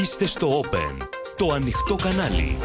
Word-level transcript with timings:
Είστε 0.00 0.26
στο 0.26 0.60
Open, 0.60 0.96
το 1.36 1.52
ανοιχτό 1.52 1.94
κανάλι. 1.94 2.58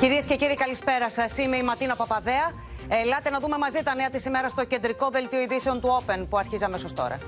Κυρίες 0.00 0.26
και 0.26 0.36
κύριοι, 0.36 0.54
καλησπέρα 0.54 1.10
σας. 1.10 1.38
Είμαι 1.38 1.56
η 1.56 1.62
Ματίνα 1.62 1.96
Παπαδέα. 1.96 2.52
Ελάτε 2.88 3.30
να 3.30 3.40
δούμε 3.40 3.58
μαζί 3.58 3.82
τα 3.82 3.94
νέα 3.94 4.10
της 4.10 4.24
ημέρας 4.24 4.50
στο 4.50 4.64
κεντρικό 4.64 5.08
δελτίο 5.10 5.40
ειδήσεων 5.40 5.80
του 5.80 6.02
Open 6.02 6.26
που 6.30 6.38
αρχίζει 6.38 6.64
αμέσως 6.64 6.92
τώρα. 6.92 7.18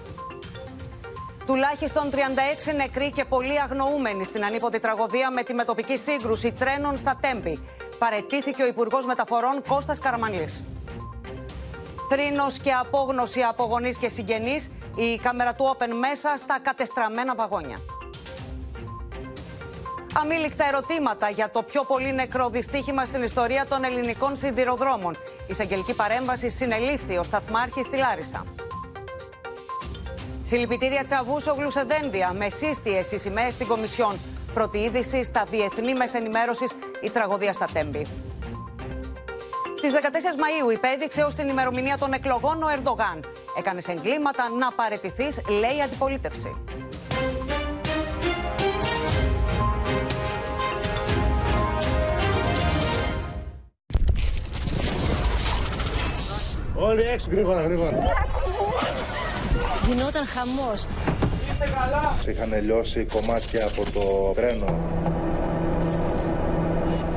Τουλάχιστον 1.47 2.11
36 2.11 2.75
νεκροί 2.77 3.11
και 3.11 3.25
πολλοί 3.25 3.61
αγνοούμενοι 3.61 4.25
στην 4.25 4.45
ανίποτη 4.45 4.81
τραγωδία 4.81 5.31
με 5.31 5.43
τη 5.43 5.55
μετοπική 5.55 5.97
σύγκρουση 5.97 6.53
τρένων 6.53 6.97
στα 6.97 7.19
Τέμπη. 7.21 7.59
Παρετήθηκε 7.99 8.63
ο 8.63 8.67
Υπουργός 8.67 9.07
Μεταφορών 9.07 9.63
Κώστας 9.69 9.99
Καραμανλής. 9.99 10.63
Θρήνος 12.11 12.59
και 12.59 12.73
απόγνωση 12.73 13.41
από 13.41 13.65
γονείς 13.65 13.97
και 13.97 14.09
συγγενείς, 14.09 14.71
η 14.95 15.17
κάμερα 15.23 15.55
του 15.55 15.77
Open 15.77 15.93
μέσα 15.99 16.35
στα 16.37 16.59
κατεστραμμένα 16.63 17.35
βαγόνια. 17.35 17.79
Αμήλικτα 20.15 20.65
ερωτήματα 20.67 21.31
για 21.31 21.51
το 21.51 21.63
πιο 21.63 21.85
πολύ 21.85 22.13
νεκρό 22.13 22.49
δυστύχημα 22.49 23.05
στην 23.05 23.23
ιστορία 23.23 23.67
των 23.67 23.85
ελληνικών 23.85 24.37
σιδηροδρόμων. 24.37 25.15
Η 25.41 25.47
εισαγγελική 25.47 25.95
παρέμβαση 25.95 26.51
συνελήφθη 26.51 27.19
ο 27.19 27.23
σταθμάρχης 27.23 27.87
στη 27.87 27.97
Λάρισα. 27.97 28.45
Συλληπιτήρια 30.43 31.05
Τσαβούσογλου 31.05 31.71
σε 31.71 31.83
δένδια 31.83 32.33
με 32.33 32.49
σύστιες 32.49 33.11
οι 33.13 33.19
σημαίες 33.19 33.55
στην 33.55 33.67
Κομισιόν. 33.67 34.19
Πρώτη 34.55 34.79
είδηση 34.79 35.25
στα 35.25 35.45
διεθνή 35.51 35.95
μέσα 35.95 36.19
ενημέρωσης 36.19 36.73
η 37.01 37.11
τραγωδία 37.11 37.53
στα 37.53 37.67
Τέμπη. 37.73 38.07
Στις 39.79 39.93
14 39.93 39.97
Μαου 40.39 40.71
υπέδειξε 40.71 41.23
ως 41.23 41.35
την 41.35 41.49
ημερομηνία 41.49 41.99
των 41.99 42.13
εκλογών 42.13 42.63
ο 42.63 42.69
Ερντογάν. 42.69 43.21
Έκανες 43.59 43.89
εγκλήματα 43.89 44.49
να 44.59 44.73
παρετηθείς, 44.73 45.41
λέει 45.49 45.77
η 45.77 45.83
αντιπολίτευση. 45.83 46.57
Όλοι 56.75 57.03
έξω 57.03 57.27
γρήγορα, 57.31 57.63
γρήγορα. 57.63 57.97
Γινόταν 59.87 60.27
χαμός. 60.27 60.87
Είχαν 62.29 62.63
λιώσει 62.63 63.05
κομμάτια 63.05 63.67
από 63.67 63.91
το 63.91 64.33
τρένο. 64.35 64.79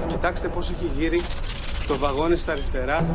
Κοιτάξτε 0.07 0.47
πώς 0.47 0.69
έχει 0.69 0.91
γύρει 0.97 1.21
το 1.87 1.97
βαγόνι 1.97 2.37
στα 2.37 2.51
αριστερά. 2.51 3.05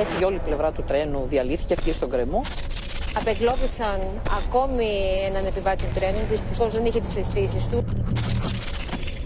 Έφυγε 0.00 0.24
όλη 0.24 0.36
η 0.36 0.40
πλευρά 0.44 0.72
του 0.72 0.82
τρένου, 0.86 1.26
διαλύθηκε, 1.28 1.72
αυτή 1.72 1.92
στον 1.92 2.10
κρεμό. 2.10 2.40
Απεγκλώβησαν 3.16 4.00
ακόμη 4.44 4.86
έναν 5.26 5.46
επιβάτη 5.46 5.82
του 5.84 5.90
τρένου. 5.94 6.18
Δυστυχώς 6.30 6.72
δεν 6.72 6.84
είχε 6.84 7.00
τις 7.00 7.16
αισθήσεις 7.16 7.68
του. 7.68 7.84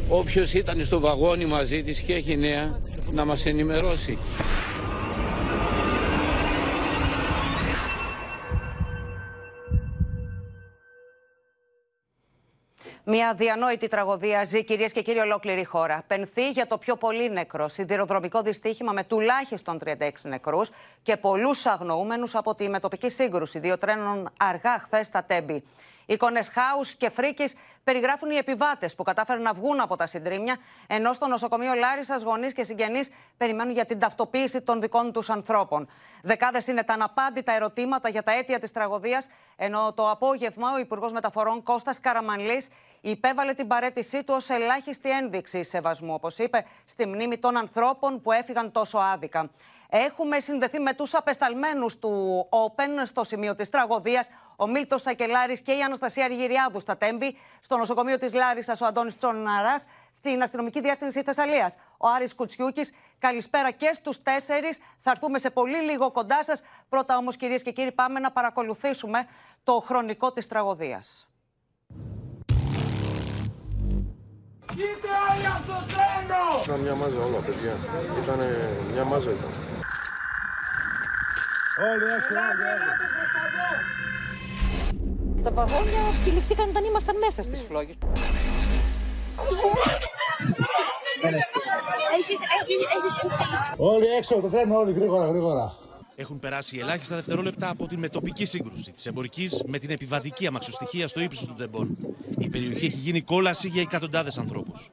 Όποιος 0.08 0.54
ήταν 0.54 0.84
στο 0.84 1.00
βαγόνι 1.00 1.44
μαζί 1.44 1.82
της 1.82 2.00
και 2.00 2.14
έχει 2.14 2.36
νέα 2.36 2.80
να 3.12 3.24
μας 3.24 3.46
ενημερώσει. 3.46 4.18
Μια 13.04 13.34
διανόητη 13.34 13.88
τραγωδία 13.88 14.44
ζει 14.44 14.64
κυρίες 14.64 14.92
και 14.92 15.02
κύριοι 15.02 15.18
ολόκληρη 15.18 15.60
η 15.60 15.64
χώρα. 15.64 16.04
Πενθεί 16.06 16.50
για 16.50 16.66
το 16.66 16.78
πιο 16.78 16.96
πολύ 16.96 17.30
νεκρό 17.30 17.68
σιδηροδρομικό 17.68 18.42
δυστύχημα 18.42 18.92
με 18.92 19.04
τουλάχιστον 19.04 19.78
36 19.84 20.10
νεκρούς 20.22 20.70
και 21.02 21.16
πολλούς 21.16 21.66
αγνοούμενους 21.66 22.34
από 22.34 22.54
τη 22.54 22.68
μετοπική 22.68 23.10
σύγκρουση 23.10 23.58
δύο 23.58 23.78
τρένων 23.78 24.30
αργά 24.36 24.78
χθες 24.84 25.06
στα 25.06 25.24
Τέμπη. 25.24 25.64
Εικόνες 26.12 26.48
χάους 26.48 26.94
και 26.94 27.10
φρίκης 27.10 27.54
περιγράφουν 27.84 28.30
οι 28.30 28.36
επιβάτες 28.36 28.94
που 28.94 29.02
κατάφεραν 29.02 29.42
να 29.42 29.52
βγουν 29.52 29.80
από 29.80 29.96
τα 29.96 30.06
συντρίμια, 30.06 30.56
ενώ 30.86 31.12
στο 31.12 31.26
νοσοκομείο 31.26 31.74
Λάρισας 31.74 32.22
γονείς 32.22 32.52
και 32.52 32.64
συγγενείς 32.64 33.10
περιμένουν 33.36 33.72
για 33.72 33.84
την 33.84 33.98
ταυτοποίηση 33.98 34.60
των 34.60 34.80
δικών 34.80 35.12
τους 35.12 35.30
ανθρώπων. 35.30 35.88
Δεκάδες 36.22 36.66
είναι 36.66 36.82
τα 36.82 36.92
αναπάντητα 36.92 37.52
ερωτήματα 37.52 38.08
για 38.08 38.22
τα 38.22 38.32
αίτια 38.32 38.58
της 38.58 38.72
τραγωδίας, 38.72 39.26
ενώ 39.56 39.92
το 39.92 40.10
απόγευμα 40.10 40.72
ο 40.72 40.78
Υπουργός 40.78 41.12
Μεταφορών 41.12 41.62
Κώστας 41.62 42.00
Καραμανλής 42.00 42.68
υπέβαλε 43.00 43.52
την 43.52 43.66
παρέτησή 43.66 44.24
του 44.24 44.34
ως 44.36 44.48
ελάχιστη 44.48 45.10
ένδειξη 45.10 45.62
σεβασμού, 45.62 46.14
όπως 46.14 46.38
είπε, 46.38 46.64
στη 46.86 47.06
μνήμη 47.06 47.38
των 47.38 47.56
ανθρώπων 47.56 48.20
που 48.20 48.32
έφυγαν 48.32 48.72
τόσο 48.72 48.98
άδικα. 48.98 49.50
Έχουμε 49.94 50.40
συνδεθεί 50.40 50.80
με 50.80 50.92
τους 50.92 51.14
απεσταλμένους 51.14 51.98
του 51.98 52.46
Open 52.50 53.02
στο 53.04 53.24
σημείο 53.24 53.54
της 53.54 53.68
τραγωδίας, 53.68 54.28
ο 54.56 54.66
Μίλτος 54.66 55.02
Σακελάρης 55.02 55.60
και 55.60 55.72
η 55.72 55.82
Αναστασία 55.82 56.24
Αργυριάδου 56.24 56.80
στα 56.80 56.96
Τέμπη, 56.96 57.36
στο 57.60 57.76
νοσοκομείο 57.76 58.18
της 58.18 58.34
Λάρισας 58.34 58.80
ο 58.80 58.86
Αντώνης 58.86 59.16
Τσοναράς, 59.16 59.84
στην 60.12 60.42
αστυνομική 60.42 60.80
διεύθυνση 60.80 61.22
Θεσσαλίας 61.22 61.74
ο 61.96 62.08
Άρης 62.08 62.34
Κουτσιούκης. 62.34 62.92
Καλησπέρα 63.18 63.70
και 63.70 63.90
στους 63.94 64.22
τέσσερις. 64.22 64.78
Θα 65.00 65.10
έρθουμε 65.10 65.38
σε 65.38 65.50
πολύ 65.50 65.80
λίγο 65.80 66.10
κοντά 66.10 66.44
σας. 66.44 66.60
Πρώτα 66.88 67.16
όμως, 67.16 67.36
κυρίες 67.36 67.62
και 67.62 67.72
κύριοι, 67.72 67.92
πάμε 67.92 68.20
να 68.20 68.30
παρακολουθήσουμε 68.30 69.26
το 69.64 69.72
χρονικό 69.72 70.32
της 70.32 70.48
τραγωδίας. 70.48 71.26
Κοίτα 74.66 75.14
όλοι 75.30 75.46
από 75.46 75.66
το 75.66 75.78
τρένο! 75.92 76.62
Ήταν 76.64 76.80
μια 76.80 76.94
μάζα 76.94 77.18
όλα, 77.18 77.38
παιδιά. 77.38 77.76
Ήταν 78.22 78.40
μια 78.92 79.04
μάζα 79.04 79.30
ήταν. 79.30 79.50
Όλοι 81.90 82.04
έξω, 82.16 82.34
όλοι 82.34 82.64
έξω. 82.74 82.92
Τα 85.42 85.50
βαγόνια 85.50 86.00
τυλιχτήκαν 86.24 86.68
όταν 86.68 86.84
ήμασταν 86.84 87.18
μέσα 87.18 87.42
στις 87.42 87.60
φλόγες. 87.68 87.94
Όλοι 93.76 94.06
έξω, 94.06 94.34
το 94.34 94.48
τρένο, 94.48 94.76
όλοι 94.78 94.92
γρήγορα, 94.92 95.26
γρήγορα. 95.26 95.74
Έχουν 96.16 96.40
περάσει 96.40 96.78
ελάχιστα 96.78 97.14
δευτερόλεπτα 97.14 97.68
από 97.68 97.86
την 97.86 97.98
μετοπική 97.98 98.44
σύγκρουση 98.44 98.90
της 98.92 99.06
εμπορικής 99.06 99.62
με 99.66 99.78
την 99.78 99.90
επιβατική 99.90 100.46
αμαξοστοιχεία 100.46 101.08
στο 101.08 101.20
ύψος 101.20 101.46
των 101.46 101.56
τεμπών. 101.56 101.96
Η 102.38 102.48
περιοχή 102.48 102.86
έχει 102.86 102.96
γίνει 102.96 103.20
κόλαση 103.20 103.68
για 103.68 103.82
εκατοντάδες 103.82 104.38
ανθρώπους. 104.38 104.90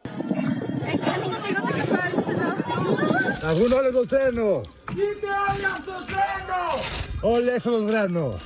Θα 3.42 3.54
βγουν 3.54 3.72
όλοι 3.72 3.92
το 3.92 4.06
τρένο. 4.06 4.62
Κοίτα 4.86 5.34
όλοι 5.50 5.66
από 5.66 5.86
το 5.86 6.06
τρένο! 6.06 7.36
Όλοι 7.36 7.50
έξω 7.50 7.70
το 7.70 7.86
τρένο. 7.86 8.40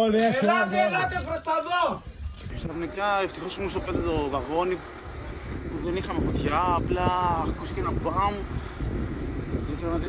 Όλοι 0.00 0.16
έξω, 0.16 0.38
όλοι 0.40 0.50
Ελάτε, 0.50 0.76
έξω. 0.76 0.88
ελάτε 0.88 1.22
προς 1.26 1.40
τα 1.42 1.52
δω! 1.68 2.02
Ξαφνικά 2.56 3.06
ευτυχώς 3.24 3.56
ήμουν 3.56 3.70
στο 3.70 3.80
πέμπτο 3.80 4.28
βαγόνι 4.30 4.74
που 5.70 5.76
δεν 5.84 5.96
είχαμε 5.96 6.20
φωτιά, 6.26 6.60
απλά 6.76 7.08
ακούστηκε 7.48 7.80
ένα 7.80 7.90
μπαμ. 7.90 8.34
Δεν 9.66 9.76
ξέρω 9.76 9.90
να... 9.98 10.04
ε, 10.04 10.08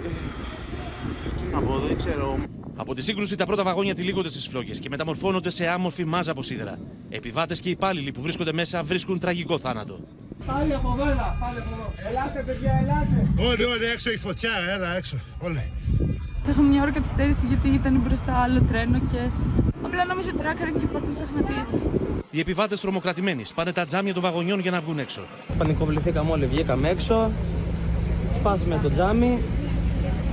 Τι 1.37 1.43
να 1.53 1.59
πω, 1.61 1.79
δεν 1.87 1.97
ξέρω. 1.97 2.37
Από 2.75 2.93
τη 2.93 3.01
σύγκρουση 3.01 3.35
τα 3.35 3.45
πρώτα 3.45 3.63
βαγόνια 3.63 3.95
τυλίγονται 3.95 4.29
στις 4.29 4.47
φλόγες 4.47 4.79
και 4.79 4.89
μεταμορφώνονται 4.89 5.49
σε 5.49 5.67
άμορφη 5.67 6.05
μάζα 6.05 6.31
από 6.31 6.43
σίδερα. 6.43 6.79
Επιβάτες 7.09 7.59
και 7.59 7.69
υπάλληλοι 7.69 8.11
που 8.11 8.21
βρίσκονται 8.21 8.53
μέσα 8.53 8.83
βρίσκουν 8.83 9.19
τραγικό 9.19 9.59
θάνατο. 9.59 9.99
Πάλι 10.45 10.73
από 10.73 10.89
εδώ, 10.93 11.11
έλα, 11.11 11.37
πάλι 11.39 11.57
από 11.57 11.69
εδώ. 11.75 11.87
Ελάτε, 12.09 12.43
παιδιά, 12.47 12.71
ελάτε. 12.81 13.49
Όλοι, 13.49 13.63
όλοι 13.63 13.85
έξω 13.85 14.11
η 14.11 14.17
φωτιά, 14.17 14.51
έλα 14.75 14.95
έξω. 14.95 15.17
Όλοι. 15.39 15.63
Είχαμε 16.49 16.67
μια 16.69 16.81
ώρα 16.81 16.91
καθυστέρηση 16.91 17.45
γιατί 17.45 17.69
ήταν 17.69 17.99
μπροστά 18.03 18.33
άλλο 18.43 18.61
τρένο 18.61 18.99
και 19.11 19.17
απλά 19.85 20.05
νόμιζα 20.05 20.31
τράκαραν 20.33 20.73
και 20.77 20.83
υπάρχουν 20.83 21.15
τραυματίες. 21.15 21.81
Οι 22.31 22.39
επιβάτες 22.39 22.79
τρομοκρατημένοι 22.79 23.45
σπάνε 23.45 23.71
τα 23.71 23.85
τζάμια 23.85 24.13
των 24.13 24.21
βαγονιών 24.21 24.59
για 24.59 24.71
να 24.71 24.81
βγουν 24.81 24.99
έξω. 24.99 25.21
Πανικοβληθήκαμε 25.57 26.31
όλοι, 26.31 26.45
βγήκαμε 26.45 26.89
έξω, 26.89 27.31
σπάσαμε 28.39 28.79
το 28.83 28.91
τζάμι 28.91 29.41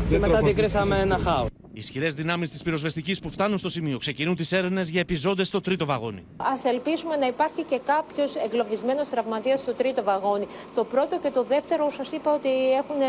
και 0.09 0.19
μετά 0.19 0.38
αντικρίσαμε 0.38 0.99
ένα 0.99 1.19
χάο. 1.25 1.47
Ισχυρές 1.81 2.15
δυνάμεις 2.15 2.51
της 2.51 2.63
πυροσβεστικής 2.63 3.21
που 3.21 3.31
φτάνουν 3.31 3.59
στο 3.59 3.69
σημείο 3.69 3.99
ξεκινούν 3.99 4.37
τις 4.37 4.53
έρευνες 4.53 4.88
για 4.88 5.00
επιζώντες 5.00 5.47
στο 5.47 5.61
τρίτο 5.61 5.85
βαγόνι. 5.85 6.25
Α 6.37 6.69
ελπίσουμε 6.69 7.17
να 7.17 7.27
υπάρχει 7.27 7.62
και 7.62 7.81
κάποιος 7.85 8.35
εγκλωβισμένος 8.37 9.09
τραυματίας 9.09 9.61
στο 9.61 9.75
τρίτο 9.75 10.03
βαγόνι. 10.03 10.47
Το 10.75 10.85
πρώτο 10.85 11.19
και 11.23 11.31
το 11.31 11.43
δεύτερο, 11.44 11.91
σας 11.91 12.11
είπα 12.12 12.35
ότι 12.35 12.49
έχουν, 12.81 13.00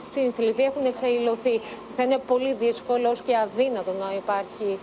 στην 0.00 0.32
θλιβή 0.32 0.62
έχουν 0.62 0.84
εξαϊλωθεί. 0.84 1.60
Θα 1.96 2.02
είναι 2.02 2.18
πολύ 2.26 2.54
δύσκολο 2.54 3.16
και 3.26 3.36
αδύνατο 3.36 3.92
να 3.92 4.14
υπάρχει 4.14 4.78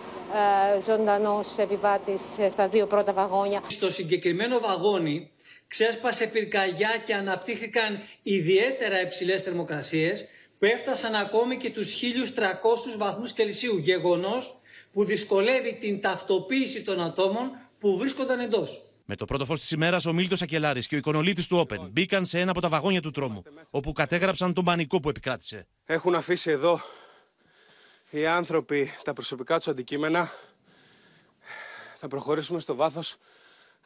ε, 0.76 0.80
ζωντανός 0.80 1.58
επιβάτης 1.58 2.22
στα 2.48 2.68
δύο 2.68 2.86
πρώτα 2.86 3.12
βαγόνια. 3.12 3.62
Στο 3.68 3.90
συγκεκριμένο 3.90 4.58
βαγόνι 4.60 5.30
ξέσπασε 5.68 6.26
πυρκαγιά 6.26 7.02
και 7.06 7.14
αναπτύχθηκαν 7.14 8.02
ιδιαίτερα 8.22 9.00
υψηλές 9.00 9.42
θερμοκρασίες 9.42 10.24
που 10.58 10.64
έφτασαν 10.64 11.14
ακόμη 11.14 11.56
και 11.56 11.70
τους 11.70 11.94
1300 11.94 12.96
βαθμούς 12.96 13.32
Κελσίου, 13.32 13.76
γεγονός 13.76 14.58
που 14.92 15.04
δυσκολεύει 15.04 15.78
την 15.80 16.00
ταυτοποίηση 16.00 16.82
των 16.82 17.00
ατόμων 17.00 17.50
που 17.78 17.98
βρίσκονταν 17.98 18.40
εντός. 18.40 18.80
Με 19.04 19.16
το 19.16 19.24
πρώτο 19.24 19.44
φως 19.44 19.60
της 19.60 19.70
ημέρας, 19.70 20.06
ο 20.06 20.12
Μίλτος 20.12 20.42
Ακελάρης 20.42 20.86
και 20.86 20.94
ο 20.94 20.98
εικονολήτη 20.98 21.46
του 21.46 21.66
Open 21.68 21.88
μπήκαν 21.90 22.26
σε 22.26 22.40
ένα 22.40 22.50
από 22.50 22.60
τα 22.60 22.68
βαγόνια 22.68 23.00
του 23.00 23.10
τρόμου, 23.10 23.42
όπου 23.70 23.92
κατέγραψαν 23.92 24.54
τον 24.54 24.64
πανικό 24.64 25.00
που 25.00 25.08
επικράτησε. 25.08 25.66
Έχουν 25.84 26.14
αφήσει 26.14 26.50
εδώ 26.50 26.80
οι 28.10 28.26
άνθρωποι 28.26 28.90
τα 29.04 29.12
προσωπικά 29.12 29.56
τους 29.56 29.68
αντικείμενα 29.68 30.30
θα 31.94 32.08
προχωρήσουμε 32.08 32.58
στο 32.58 32.74
βάθος. 32.74 33.16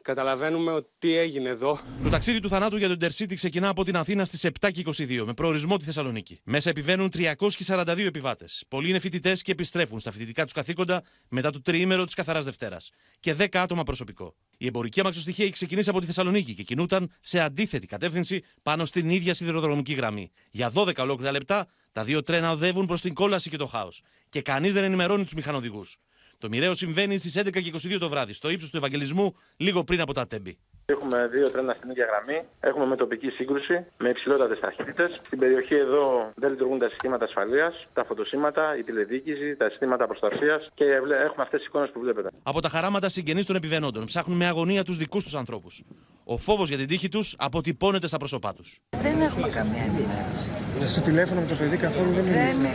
Καταλαβαίνουμε 0.01 0.71
ότι 0.71 0.89
τι 0.97 1.17
έγινε 1.17 1.49
εδώ. 1.49 1.79
Το 2.03 2.09
ταξίδι 2.09 2.39
του 2.39 2.49
θανάτου 2.49 2.77
για 2.77 2.87
τον 2.87 2.97
Intercity 3.01 3.35
ξεκινά 3.35 3.69
από 3.69 3.83
την 3.83 3.95
Αθήνα 3.95 4.25
στις 4.25 4.47
7.22 4.59 5.23
με 5.25 5.33
προορισμό 5.33 5.77
τη 5.77 5.85
Θεσσαλονίκη. 5.85 6.39
Μέσα 6.43 6.69
επιβαίνουν 6.69 7.11
342 7.13 7.97
επιβάτες. 7.97 8.63
Πολλοί 8.67 8.89
είναι 8.89 8.99
φοιτητές 8.99 9.41
και 9.41 9.51
επιστρέφουν 9.51 9.99
στα 9.99 10.11
φοιτητικά 10.11 10.43
τους 10.43 10.53
καθήκοντα 10.53 11.03
μετά 11.29 11.51
το 11.51 11.61
τριήμερο 11.61 12.03
της 12.03 12.13
καθαράς 12.13 12.45
Δευτέρας. 12.45 12.89
Και 13.19 13.33
10 13.33 13.57
άτομα 13.59 13.83
προσωπικό. 13.83 14.35
Η 14.57 14.65
εμπορική 14.65 14.99
αμαξοστοιχεία 14.99 15.43
έχει 15.43 15.53
ξεκινήσει 15.53 15.89
από 15.89 15.99
τη 15.99 16.05
Θεσσαλονίκη 16.05 16.53
και 16.53 16.63
κινούταν 16.63 17.11
σε 17.21 17.39
αντίθετη 17.39 17.87
κατεύθυνση 17.87 18.43
πάνω 18.63 18.85
στην 18.85 19.09
ίδια 19.09 19.33
σιδηροδρομική 19.33 19.93
γραμμή. 19.93 20.31
Για 20.51 20.71
12 20.75 20.97
ολόκληρα 20.97 21.31
λεπτά 21.31 21.67
τα 21.91 22.03
δύο 22.03 22.23
τρένα 22.23 22.51
οδεύουν 22.51 22.85
προς 22.85 23.01
την 23.01 23.13
κόλαση 23.13 23.49
και 23.49 23.57
το 23.57 23.65
χάος. 23.65 24.01
Και 24.29 24.41
κανείς 24.41 24.73
δεν 24.73 24.83
ενημερώνει 24.83 25.23
τους 25.23 25.33
μηχανοδηγούς. 25.33 25.97
Το 26.41 26.49
μοιραίο 26.49 26.73
συμβαίνει 26.73 27.17
στις 27.17 27.37
11.22 27.37 27.97
το 27.99 28.09
βράδυ, 28.09 28.33
στο 28.33 28.49
ύψος 28.49 28.69
του 28.69 28.77
Ευαγγελισμού, 28.77 29.35
λίγο 29.57 29.83
πριν 29.83 30.01
από 30.01 30.13
τα 30.13 30.27
τέμπη. 30.27 30.57
Έχουμε 30.85 31.27
δύο 31.27 31.49
τρένα 31.49 31.73
στην 31.73 31.89
ίδια 31.89 32.05
γραμμή. 32.05 32.39
Έχουμε 32.59 32.85
μετοπική 32.85 33.29
σύγκρουση 33.29 33.85
με 33.97 34.09
υψηλότατες 34.09 34.59
ταχύτητε. 34.59 35.09
Στην 35.25 35.39
περιοχή 35.39 35.75
εδώ 35.75 36.31
δεν 36.35 36.49
λειτουργούν 36.49 36.79
τα 36.79 36.89
συστήματα 36.89 37.25
ασφαλείας, 37.25 37.87
τα 37.93 38.05
φωτοσύματα, 38.05 38.77
η 38.77 38.83
τηλεδίκηση, 38.83 39.55
τα 39.55 39.69
συστήματα 39.69 40.07
προστασίας 40.07 40.69
και 40.73 40.83
έχουμε 41.27 41.43
αυτές 41.47 41.59
τις 41.59 41.67
εικόνες 41.67 41.89
που 41.93 41.99
βλέπετε. 41.99 42.29
Από 42.43 42.61
τα 42.61 42.69
χαράματα 42.69 43.09
συγγενείς 43.09 43.45
των 43.45 43.55
επιβαίνοντων 43.55 44.05
ψάχνουν 44.05 44.37
με 44.37 44.45
αγωνία 44.45 44.83
τους 44.83 44.97
δικούς 44.97 45.23
τους 45.23 45.35
ανθρώπους. 45.35 45.83
Ο 46.23 46.37
φόβος 46.37 46.67
για 46.69 46.77
την 46.77 46.87
τύχη 46.87 47.09
τους 47.09 47.35
αποτυπώνεται 47.37 48.07
στα 48.07 48.17
πρόσωπά 48.17 48.53
τους. 48.53 48.79
Δεν 49.01 49.21
έχουμε 49.21 49.49
καμία 49.49 49.83
ενημέρωση. 49.83 50.89
Στο 50.91 51.01
τηλέφωνο 51.01 51.39
με 51.41 51.47
το 51.47 51.55
παιδί 51.55 51.77
καθόλου 51.77 52.11
δεν 52.11 52.23
μιλήσατε. 52.23 52.71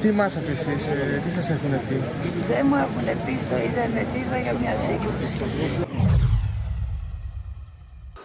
Τι 0.00 0.10
μάθατε 0.10 0.50
εσείς, 0.52 0.86
ε, 0.86 1.20
τι 1.24 1.30
σας 1.30 1.50
έχουν 1.50 1.70
πει; 1.88 1.94
Δεν 2.48 2.66
μου 2.68 2.76
έχουν 2.76 3.24
πει 3.24 3.38
στο 3.38 3.56
ίντερνετ, 3.56 4.14
είδα 4.14 4.38
για 4.38 4.52
μια 4.52 4.76
σύγκρουση. 4.76 5.38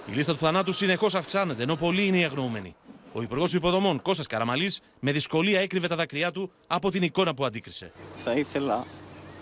Η 0.06 0.14
λίστα 0.14 0.34
του 0.34 0.40
θανάτου 0.40 0.74
συνεχώς 0.74 1.16
αυξάνεται, 1.16 1.64
ενώ 1.64 1.76
πολλοί 1.76 2.06
είναι 2.06 2.18
οι 2.18 2.24
αγνοούμενοι. 2.24 2.76
Ο 3.14 3.22
Υπουργός 3.22 3.54
Υποδομών 3.54 4.02
Κώστας 4.02 4.28
Καραμαλής 4.28 4.82
με 5.00 5.12
δυσκολία 5.12 5.60
έκρυβε 5.60 5.88
τα 5.88 5.96
δάκρυά 5.96 6.32
του 6.32 6.52
από 6.68 6.92
την 6.92 7.04
εικόνα 7.04 7.34
που 7.34 7.46
αντίκρισε. 7.46 7.92
Θα 8.16 8.34
ήθελα 8.34 8.86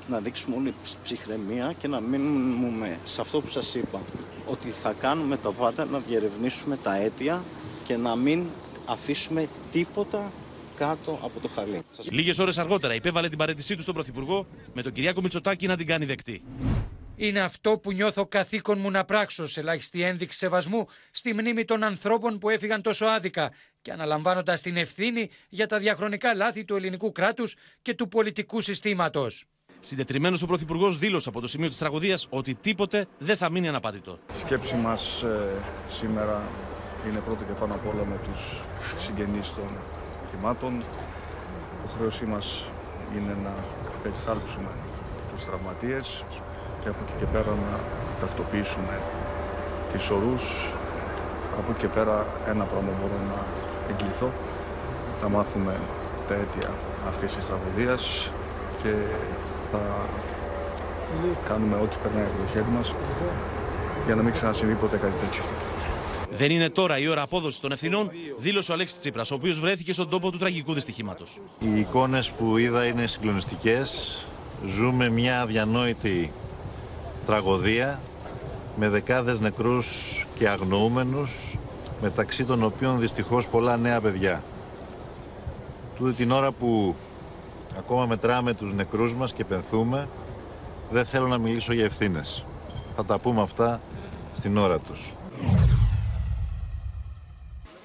να 0.09 0.19
δείξουμε 0.19 0.56
όλη 0.56 0.73
ψυχραιμία 1.03 1.73
και 1.77 1.88
να 1.88 2.00
μείνουμε 2.00 2.97
σε 3.03 3.21
αυτό 3.21 3.41
που 3.41 3.47
σας 3.47 3.75
είπα. 3.75 4.00
Ότι 4.47 4.69
θα 4.69 4.94
κάνουμε 5.00 5.38
τα 5.38 5.51
πάντα 5.51 5.85
να 5.85 6.00
διερευνήσουμε 6.00 6.77
τα 6.77 6.95
αίτια 6.95 7.44
και 7.85 7.97
να 7.97 8.15
μην 8.15 8.44
αφήσουμε 8.85 9.47
τίποτα 9.71 10.31
κάτω 10.77 11.19
από 11.23 11.39
το 11.39 11.50
χαλί. 11.56 11.81
Λίγες 12.09 12.39
ώρες 12.39 12.57
αργότερα 12.57 12.94
υπέβαλε 12.95 13.29
την 13.29 13.38
παρέτησή 13.38 13.75
του 13.75 13.81
στον 13.81 13.94
Πρωθυπουργό 13.94 14.45
με 14.73 14.81
τον 14.81 14.91
Κυριάκο 14.91 15.21
Μητσοτάκη 15.21 15.67
να 15.67 15.77
την 15.77 15.88
κάνει 15.88 16.06
δεκτή. 16.06 16.41
Είναι 17.21 17.39
αυτό 17.39 17.77
που 17.77 17.92
νιώθω 17.92 18.25
καθήκον 18.25 18.80
μου 18.80 18.92
να 18.92 19.06
πράξω 19.06 19.48
σε 19.48 19.60
ελάχιστη 19.60 20.01
ένδειξη 20.04 20.38
σεβασμού 20.38 20.86
στη 21.12 21.33
μνήμη 21.33 21.66
των 21.66 21.83
ανθρώπων 21.83 22.39
που 22.39 22.50
έφυγαν 22.50 22.81
τόσο 22.81 23.06
άδικα 23.06 23.51
και 23.81 23.92
αναλαμβάνοντας 23.92 24.62
την 24.62 24.77
ευθύνη 24.77 25.30
για 25.50 25.68
τα 25.68 25.80
διαχρονικά 25.80 26.33
λάθη 26.33 26.66
του 26.66 26.75
ελληνικού 26.75 27.12
κράτους 27.12 27.56
και 27.81 27.94
του 27.94 28.07
πολιτικού 28.07 28.62
συστήματος. 28.62 29.45
Συντετριμένος 29.80 30.42
ο 30.42 30.45
Πρωθυπουργός 30.45 30.98
δήλωσε 30.98 31.30
από 31.30 31.42
το 31.42 31.48
σημείο 31.48 31.68
της 31.68 31.77
τραγωδίας 31.77 32.27
ότι 32.30 32.56
τίποτε 32.56 33.07
δεν 33.18 33.38
θα 33.38 33.51
μείνει 33.51 33.68
αναπάντητο. 33.68 34.19
Η 34.33 34.38
σκέψη 34.38 34.75
μας 34.75 35.21
ε, 35.21 35.48
σήμερα 35.89 36.48
είναι 37.10 37.19
πρώτα 37.19 37.44
και 37.44 37.54
πάνω 37.60 37.74
απ' 37.74 37.88
όλα 37.88 38.06
με 38.06 38.19
τους 38.24 38.62
συγγενείς 38.98 39.54
των 39.54 39.69
θυμάτων. 40.31 40.80
Η 41.86 41.89
χρέωσή 41.98 42.25
μας 42.25 42.63
είναι 43.16 43.38
να 43.44 43.54
περιθάλψουμε 44.04 44.69
τους 45.33 45.45
τραυματίες 45.45 46.24
και 46.81 46.90
από 46.90 46.98
εκεί 47.04 47.14
και 47.20 47.26
πέρα 47.26 47.52
να 47.66 47.80
ταυτοποιήσουμε 48.22 48.96
τις 49.92 50.10
ορούς. 50.10 50.46
Από 51.60 51.72
εκεί 51.72 51.80
και 51.80 51.88
πέρα 51.88 52.28
ένα 52.48 52.64
πράγμα 52.64 52.92
μπορώ 53.00 53.18
να 53.31 53.40
εγκληθώ, 53.92 54.30
να 55.22 55.30
μάθουμε 55.30 55.74
τα 56.28 56.34
αίτια 56.34 56.70
αυτής 57.08 57.36
της 57.36 57.46
τραγωδίας 57.46 58.30
και 58.84 58.94
θα 59.72 59.81
κάνουμε 61.48 61.76
ό,τι 61.76 61.96
περνάει 62.04 62.24
από 62.24 62.38
το 62.38 62.52
χέρι 62.52 62.72
μας 62.78 62.94
για 64.06 64.16
να 64.16 64.22
μην 64.22 64.34
ξανασυμβεί 64.34 64.74
ποτέ 64.74 64.98
κάτι 64.98 65.14
τέτοιο. 65.22 65.44
Δεν 66.31 66.52
είναι 66.52 66.70
τώρα 66.70 66.98
η 66.98 67.08
ώρα 67.08 67.22
απόδοσης 67.22 67.60
των 67.60 67.72
ευθυνών, 67.72 68.12
δήλωσε 68.38 68.72
ο 68.72 68.74
Αλέξης 68.74 68.98
Τσίπρας, 68.98 69.31
ο 69.31 69.36
οποίος 69.36 69.60
βρέθηκε 69.60 69.94
στον 69.94 70.10
τόπο 70.10 70.31
του 70.31 70.38
τραγικού 70.38 70.74
δυστυχήματος. 70.74 71.40
Οι 71.60 71.80
εικόνες 71.80 72.31
που 72.31 72.58
είδα 72.58 72.86
είναι 72.86 73.08
συγκλονιστικές. 73.08 74.26
Ζούμε 74.66 75.10
μια 75.10 75.42
αδιανόητη 75.42 76.31
τραγωδία 77.30 78.00
με 78.76 78.90
δεκάδες 78.90 79.40
νεκρούς 79.40 79.88
και 80.36 80.50
αγνοούμενους 80.50 81.58
μεταξύ 82.02 82.46
των 82.46 82.64
οποίων 82.64 83.00
δυστυχώς 83.00 83.48
πολλά 83.48 83.78
νέα 83.78 84.02
παιδιά. 84.02 84.44
Τούτη 85.98 86.14
την 86.14 86.31
ώρα 86.31 86.52
που 86.52 86.96
ακόμα 87.78 88.06
μετράμε 88.06 88.54
τους 88.54 88.74
νεκρούς 88.74 89.16
μας 89.16 89.34
και 89.34 89.46
πενθούμε 89.46 90.08
δεν 90.92 91.06
θέλω 91.06 91.28
να 91.28 91.38
μιλήσω 91.38 91.74
για 91.74 91.86
ευθύνες. 91.86 92.46
Θα 92.96 93.06
τα 93.06 93.20
πούμε 93.20 93.42
αυτά 93.42 93.81
στην 94.36 94.58
ώρα 94.58 94.80
τους. 94.80 95.12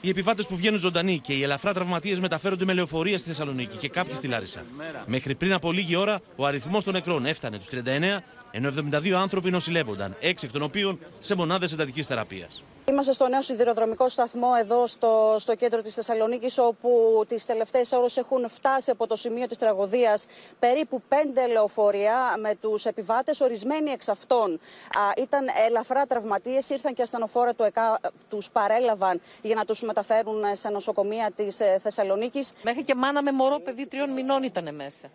Οι 0.00 0.08
επιβάτες 0.08 0.46
που 0.46 0.56
βγαίνουν 0.56 0.78
ζωντανοί 0.78 1.18
και 1.18 1.32
οι 1.32 1.42
ελαφρά 1.42 1.72
τραυματίες 1.74 2.20
μεταφέρονται 2.20 2.64
με 2.64 2.72
λεωφορεία 2.72 3.18
στη 3.18 3.28
Θεσσαλονίκη 3.28 3.76
και 3.76 3.88
κάποιοι 3.88 4.16
στη 4.16 4.26
Λάρισα. 4.26 4.62
Μέχρι 5.06 5.34
πριν 5.34 5.52
από 5.52 5.72
λίγη 5.72 5.96
ώρα, 5.96 6.20
ο 6.36 6.46
αριθμός 6.46 6.84
των 6.84 6.92
νεκρών 6.92 7.26
έφτανε 7.26 7.58
τους 7.58 7.68
39 7.68 8.22
ενώ 8.56 8.72
72 8.92 9.10
άνθρωποι 9.12 9.50
νοσηλεύονταν, 9.50 10.16
6 10.20 10.24
εκ 10.42 10.52
των 10.52 10.62
οποίων 10.62 10.98
σε 11.20 11.34
μονάδες 11.34 11.72
εντατικής 11.72 12.06
θεραπείας. 12.06 12.62
Είμαστε 12.88 13.12
στο 13.12 13.28
νέο 13.28 13.42
σιδηροδρομικό 13.42 14.08
σταθμό 14.08 14.48
εδώ 14.60 14.86
στο, 14.86 15.36
στο 15.38 15.54
κέντρο 15.54 15.80
της 15.80 15.94
Θεσσαλονίκης 15.94 16.58
όπου 16.58 17.24
τις 17.28 17.44
τελευταίες 17.44 17.92
ώρες 17.92 18.16
έχουν 18.16 18.48
φτάσει 18.48 18.90
από 18.90 19.06
το 19.06 19.16
σημείο 19.16 19.46
της 19.46 19.58
τραγωδίας 19.58 20.26
περίπου 20.58 21.02
πέντε 21.08 21.46
λεωφορεία 21.46 22.36
με 22.38 22.54
τους 22.60 22.84
επιβάτες. 22.84 23.40
Ορισμένοι 23.40 23.90
εξ 23.90 24.08
αυτών 24.08 24.52
α, 24.52 25.22
ήταν 25.22 25.46
ελαφρά 25.68 26.06
τραυματίες, 26.06 26.70
ήρθαν 26.70 26.94
και 26.94 27.02
ασθενοφόρα 27.02 27.54
του 27.54 27.62
ΕΚΑ 27.62 28.00
τους 28.28 28.50
παρέλαβαν 28.50 29.20
για 29.42 29.54
να 29.54 29.64
τους 29.64 29.82
μεταφέρουν 29.82 30.42
σε 30.52 30.68
νοσοκομεία 30.68 31.30
της 31.36 31.60
ε, 31.60 31.78
Θεσσαλονίκης. 31.82 32.52
Μέχρι 32.64 32.82
και 32.82 32.94
μάνα 32.94 33.22
με 33.22 33.32
μωρό 33.32 33.58
παιδί 33.58 33.86
τριών 33.86 34.10
μηνών 34.10 34.42
ήταν 34.42 34.74
μέσα. 34.74 35.08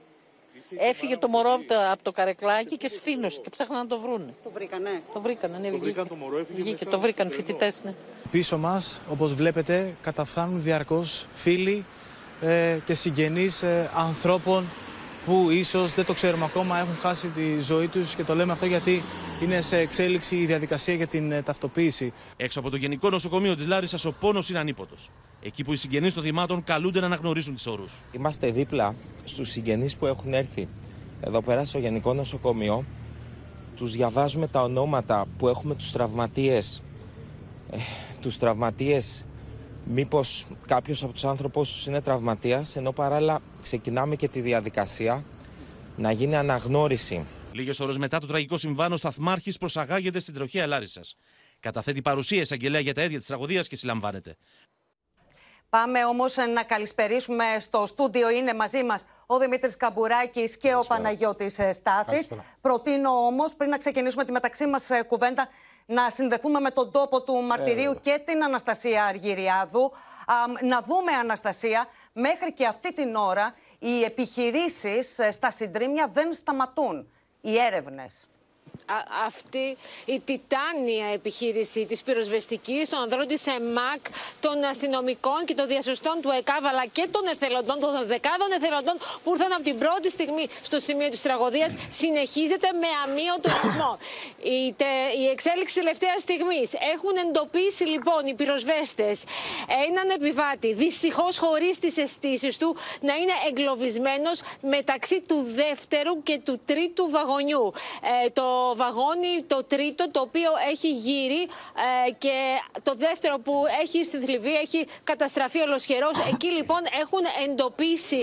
Έφυγε 0.77 1.17
το 1.17 1.27
μωρό 1.27 1.59
από 1.91 2.03
το, 2.03 2.11
καρεκλάκι 2.11 2.77
και 2.77 2.87
σφήνωσε 2.87 3.39
και 3.43 3.49
ψάχναν 3.49 3.79
να 3.79 3.87
το 3.87 3.99
βρούνε. 3.99 4.33
Το 4.43 4.51
βρήκανε. 4.53 5.01
Το 5.13 5.21
βρήκανε, 5.21 5.57
ναι, 5.57 5.69
το 5.69 5.77
βρήκαν 5.77 6.07
το 6.07 6.15
μωρό, 6.15 6.37
έφυγε. 6.37 6.61
Βγήκε, 6.61 6.85
το 6.85 6.99
βρήκαν 6.99 7.29
φοιτητές, 7.29 7.83
ναι. 7.83 7.93
Πίσω 8.31 8.57
μας, 8.57 9.01
όπως 9.09 9.33
βλέπετε, 9.33 9.95
καταφθάνουν 10.01 10.63
διαρκώς 10.63 11.27
φίλοι 11.33 11.85
ε, 12.41 12.77
και 12.85 12.93
συγγενείς 12.93 13.63
ε, 13.63 13.89
ανθρώπων 13.95 14.69
που 15.25 15.49
ίσως 15.49 15.93
δεν 15.93 16.05
το 16.05 16.13
ξέρουμε 16.13 16.45
ακόμα 16.45 16.79
έχουν 16.79 16.95
χάσει 16.95 17.27
τη 17.27 17.61
ζωή 17.61 17.87
τους 17.87 18.15
και 18.15 18.23
το 18.23 18.35
λέμε 18.35 18.51
αυτό 18.51 18.65
γιατί 18.65 19.03
είναι 19.43 19.61
σε 19.61 19.77
εξέλιξη 19.77 20.35
η 20.35 20.45
διαδικασία 20.45 20.93
για 20.93 21.07
την 21.07 21.31
ε, 21.31 21.41
ταυτοποίηση. 21.41 22.13
Έξω 22.37 22.59
από 22.59 22.69
το 22.69 22.75
Γενικό 22.75 23.09
Νοσοκομείο 23.09 23.55
της 23.55 23.67
Λάρισας, 23.67 24.05
ο 24.05 24.11
πόνος 24.11 24.49
είναι 24.49 24.59
ανίποτος. 24.59 25.09
Εκεί 25.41 25.63
που 25.63 25.73
οι 25.73 25.75
συγγενείς 25.75 26.13
των 26.13 26.23
θυμάτων 26.23 26.63
καλούνται 26.63 26.99
να 26.99 27.05
αναγνωρίσουν 27.05 27.53
τις 27.53 27.67
όρους. 27.67 28.01
Είμαστε 28.11 28.51
δίπλα 28.51 28.95
στους 29.23 29.49
συγγενείς 29.49 29.95
που 29.95 30.05
έχουν 30.05 30.33
έρθει 30.33 30.67
εδώ 31.21 31.41
πέρα 31.41 31.65
στο 31.65 31.79
Γενικό 31.79 32.13
Νοσοκομείο. 32.13 32.85
Τους 33.75 33.91
διαβάζουμε 33.91 34.47
τα 34.47 34.61
ονόματα 34.61 35.25
που 35.37 35.47
έχουμε 35.47 35.75
τους 35.75 35.91
τραυματίες. 35.91 36.83
Ε, 37.71 37.77
τους 38.21 38.37
τραυματίες 38.37 39.25
μήπως 39.83 40.45
κάποιος 40.67 41.03
από 41.03 41.13
τους 41.13 41.25
άνθρωπους 41.25 41.85
είναι 41.85 42.01
τραυματίας, 42.01 42.75
ενώ 42.75 42.91
παράλληλα 42.91 43.41
ξεκινάμε 43.61 44.15
και 44.15 44.27
τη 44.27 44.41
διαδικασία 44.41 45.23
να 45.97 46.11
γίνει 46.11 46.35
αναγνώριση. 46.35 47.25
Λίγες 47.51 47.79
ώρες 47.79 47.97
μετά 47.97 48.19
το 48.19 48.27
τραγικό 48.27 48.57
συμβάν, 48.57 48.91
ο 48.91 48.97
Σταθμάρχης 48.97 49.57
προσαγάγεται 49.57 50.19
στην 50.19 50.33
τροχέα 50.33 50.67
Λάρισας. 50.67 51.15
Καταθέτει 51.59 52.01
παρουσία 52.01 52.41
εισαγγελέα 52.41 52.79
για 52.79 52.93
τα 52.93 53.01
αίτια 53.01 53.17
της 53.17 53.27
τραγωδίας 53.27 53.67
και 53.67 53.75
συλλαμβάνεται. 53.75 54.35
Πάμε 55.69 56.05
όμως 56.05 56.35
να 56.53 56.63
καλησπερίσουμε 56.63 57.43
στο 57.59 57.85
στούντιο. 57.85 58.29
Είναι 58.29 58.53
μαζί 58.53 58.83
μας 58.83 59.05
ο 59.25 59.37
Δημήτρης 59.37 59.77
Καμπουράκης 59.77 60.57
και 60.57 60.75
ο 60.75 60.83
Παναγιώτης 60.87 61.59
Στάθη. 61.71 62.27
Προτείνω 62.61 63.09
όμως, 63.09 63.55
πριν 63.55 63.69
να 63.69 63.77
ξεκινήσουμε 63.77 64.25
τη 64.25 64.31
μεταξύ 64.31 64.65
μας 64.65 64.89
κουβέντα, 65.07 65.47
να 65.85 66.09
συνδεθούμε 66.09 66.59
με 66.59 66.71
τον 66.71 66.91
τόπο 66.91 67.21
του 67.21 67.33
μαρτυρίου 67.33 67.99
και 68.01 68.21
την 68.25 68.43
Αναστασία 68.43 69.05
Αργυριάδου. 69.05 69.91
να 70.61 70.81
δούμε, 70.81 71.11
Αναστασία, 71.11 71.87
μέχρι 72.13 72.53
και 72.53 72.65
αυτή 72.65 72.93
την 72.93 73.15
ώρα 73.15 73.55
οι 73.79 74.03
επιχειρήσεις 74.03 75.19
ε, 75.19 75.31
στα 75.31 75.51
συντρίμια 75.51 76.09
δεν 76.13 76.33
σταματούν. 76.33 77.11
Οι 77.41 77.57
έρευνες. 77.57 78.28
Αυτή 79.25 79.77
η 80.05 80.19
τιτάνια 80.19 81.05
επιχείρηση 81.13 81.85
της 81.85 82.03
πυροσβεστικής, 82.03 82.89
των 82.89 82.99
ανδρών 82.99 83.27
της 83.27 83.47
ΕΜΑΚ, 83.47 84.03
των 84.39 84.63
αστυνομικών 84.63 85.45
και 85.45 85.53
των 85.53 85.67
διασωστών 85.67 86.21
του 86.21 86.29
ΕΚΑΒ, 86.29 86.65
αλλά 86.65 86.85
και 86.85 87.07
των 87.11 87.21
εθελοντών, 87.27 87.79
των 87.79 87.91
δεκάδων 88.07 88.51
εθελοντών 88.51 88.97
που 89.23 89.31
ήρθαν 89.31 89.51
από 89.53 89.63
την 89.63 89.77
πρώτη 89.77 90.09
στιγμή 90.09 90.45
στο 90.61 90.79
σημείο 90.79 91.09
της 91.09 91.21
τραγωδίας, 91.21 91.73
συνεχίζεται 91.89 92.67
με 92.81 92.87
αμύωτο 93.03 93.49
ρυθμό. 93.63 93.97
Η, 94.57 94.73
τε, 94.73 94.91
η 95.21 95.27
εξέλιξη 95.27 95.75
τελευταίας 95.75 96.21
στιγμής 96.21 96.73
έχουν 96.93 97.15
εντοπίσει 97.27 97.83
λοιπόν 97.83 98.25
οι 98.25 98.33
πυροσβέστες 98.33 99.23
έναν 99.87 100.09
επιβάτη, 100.09 100.73
δυστυχώς 100.73 101.37
χωρίς 101.37 101.79
τις 101.79 101.97
αισθήσεις 101.97 102.57
του, 102.57 102.75
να 103.01 103.15
είναι 103.15 103.33
εγκλωβισμένος 103.47 104.41
μεταξύ 104.61 105.21
του 105.27 105.45
δεύτερου 105.55 106.23
και 106.23 106.39
του 106.45 106.61
τρίτου 106.65 107.09
βαγονιού. 107.09 107.73
Ε, 108.25 108.29
το 108.29 108.43
βαγόνι, 108.75 109.33
το 109.47 109.63
τρίτο, 109.63 110.11
το 110.11 110.19
οποίο 110.19 110.49
έχει 110.71 110.91
γύρει 110.91 111.41
ε, 112.07 112.11
και 112.17 112.35
το 112.83 112.93
δεύτερο 112.97 113.39
που 113.39 113.53
έχει 113.81 114.03
στη 114.03 114.17
θλιβή 114.19 114.55
έχει 114.55 114.87
καταστραφεί 115.03 115.59
ολοσχερός. 115.59 116.15
Εκεί 116.33 116.47
λοιπόν 116.47 116.81
έχουν 117.01 117.23
εντοπίσει 117.45 118.21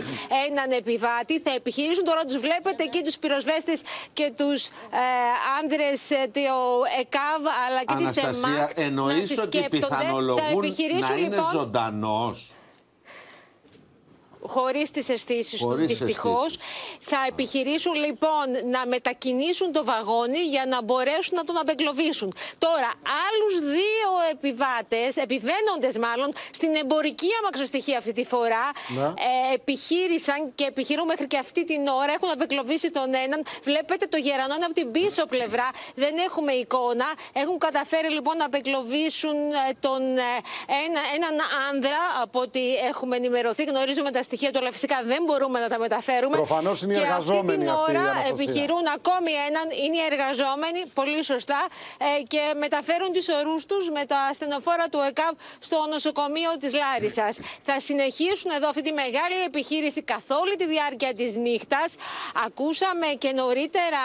έναν 0.49 0.71
επιβάτη. 0.71 1.41
Θα 1.41 1.51
επιχειρήσουν 1.51 2.05
τώρα 2.05 2.25
τους 2.25 2.37
βλέπετε 2.37 2.83
εκεί 2.83 3.03
τους 3.03 3.17
πυροσβέστες 3.19 3.81
και 4.13 4.33
τους 4.37 4.67
ε, 4.67 4.71
άνδρες 5.61 6.11
ε, 6.11 6.31
το 6.33 6.41
ΕΚΑΒ 7.01 7.43
αλλά 7.67 7.81
και 7.85 8.05
της 8.05 8.17
ΕΜΑΚ. 8.17 8.71
εννοείς 8.75 9.39
ότι 9.39 9.67
πιθανολογούν 9.71 10.75
να 11.01 11.17
είναι 11.17 11.29
λοιπόν, 11.29 11.51
ζωντανός; 11.53 12.51
Χωρίς 14.47 14.91
τις 14.91 15.09
αισθήσεις 15.09 15.61
του, 15.61 15.75
δυστυχώς. 15.75 16.57
Θα 17.01 17.19
επιχειρήσουν 17.29 17.95
λοιπόν 17.95 18.47
να 18.71 18.87
μετακινήσουν 18.87 19.73
το 19.73 19.85
βαγόνι 19.85 20.39
για 20.39 20.65
να 20.69 20.83
μπορέσουν 20.83 21.37
να 21.37 21.45
τον 21.45 21.59
απεγκλωβίσουν. 21.59 22.33
Τώρα, 22.59 22.91
άλλους 23.27 23.55
δύο 23.77 24.11
επιβάτες, 24.31 25.17
επιβαίνοντες 25.17 25.99
μάλλον, 25.99 26.33
στην 26.51 26.75
εμπορική 26.75 27.29
αμαξοστοιχεία 27.41 27.99
αυτή 27.99 28.13
τη 28.13 28.25
φορά, 28.25 28.71
ε, 29.51 29.55
επιχείρησαν 29.55 30.55
και 30.55 30.65
επιχειρούν 30.65 31.07
μέχρι 31.07 31.27
και 31.27 31.39
αυτή 31.39 31.65
την 31.65 31.87
ώρα. 31.87 32.13
Έχουν 32.13 32.31
απεγκλωβίσει 32.31 32.91
τον 32.91 33.15
έναν. 33.15 33.43
Βλέπετε 33.63 34.07
το 34.07 34.17
γερανό 34.17 34.55
είναι 34.55 34.65
από 34.65 34.75
την 34.75 34.91
πίσω 34.91 35.27
πλευρά. 35.27 35.69
Δεν 35.95 36.15
έχουμε 36.27 36.53
εικόνα. 36.53 37.07
Έχουν 37.33 37.59
καταφέρει 37.59 38.11
λοιπόν 38.11 38.37
να 38.37 38.45
απεγκλωβίσουν 38.45 39.37
ε, 39.37 39.73
τον, 39.81 40.03
ε, 40.17 40.23
ένα, 40.87 41.01
έναν 41.17 41.35
άνδρα 41.71 42.01
από 42.23 42.41
ό,τι 42.41 42.75
έχουμε 42.75 43.17
ενημερωθεί. 43.17 43.63
Γνωρίζουμε 43.65 44.11
τα 44.11 44.23
στοιχεία 44.23 44.36
του, 44.53 44.59
αλλά 44.59 44.73
φυσικά 44.73 44.97
δεν 45.05 45.23
μπορούμε 45.27 45.61
να 45.61 45.69
τα 45.69 45.79
μεταφέρουμε. 45.79 46.37
Προφανώς 46.37 46.83
είναι 46.83 46.93
οι 46.95 46.97
εργαζόμενοι 46.97 47.65
και 47.65 47.71
αυτή 47.71 47.93
την 47.93 47.97
ώρα 47.97 48.13
επιχειρούν 48.33 48.85
ακόμη 48.97 49.33
έναν, 49.49 49.67
είναι 49.85 49.97
οι 50.01 50.05
εργαζόμενοι, 50.11 50.81
πολύ 50.95 51.23
σωστά, 51.25 51.67
ε, 51.99 52.23
και 52.23 52.43
μεταφέρουν 52.59 53.13
τις 53.13 53.29
ορούς 53.29 53.67
τους 53.67 53.91
με 53.91 54.05
τα 54.05 54.31
στενοφόρα 54.33 54.87
του 54.89 54.99
ΕΚΑΒ 55.09 55.33
στο 55.59 55.79
νοσοκομείο 55.91 56.51
της 56.61 56.73
Λάρισας. 56.75 57.39
Θα 57.65 57.81
συνεχίσουν 57.81 58.51
εδώ 58.57 58.69
αυτή 58.69 58.83
τη 58.83 58.93
μεγάλη 58.93 59.37
επιχείρηση 59.47 60.03
καθ' 60.03 60.31
όλη 60.41 60.55
τη 60.57 60.67
διάρκεια 60.67 61.15
της 61.15 61.37
νύχτας. 61.37 61.95
Ακούσαμε 62.47 63.07
και 63.19 63.31
νωρίτερα 63.33 64.05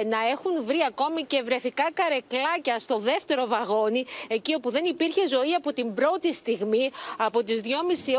ε, 0.00 0.04
να 0.04 0.20
έχουν 0.34 0.52
βρει 0.64 0.80
ακόμη 0.86 1.22
και 1.24 1.42
βρεφικά 1.42 1.86
καρεκλάκια 1.94 2.78
στο 2.78 2.98
δεύτερο 2.98 3.46
βαγόνι, 3.46 4.04
εκεί 4.28 4.54
όπου 4.54 4.70
δεν 4.70 4.84
υπήρχε 4.84 5.28
ζωή 5.28 5.54
από 5.54 5.72
την 5.72 5.94
πρώτη 5.94 6.32
στιγμή, 6.32 6.90
από 7.16 7.42
τις 7.44 7.60
2.30 7.64 7.68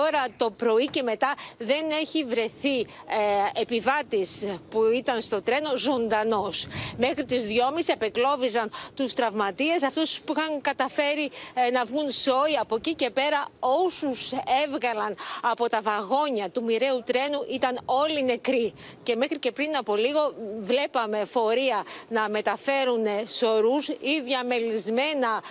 ώρα 0.08 0.26
το 0.38 0.50
πρωί 0.50 0.88
και 0.88 1.02
μετά 1.02 1.29
δεν 1.58 1.90
έχει 2.02 2.24
βρεθεί 2.24 2.80
ε, 2.80 3.62
επιβάτης 3.62 4.46
που 4.70 4.84
ήταν 4.96 5.22
στο 5.22 5.42
τρένο 5.42 5.78
ζωντανός. 5.78 6.68
Μέχρι 6.98 7.26
τις 7.26 7.46
2.30 7.46 7.84
επεκλώβιζαν 7.88 8.72
τους 8.96 9.14
τραυματίες, 9.14 9.84
αυτούς 9.84 10.20
που 10.26 10.34
είχαν 10.38 10.62
καταφέρει 10.62 11.32
ε, 11.54 11.72
να 11.72 11.86
βγουν 11.86 12.12
σόι 12.12 12.58
από 12.60 12.76
εκεί 12.76 12.94
και 12.94 13.10
πέρα 13.10 13.48
όσους 13.60 14.32
έβγαλαν 14.66 15.16
από 15.42 15.70
τα 15.70 15.82
βαγόνια 15.82 16.50
του 16.50 16.64
μοιραίου 16.64 17.04
τρένου 17.06 17.46
ήταν 17.50 17.80
όλοι 17.86 18.24
νεκροί. 18.24 18.74
Και 19.04 19.16
μέχρι 19.16 19.40
και 19.40 19.52
πριν 19.52 19.78
από 19.78 19.96
λίγο 19.96 20.34
βλέπαμε 20.62 21.26
φορεία 21.26 21.84
να 22.10 22.30
μεταφέρουν 22.30 23.06
σωρούς 23.28 23.88
ή 23.88 24.22
διαμελισμένα 24.24 25.44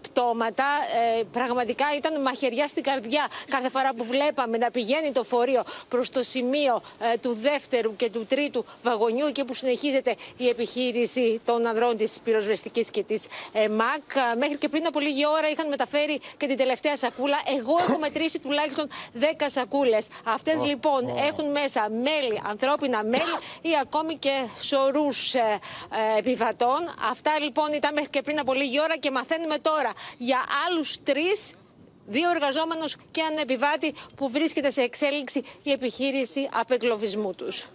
πτώματα. 0.00 0.64
Ε, 1.18 1.22
πραγματικά 1.32 1.84
ήταν 1.96 2.20
μαχαιριά 2.20 2.66
στην 2.68 2.82
καρδιά 2.82 3.26
κάθε 3.48 3.68
φορά 3.68 3.94
που 3.94 4.04
βλέπαμε 4.04 4.56
να 4.56 4.70
πηγαίνει 4.70 5.12
το 5.14 5.24
φορείο 5.24 5.62
προς 5.88 6.10
το 6.10 6.22
σημείο 6.22 6.82
ε, 7.12 7.18
του 7.18 7.36
δεύτερου 7.40 7.96
και 7.96 8.10
του 8.10 8.26
τρίτου 8.26 8.64
βαγονιού, 8.82 9.26
εκεί 9.26 9.44
που 9.44 9.54
συνεχίζεται 9.54 10.14
η 10.36 10.48
επιχείρηση 10.48 11.40
των 11.44 11.66
ανδρών 11.66 11.96
της 11.96 12.20
πυροσβεστικής 12.24 12.90
και 12.90 13.02
της 13.02 13.26
ε, 13.52 13.68
ΜΑΚ. 13.68 14.02
Ε, 14.32 14.36
μέχρι 14.36 14.56
και 14.56 14.68
πριν 14.68 14.86
από 14.86 15.00
λίγη 15.00 15.26
ώρα 15.26 15.48
είχαν 15.48 15.68
μεταφέρει 15.68 16.20
και 16.36 16.46
την 16.46 16.56
τελευταία 16.56 16.96
σακούλα. 16.96 17.36
Εγώ 17.58 17.76
έχω 17.80 17.98
μετρήσει 18.06 18.38
τουλάχιστον 18.38 18.88
10 19.20 19.24
σακούλες. 19.46 20.06
Αυτές 20.24 20.62
λοιπόν 20.64 21.08
έχουν 21.16 21.50
μέσα 21.50 21.90
μέλη, 21.90 22.42
ανθρώπινα 22.48 23.04
μέλη 23.04 23.36
ή 23.60 23.70
ακόμη 23.80 24.16
και 24.18 24.44
σωρούς 24.60 25.34
επιβατών. 26.18 26.94
Αυτά 27.10 27.32
λοιπόν 27.40 27.72
ήταν 27.72 27.92
μέχρι 27.94 28.10
και 28.10 28.22
πριν 28.22 28.38
από 28.38 28.52
λίγη 28.54 28.80
ώρα 28.80 28.96
και 28.96 29.10
μαθαίνουμε 29.10 29.58
τώρα 29.58 29.92
για 30.16 30.38
άλλους 30.66 31.02
τρεις 31.02 31.54
δύο 32.06 32.30
εργαζόμενους 32.30 32.96
και 33.10 33.20
έναν 33.20 33.38
επιβάτη 33.38 33.94
που 34.16 34.30
βρίσκεται 34.30 34.70
σε 34.70 34.80
εξέλιξη 34.80 35.42
η 35.62 35.70
επιχείρηση 35.70 36.48
απεγκλωβισμού 36.52 37.32
τους. 37.34 37.68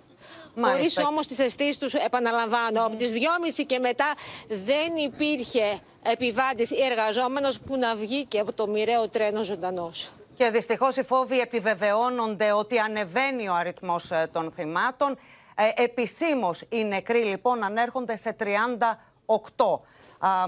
Χωρίς 0.61 0.97
όμως 0.97 1.27
τις 1.27 1.39
αισθήσεις 1.39 1.77
τους, 1.77 1.93
επαναλαμβάνω, 1.93 2.85
από 2.85 2.95
τις 2.95 3.13
2.30 3.13 3.63
και 3.65 3.79
μετά 3.79 4.13
δεν 4.47 4.95
υπήρχε 4.95 5.79
επιβάτης 6.03 6.71
ή 6.71 6.83
εργαζόμενος 6.83 7.59
που 7.59 7.77
να 7.77 7.95
βγει 7.95 8.25
και 8.25 8.39
από 8.39 8.53
το 8.53 8.67
μοιραίο 8.67 9.09
τρένο 9.09 9.43
ζωντανός. 9.43 10.11
Και 10.35 10.49
δυστυχώς 10.49 10.95
οι 10.95 11.03
φόβοι 11.03 11.39
επιβεβαιώνονται 11.39 12.51
ότι 12.51 12.77
ανεβαίνει 12.77 13.49
ο 13.49 13.53
αριθμός 13.53 14.11
ε, 14.11 14.29
των 14.31 14.51
θυμάτων. 14.55 15.17
Ε, 15.55 15.83
Επισήμως 15.83 16.63
οι 16.69 16.83
νεκροί 16.83 17.23
λοιπόν 17.23 17.63
ανέρχονται 17.63 18.17
σε 18.17 18.35
38. 18.39 19.79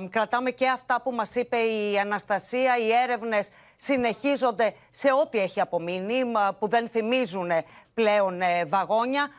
κρατάμε 0.10 0.52
και 0.52 0.68
αυτά 0.68 1.02
που 1.02 1.12
μας 1.12 1.36
είπε 1.36 1.58
η 1.58 2.00
Αναστασία, 2.00 2.78
οι 2.78 2.92
έρευνες 3.04 3.50
συνεχίζονται 3.82 4.74
σε 4.92 5.12
ό,τι 5.22 5.40
έχει 5.40 5.62
απομείνει, 5.62 6.24
που 6.60 6.68
δεν 6.68 6.90
θυμίζουν 6.90 7.52
πλέον 7.94 8.42
ε, 8.42 8.66
βαγόνια. 8.66 9.30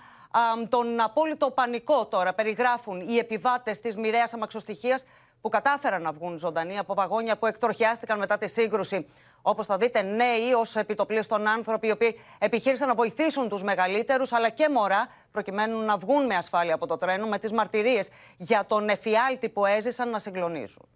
Τον 0.69 1.01
απόλυτο 1.01 1.51
πανικό 1.51 2.07
τώρα 2.07 2.33
περιγράφουν 2.33 3.01
οι 3.01 3.17
επιβάτες 3.17 3.81
της 3.81 3.97
μοιραίας 3.97 4.35
αμαξοστοιχίας 4.35 5.05
που 5.41 5.49
κατάφεραν 5.49 6.03
να 6.03 6.13
βγουν 6.13 6.39
ζωντανοί 6.39 6.79
από 6.79 6.95
βαγόνια 6.95 7.37
που 7.37 7.47
εκτροχιάστηκαν 7.47 8.19
μετά 8.19 8.39
τη 8.39 8.49
σύγκρουση. 8.49 9.09
Όπως 9.43 9.67
θα 9.67 9.77
δείτε, 9.77 10.03
νέοι 10.03 10.53
ως 10.53 10.77
επιτοπλίστων 10.77 11.47
άνθρωποι, 11.47 11.87
οι 11.87 11.91
οποίοι 11.91 12.21
επιχείρησαν 12.39 12.89
να 12.89 12.95
βοηθήσουν 12.95 13.49
τους 13.49 13.63
μεγαλύτερους, 13.63 14.33
αλλά 14.33 14.49
και 14.49 14.69
μωρά, 14.69 15.09
προκειμένου 15.33 15.81
να 15.81 15.97
βγουν 15.97 16.27
με 16.27 16.35
ασφάλεια 16.35 16.75
από 16.75 16.87
το 16.87 16.99
τρένο, 16.99 17.27
με 17.27 17.39
τις 17.39 17.53
μαρτυρίες 17.53 18.09
για 18.37 18.65
τον 18.67 18.89
εφιάλτη 18.89 19.49
που 19.49 19.67
έζησαν 19.67 20.11
να 20.11 20.19
συγκλονίζουν. 20.19 20.89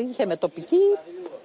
Είχε 0.00 0.26
με 0.26 0.36
τοπική, 0.36 0.76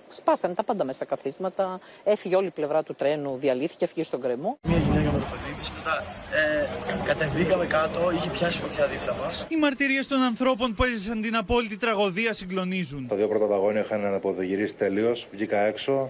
σπάσανε 0.09 0.53
τα 0.53 0.63
πάντα 0.63 0.83
μέσα 0.83 1.05
καθίσματα. 1.05 1.79
Έφυγε 2.03 2.35
όλη 2.35 2.47
η 2.47 2.49
πλευρά 2.49 2.83
του 2.83 2.93
τρένου, 2.93 3.37
διαλύθηκε, 3.37 3.83
έφυγε 3.83 4.03
στον 4.03 4.21
κρεμό. 4.21 4.57
Μια 4.61 4.77
γυναίκα 4.77 5.11
με 5.11 5.19
το 5.19 5.25
παιδί 5.31 5.61
τη, 5.61 5.71
μετά 5.75 6.03
ε, 6.93 7.05
κατεβήκαμε 7.05 7.65
κάτω, 7.65 8.11
είχε 8.11 8.29
πιάσει 8.29 8.59
φωτιά 8.59 8.85
δίπλα 8.87 9.15
μας. 9.15 9.45
Οι 9.49 9.55
μαρτυρίες 9.55 10.07
των 10.07 10.21
ανθρώπων 10.21 10.75
που 10.75 10.83
έζησαν 10.83 11.21
την 11.21 11.35
απόλυτη 11.35 11.77
τραγωδία 11.77 12.33
συγκλονίζουν. 12.33 13.07
Τα 13.07 13.15
δύο 13.15 13.27
πρώτα 13.27 13.45
βαγόνια 13.45 13.81
είχαν 13.81 14.05
αναποδογυρίσει 14.05 14.75
τελείως. 14.75 15.27
Βγήκα 15.31 15.57
έξω 15.57 16.09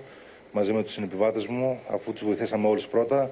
μαζί 0.52 0.74
με 0.74 0.84
τους 0.84 0.92
συνεπιβάτες 0.92 1.48
μου, 1.48 1.80
αφού 1.90 2.14
τους 2.14 2.24
βοηθήσαμε 2.24 2.68
όλους 2.68 2.88
πρώτα. 2.88 3.30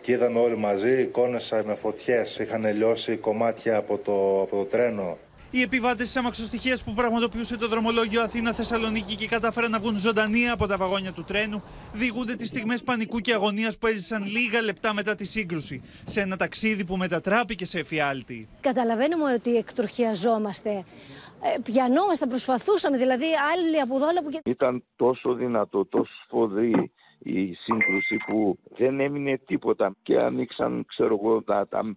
Και 0.00 0.12
είδαμε 0.12 0.38
όλοι 0.38 0.56
μαζί 0.56 1.00
εικόνες 1.00 1.52
με 1.64 1.74
φωτιές. 1.74 2.38
Είχαν 2.38 2.76
λιώσει 2.76 3.16
κομμάτια 3.16 3.76
από 3.76 3.98
το, 3.98 4.40
από 4.42 4.56
το 4.56 4.64
τρένο. 4.64 5.18
Οι 5.56 5.62
επιβάτες 5.62 6.06
της 6.06 6.16
αμαξοστοιχία 6.16 6.78
που 6.84 6.92
πραγματοποιούσε 6.92 7.56
το 7.58 7.68
δρομολόγιο 7.68 8.22
Αθήνα-Θεσσαλονίκη 8.22 9.14
και 9.16 9.26
κατάφεραν 9.28 9.70
να 9.70 9.78
βγουν 9.78 9.98
ζωντανοί 9.98 10.50
από 10.50 10.66
τα 10.66 10.76
βαγόνια 10.76 11.12
του 11.12 11.24
τρένου, 11.24 11.62
διηγούνται 11.92 12.34
τις 12.34 12.48
στιγμές 12.48 12.82
πανικού 12.82 13.18
και 13.18 13.32
αγωνίας 13.32 13.78
που 13.78 13.86
έζησαν 13.86 14.24
λίγα 14.24 14.62
λεπτά 14.62 14.94
μετά 14.94 15.14
τη 15.14 15.24
σύγκρουση, 15.24 15.82
σε 16.04 16.20
ένα 16.20 16.36
ταξίδι 16.36 16.84
που 16.84 16.96
μετατράπηκε 16.96 17.66
σε 17.66 17.78
εφιάλτη. 17.78 18.48
Καταλαβαίνουμε 18.60 19.32
ότι 19.32 19.56
εκτροχιαζόμαστε. 19.56 20.70
Ε, 20.70 21.58
πιανόμαστε, 21.62 22.26
προσπαθούσαμε, 22.26 22.96
δηλαδή 22.96 23.26
άλλοι 23.52 23.80
από 23.80 23.96
εδώ, 23.96 24.06
από 24.18 24.40
Ήταν 24.44 24.84
τόσο 24.96 25.34
δυνατό, 25.34 25.86
τόσο 25.86 26.12
σφοδρή 26.24 26.92
η 27.24 27.54
σύγκρουση 27.54 28.16
που 28.26 28.58
δεν 28.76 29.00
έμεινε 29.00 29.40
τίποτα 29.46 29.94
και 30.02 30.18
ανοίξαν 30.18 30.84
ξέρω 30.88 31.18
εγώ 31.22 31.44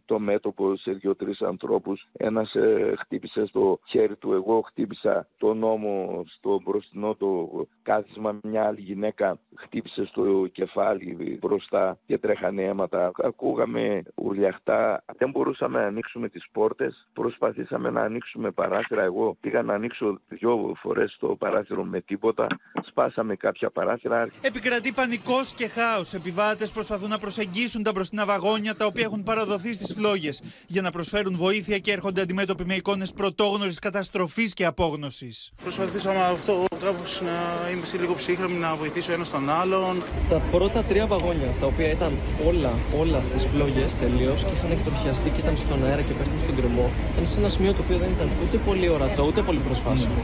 το 0.05 0.19
μέτωπο 0.19 0.75
σε 0.75 0.91
δύο-τρει 0.91 1.34
ανθρώπους. 1.39 2.07
Ένας 2.17 2.55
ε, 2.55 2.93
χτύπησε 2.98 3.46
στο 3.46 3.79
χέρι 3.86 4.15
του, 4.15 4.34
εγώ 4.34 4.62
χτύπησα 4.62 5.27
τον 5.38 5.57
νόμο 5.57 6.24
στο 6.27 6.62
μπροστινό 6.63 7.15
το 7.15 7.50
κάθισμα 7.84 8.39
μια 8.43 8.65
άλλη 8.65 8.81
γυναίκα 8.81 9.39
χτύπησε 9.55 10.05
στο 10.05 10.48
κεφάλι 10.51 11.38
μπροστά 11.41 11.98
και 12.05 12.17
τρέχανε 12.17 12.63
αίματα. 12.63 13.12
Ακούγαμε 13.24 14.03
ουρλιαχτά. 14.15 15.03
Δεν 15.17 15.29
μπορούσαμε 15.29 15.79
να 15.79 15.86
ανοίξουμε 15.86 16.29
τις 16.29 16.46
πόρτες. 16.51 17.07
Προσπαθήσαμε 17.13 17.89
να 17.89 18.01
ανοίξουμε 18.01 18.51
παράθυρα. 18.51 19.03
Εγώ 19.03 19.38
πήγα 19.41 19.62
να 19.62 19.74
ανοίξω 19.74 20.19
δυο 20.27 20.74
φορές 20.77 21.17
το 21.19 21.27
παράθυρο 21.27 21.84
με 21.84 22.01
τίποτα. 22.01 22.48
Σπάσαμε 22.81 23.36
κάποια 23.36 23.69
παράθυρα. 23.69 24.29
Επικρατεί 24.41 24.93
πανικό 25.24 25.45
και 25.55 25.67
χάος. 25.67 26.13
Επιβάτες 26.13 26.69
προσπαθούν 26.69 27.09
να 27.09 27.17
προσεγγίσουν 27.17 27.83
τα 27.83 27.91
μπροστινά 27.91 28.25
βαγόνια 28.25 28.75
τα 28.75 28.86
οποία 28.86 29.03
έχουν 29.03 29.24
παραδοθεί 29.24 29.74
στις 29.74 29.93
φλόγες 29.93 30.41
για 30.67 30.81
να 30.81 30.91
προσφέρουν 30.91 31.36
βοήθεια 31.36 31.77
και 31.79 31.91
έρχονται 31.91 32.21
αντιμέτωποι 32.21 32.65
με 32.65 32.75
εικόνες 32.75 33.12
πρωτόγνωρης 33.12 33.79
καταστροφής 33.79 34.53
και 34.53 34.65
απόγνωσης. 34.65 35.51
Προσπαθήσαμε 35.63 36.19
αυτό 36.19 36.65
κάπω 36.83 37.03
να 37.25 37.69
είμαστε 37.71 37.97
λίγο 37.97 38.13
ψύχρεμοι, 38.13 38.57
να 38.57 38.75
βοηθήσω 38.75 39.13
ένας 39.13 39.29
τον 39.29 39.50
άλλον. 39.50 40.03
Τα 40.29 40.41
πρώτα 40.51 40.83
τρία 40.83 41.05
βαγόνια, 41.05 41.53
τα 41.59 41.65
οποία 41.65 41.91
ήταν 41.91 42.12
όλα, 42.47 42.71
όλα 42.97 43.21
στις 43.21 43.45
φλόγες 43.45 43.95
τελείως 43.95 44.43
και 44.43 44.51
είχαν 44.55 44.71
εκτροχιαστεί 44.71 45.29
και 45.29 45.39
ήταν 45.39 45.57
στον 45.57 45.86
αέρα 45.86 46.01
και 46.01 46.13
πέφτουν 46.13 46.39
στον 46.39 46.55
κρεμό, 46.55 46.89
ήταν 47.13 47.25
σε 47.25 47.39
ένα 47.39 47.50
σημείο 47.50 47.74
το 47.74 47.81
οποίο 47.86 47.97
δεν 47.97 48.09
ήταν 48.15 48.29
ούτε 48.43 48.57
πολύ 48.57 48.89
ορατό, 48.89 49.24
ούτε 49.24 49.41
πολύ 49.41 49.59
προσβάσιμο. 49.59 50.21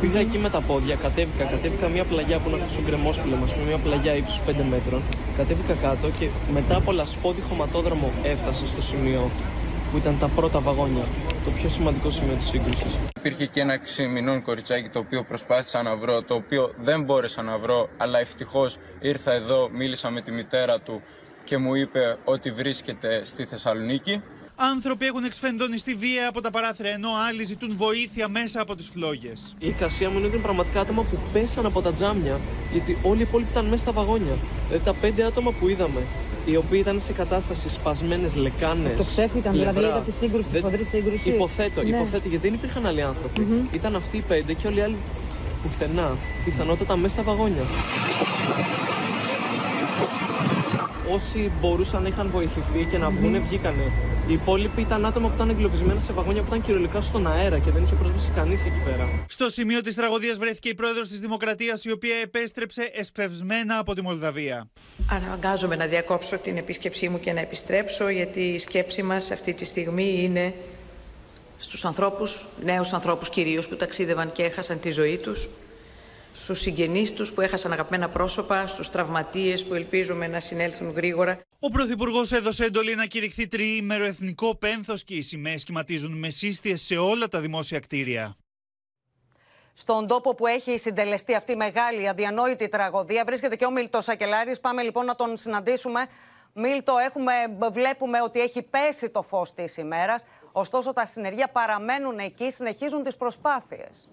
Πήγα 0.00 0.20
εκεί 0.20 0.38
με 0.38 0.50
τα 0.50 0.60
πόδια, 0.60 0.94
κατέβηκα, 0.94 1.44
κατέβηκα 1.44 1.88
μια 1.88 2.04
πλαγιά 2.04 2.38
που 2.38 2.48
είναι 2.48 2.56
αυτός 2.56 2.76
ο 2.78 2.82
γκρεμόσπιλο 2.82 3.36
μας, 3.36 3.56
με 3.56 3.62
μια 3.62 3.78
πλαγιά 3.78 4.14
ύψους 4.14 4.40
5 4.46 4.62
μέτρων. 4.70 5.02
Κατέβηκα 5.36 5.74
κάτω 5.74 6.10
και 6.18 6.28
μετά 6.52 6.76
από 6.76 6.92
λασπόδι 6.92 7.40
χωματόδρομο 7.40 8.12
έφτασα 8.22 8.66
στο 8.66 8.80
σημείο 8.80 9.30
που 9.90 9.96
ήταν 9.96 10.18
τα 10.18 10.28
πρώτα 10.28 10.60
βαγόνια. 10.60 11.02
Το 11.44 11.50
πιο 11.50 11.68
σημαντικό 11.68 12.10
σημείο 12.10 12.34
της 12.34 12.46
σύγκρουσης. 12.46 12.98
Υπήρχε 13.18 13.46
και 13.46 13.60
ένα 13.60 13.74
6 13.74 14.06
μηνών 14.06 14.42
κοριτσάκι 14.42 14.88
το 14.88 14.98
οποίο 14.98 15.22
προσπάθησα 15.22 15.82
να 15.82 15.96
βρω, 15.96 16.22
το 16.22 16.34
οποίο 16.34 16.74
δεν 16.82 17.02
μπόρεσα 17.04 17.42
να 17.42 17.58
βρω, 17.58 17.88
αλλά 17.96 18.18
ευτυχώς 18.18 18.76
ήρθα 19.00 19.32
εδώ, 19.32 19.68
μίλησα 19.72 20.10
με 20.10 20.20
τη 20.20 20.30
μητέρα 20.30 20.80
του 20.80 21.02
και 21.44 21.58
μου 21.58 21.74
είπε 21.74 22.16
ότι 22.24 22.50
βρίσκεται 22.50 23.22
στη 23.24 23.44
Θεσσαλονίκη. 23.44 24.22
Άνθρωποι 24.60 25.06
έχουν 25.06 25.24
εξφενδονιστεί 25.24 25.94
βία 25.94 26.28
από 26.28 26.40
τα 26.40 26.50
παράθυρα, 26.50 26.88
ενώ 26.88 27.08
άλλοι 27.28 27.44
ζητούν 27.46 27.74
βοήθεια 27.76 28.28
μέσα 28.28 28.60
από 28.60 28.76
τις 28.76 28.88
φλόγες. 28.92 29.56
Η 29.58 29.68
εικασία 29.68 30.10
μου 30.10 30.16
είναι 30.16 30.26
ότι 30.26 30.34
είναι 30.34 30.44
πραγματικά 30.44 30.80
άτομα 30.80 31.02
που 31.02 31.18
πέσαν 31.32 31.66
από 31.66 31.82
τα 31.82 31.92
τζάμια, 31.92 32.40
γιατί 32.72 32.98
όλοι 33.02 33.18
οι 33.18 33.22
υπόλοιποι 33.22 33.50
ήταν 33.50 33.64
μέσα 33.64 33.82
στα 33.82 33.92
βαγόνια. 33.92 34.36
Δηλαδή 34.66 34.84
τα 34.84 34.94
πέντε 34.94 35.24
άτομα 35.24 35.52
που 35.52 35.68
είδαμε, 35.68 36.00
οι 36.46 36.56
οποίοι 36.56 36.78
ήταν 36.82 37.00
σε 37.00 37.12
κατάσταση 37.12 37.68
σπασμένες 37.68 38.34
λεκάνες. 38.34 38.96
Το 38.96 39.02
ξέφυγαν, 39.02 39.52
δηλαδή 39.52 39.78
είδα 39.78 40.00
τη 40.00 40.12
σύγκρουση, 40.12 40.48
τη 40.48 40.60
φοδρή 40.60 40.84
σύγκρουση. 40.84 41.28
Υποθέτω, 41.28 41.82
ναι. 41.82 41.88
υποθέτω, 41.88 42.28
γιατί 42.28 42.46
δεν 42.46 42.54
υπήρχαν 42.54 42.86
άλλοι 42.86 43.02
άνθρωποι. 43.02 43.46
Mm-hmm. 43.46 43.74
Ήταν 43.74 43.96
αυτοί 43.96 44.16
οι 44.16 44.24
πέντε 44.28 44.52
και 44.52 44.66
όλοι 44.66 44.78
οι 44.78 44.82
άλλοι 44.82 44.96
πουθενά, 45.62 46.16
πιθανότατα 46.44 46.96
μέσα 46.96 47.14
στα 47.14 47.22
βαγόνια 47.22 47.62
όσοι 51.12 51.50
μπορούσαν 51.60 52.02
να 52.02 52.08
είχαν 52.08 52.30
βοηθηθεί 52.30 52.88
και 52.90 52.98
να 52.98 53.10
βγουν, 53.10 53.42
βγήκανε. 53.42 53.92
Οι 54.28 54.32
υπόλοιποι 54.32 54.80
ήταν 54.80 55.06
άτομα 55.06 55.28
που 55.28 55.34
ήταν 55.34 55.48
εγκλωβισμένα 55.48 56.00
σε 56.00 56.12
βαγόνια 56.12 56.40
που 56.42 56.46
ήταν 56.48 56.62
κυριολεκτικά 56.62 57.00
στον 57.00 57.26
αέρα 57.26 57.58
και 57.58 57.70
δεν 57.70 57.82
είχε 57.82 57.94
πρόσβαση 57.94 58.30
κανείς 58.34 58.64
εκεί 58.64 58.80
πέρα. 58.84 59.24
Στο 59.28 59.50
σημείο 59.50 59.80
της 59.80 59.94
τραγωδίας 59.94 60.36
βρέθηκε 60.36 60.68
η 60.68 60.74
πρόεδρος 60.74 61.08
της 61.08 61.20
Δημοκρατίας, 61.20 61.84
η 61.84 61.90
οποία 61.90 62.16
επέστρεψε 62.22 62.90
εσπευσμένα 62.94 63.78
από 63.78 63.94
τη 63.94 64.02
Μολδαβία. 64.02 64.68
Αναγκάζομαι 65.10 65.76
να 65.76 65.86
διακόψω 65.86 66.38
την 66.38 66.56
επίσκεψή 66.56 67.08
μου 67.08 67.20
και 67.20 67.32
να 67.32 67.40
επιστρέψω, 67.40 68.08
γιατί 68.08 68.40
η 68.40 68.58
σκέψη 68.58 69.02
μας 69.02 69.30
αυτή 69.30 69.52
τη 69.52 69.64
στιγμή 69.64 70.22
είναι 70.22 70.54
στους 71.58 71.84
ανθρώπους, 71.84 72.46
νέους 72.64 72.92
ανθρώπους 72.92 73.30
κυρίως 73.30 73.68
που 73.68 73.76
ταξίδευαν 73.76 74.32
και 74.32 74.42
έχασαν 74.42 74.80
τη 74.80 74.90
ζωή 74.90 75.16
τους, 75.16 75.48
Στους 76.48 76.60
συγγενείς 76.60 77.12
τους 77.12 77.32
που 77.32 77.40
έχασαν 77.40 77.72
αγαπημένα 77.72 78.08
πρόσωπα, 78.08 78.66
στους 78.66 78.90
τραυματίες 78.90 79.64
που 79.64 79.74
ελπίζουμε 79.74 80.26
να 80.26 80.40
συνέλθουν 80.40 80.90
γρήγορα. 80.90 81.40
Ο 81.60 81.70
Πρωθυπουργός 81.70 82.32
έδωσε 82.32 82.64
εντολή 82.64 82.94
να 82.94 83.06
κηρυχθεί 83.06 83.48
τριήμερο 83.48 84.04
εθνικό 84.04 84.54
πένθος 84.54 85.04
και 85.04 85.14
οι 85.14 85.22
σημαίες 85.22 85.60
σχηματίζουν 85.60 86.18
με 86.18 86.30
σύστιε 86.30 86.76
σε 86.76 86.96
όλα 86.96 87.28
τα 87.28 87.40
δημόσια 87.40 87.80
κτίρια. 87.80 88.36
Στον 89.72 90.06
τόπο 90.06 90.34
που 90.34 90.46
έχει 90.46 90.78
συντελεστεί 90.78 91.34
αυτή 91.34 91.52
η 91.52 91.56
μεγάλη 91.56 92.08
αδιανόητη 92.08 92.68
τραγωδία 92.68 93.24
βρίσκεται 93.26 93.56
και 93.56 93.64
ο 93.64 93.70
Μίλτος 93.70 94.04
Σακελάρης. 94.04 94.60
Πάμε 94.60 94.82
λοιπόν 94.82 95.04
να 95.04 95.16
τον 95.16 95.36
συναντήσουμε. 95.36 96.06
Μίλτο, 96.52 96.94
έχουμε, 96.98 97.32
βλέπουμε 97.72 98.22
ότι 98.22 98.40
έχει 98.40 98.62
πέσει 98.62 99.08
το 99.08 99.22
φως 99.22 99.54
της 99.54 99.76
ημέρας, 99.76 100.24
ωστόσο 100.52 100.92
τα 100.92 101.06
συνεργεία 101.06 101.48
παραμένουν 101.48 102.18
εκεί, 102.18 102.50
συνεχίζουν 102.52 103.02
τις 103.02 103.16
προσπάθειες 103.16 104.08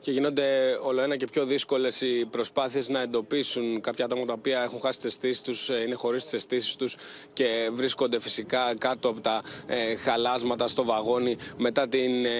και 0.00 0.10
γίνονται 0.10 0.78
όλο 0.82 1.00
ένα 1.00 1.16
και 1.16 1.26
πιο 1.26 1.44
δύσκολες 1.44 2.00
οι 2.00 2.26
προσπάθειες 2.30 2.88
να 2.88 3.00
εντοπίσουν 3.00 3.80
κάποια 3.80 4.04
άτομα 4.04 4.24
τα 4.24 4.32
οποία 4.32 4.62
έχουν 4.62 4.80
χάσει 4.80 4.98
τις 4.98 5.06
αισθήσεις 5.06 5.42
τους, 5.42 5.70
ε, 5.70 5.82
είναι 5.86 5.94
χωρίς 5.94 6.22
τις 6.22 6.32
αισθήσεις 6.32 6.76
τους 6.76 6.96
και 7.32 7.70
βρίσκονται 7.72 8.20
φυσικά 8.20 8.74
κάτω 8.78 9.08
από 9.08 9.20
τα 9.20 9.42
ε, 9.66 9.94
χαλάσματα 9.94 10.68
στο 10.68 10.84
βαγόνι 10.84 11.36
μετά 11.56 11.88
την 11.88 12.24
ε, 12.24 12.30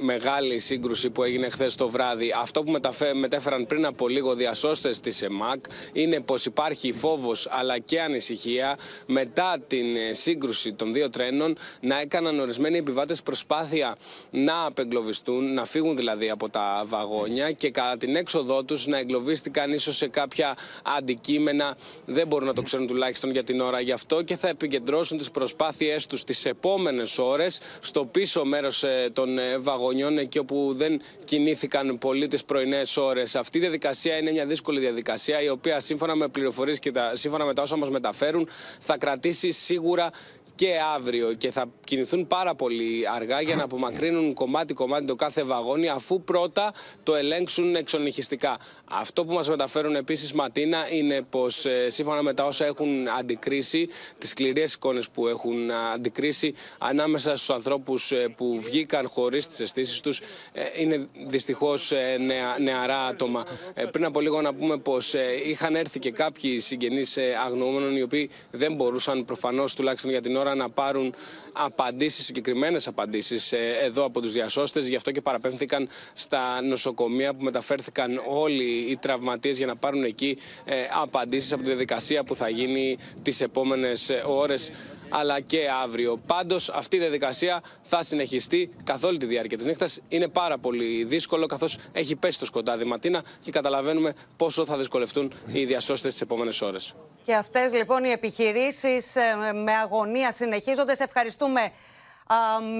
μεγάλη 0.00 0.58
σύγκρουση 0.58 1.10
που 1.10 1.22
έγινε 1.22 1.48
χθες 1.48 1.74
το 1.74 1.88
βράδυ. 1.88 2.32
Αυτό 2.40 2.62
που 2.62 2.80
μετέφεραν 3.14 3.66
πριν 3.66 3.86
από 3.86 4.08
λίγο 4.08 4.34
διασώστες 4.34 5.00
της 5.00 5.22
ΕΜΑΚ 5.22 5.64
είναι 5.92 6.20
πως 6.20 6.44
υπάρχει 6.44 6.92
φόβος 6.92 7.48
αλλά 7.50 7.78
και 7.78 8.00
ανησυχία 8.00 8.78
μετά 9.06 9.58
την 9.66 9.86
σύγκρουση 10.10 10.72
των 10.72 10.92
δύο 10.92 11.10
τρένων 11.10 11.56
να 11.80 12.00
έκαναν 12.00 12.40
ορισμένοι 12.40 12.78
επιβάτες 12.78 13.22
προσπάθεια 13.22 13.96
να 14.30 14.64
απεγκλωβιστούν, 14.64 15.54
να 15.54 15.64
φύγουν 15.64 15.96
δηλαδή 15.96 16.30
από 16.30 16.48
τα 16.48 16.81
βαγόνια 16.84 17.52
και 17.52 17.70
κατά 17.70 17.96
την 17.96 18.16
έξοδό 18.16 18.62
τους 18.64 18.86
να 18.86 18.98
εγκλωβίστηκαν 18.98 19.72
ίσως 19.72 19.96
σε 19.96 20.08
κάποια 20.08 20.56
αντικείμενα. 20.98 21.76
Δεν 22.06 22.26
μπορούν 22.26 22.46
να 22.46 22.54
το 22.54 22.62
ξέρουν 22.62 22.86
τουλάχιστον 22.86 23.30
για 23.30 23.44
την 23.44 23.60
ώρα 23.60 23.80
γι' 23.80 23.92
αυτό 23.92 24.22
και 24.22 24.36
θα 24.36 24.48
επικεντρώσουν 24.48 25.18
τις 25.18 25.30
προσπάθειές 25.30 26.06
τους 26.06 26.24
τις 26.24 26.44
επόμενες 26.44 27.18
ώρες 27.18 27.60
στο 27.80 28.04
πίσω 28.04 28.44
μέρος 28.44 28.84
ε, 28.84 29.10
των 29.12 29.38
ε, 29.38 29.58
βαγονιών, 29.58 30.18
εκεί 30.18 30.38
όπου 30.38 30.72
δεν 30.76 31.00
κινήθηκαν 31.24 31.98
πολύ 31.98 32.28
τις 32.28 32.44
πρωινές 32.44 32.96
ώρες. 32.96 33.36
Αυτή 33.36 33.58
η 33.58 33.60
διαδικασία 33.60 34.16
είναι 34.16 34.30
μια 34.30 34.46
δύσκολη 34.46 34.80
διαδικασία, 34.80 35.42
η 35.42 35.48
οποία 35.48 35.80
σύμφωνα 35.80 36.14
με 36.14 36.28
πληροφορίες 36.28 36.78
και 36.78 36.92
τα, 36.92 37.10
σύμφωνα 37.14 37.44
με 37.44 37.54
τα 37.54 37.62
όσα 37.62 37.76
μας 37.76 37.90
μεταφέρουν 37.90 38.48
θα 38.78 38.96
κρατήσει 38.96 39.50
σίγουρα 39.50 40.10
και 40.54 40.78
αύριο 40.94 41.32
και 41.32 41.50
θα 41.50 41.64
κινηθούν 41.84 42.26
πάρα 42.26 42.54
πολύ 42.54 43.04
αργά 43.14 43.40
για 43.40 43.56
να 43.56 43.62
απομακρύνουν 43.62 44.34
κομμάτι-κομμάτι 44.34 45.04
το 45.04 45.14
κάθε 45.14 45.42
βαγόνι 45.42 45.88
αφού 45.88 46.22
πρώτα 46.22 46.74
το 47.02 47.14
ελέγξουν 47.14 47.76
εξονυχιστικά. 47.76 48.58
Αυτό 48.84 49.24
που 49.24 49.32
μας 49.32 49.48
μεταφέρουν 49.48 49.94
επίσης 49.94 50.32
Ματίνα 50.32 50.86
είναι 50.90 51.22
πως 51.30 51.66
ε, 51.66 51.90
σύμφωνα 51.90 52.22
με 52.22 52.34
τα 52.34 52.44
όσα 52.44 52.64
έχουν 52.64 53.08
αντικρίσει, 53.08 53.88
τις 54.18 54.30
σκληρές 54.30 54.74
εικόνες 54.74 55.08
που 55.08 55.26
έχουν 55.26 55.70
αντικρίσει 55.70 56.54
ανάμεσα 56.78 57.36
στους 57.36 57.50
ανθρώπους 57.50 58.12
ε, 58.12 58.28
που 58.36 58.60
βγήκαν 58.60 59.08
χωρίς 59.08 59.46
τις 59.46 59.60
αισθήσεις 59.60 60.00
τους 60.00 60.20
ε, 60.52 60.62
είναι 60.76 61.08
δυστυχώς 61.26 61.92
νεα, 62.18 62.56
νεαρά 62.58 63.04
άτομα. 63.04 63.46
Πριν 63.90 64.04
από 64.04 64.20
λίγο 64.20 64.40
να 64.40 64.54
πούμε 64.54 64.78
πως 64.78 65.14
είχαν 65.46 65.76
έρθει 65.76 65.98
και 65.98 66.10
κάποιοι 66.10 66.60
συγγενείς 66.60 67.18
αγνοούμενων 67.44 67.96
οι 67.96 68.02
οποίοι 68.02 68.30
δεν 68.50 68.74
μπορούσαν 68.74 69.24
προφανώς 69.24 69.74
τουλάχιστον 69.74 70.10
για 70.10 70.20
την 70.20 70.36
ώρα 70.36 70.41
να 70.44 70.70
πάρουν 70.70 71.14
απαντήσεις, 71.52 72.24
συγκεκριμένες 72.24 72.86
απαντήσεις 72.86 73.52
ε, 73.52 73.78
εδώ 73.82 74.04
από 74.04 74.20
τους 74.20 74.32
διασώστες. 74.32 74.88
Γι' 74.88 74.96
αυτό 74.96 75.10
και 75.10 75.20
παραπέμφθηκαν 75.20 75.88
στα 76.14 76.62
νοσοκομεία 76.62 77.34
που 77.34 77.44
μεταφέρθηκαν 77.44 78.22
όλοι 78.28 78.90
οι 78.90 78.96
τραυματίες 78.96 79.56
για 79.56 79.66
να 79.66 79.76
πάρουν 79.76 80.04
εκεί 80.04 80.38
ε, 80.64 80.74
απαντήσεις 81.02 81.52
από 81.52 81.62
τη 81.62 81.68
διαδικασία 81.68 82.24
που 82.24 82.34
θα 82.34 82.48
γίνει 82.48 82.98
τις 83.22 83.40
επόμενες 83.40 84.10
ε, 84.10 84.22
ώρες 84.26 84.70
αλλά 85.12 85.40
και 85.40 85.68
αύριο. 85.82 86.20
Πάντως, 86.26 86.68
αυτή 86.68 86.96
η 86.96 86.98
διαδικασία 86.98 87.62
θα 87.82 88.02
συνεχιστεί 88.02 88.70
καθ' 88.84 89.04
όλη 89.04 89.18
τη 89.18 89.26
διάρκεια 89.26 89.56
της 89.56 89.66
νύχτας. 89.66 90.00
Είναι 90.08 90.28
πάρα 90.28 90.58
πολύ 90.58 91.04
δύσκολο, 91.04 91.46
καθώς 91.46 91.78
έχει 91.92 92.16
πέσει 92.16 92.38
το 92.38 92.44
σκοτάδι 92.44 92.84
ματίνα 92.84 93.22
και 93.42 93.50
καταλαβαίνουμε 93.50 94.14
πόσο 94.36 94.64
θα 94.64 94.76
δυσκολευτούν 94.76 95.32
οι 95.52 95.64
διασώστες 95.64 96.12
τις 96.12 96.20
επόμενες 96.20 96.62
ώρες. 96.62 96.94
Και 97.24 97.34
αυτές 97.34 97.72
λοιπόν 97.72 98.04
οι 98.04 98.10
επιχειρήσεις 98.10 99.16
ε, 99.16 99.52
με 99.52 99.72
αγωνία 99.72 100.32
συνεχίζονται. 100.32 100.94
Σε 100.94 101.02
ευχαριστούμε. 101.02 101.72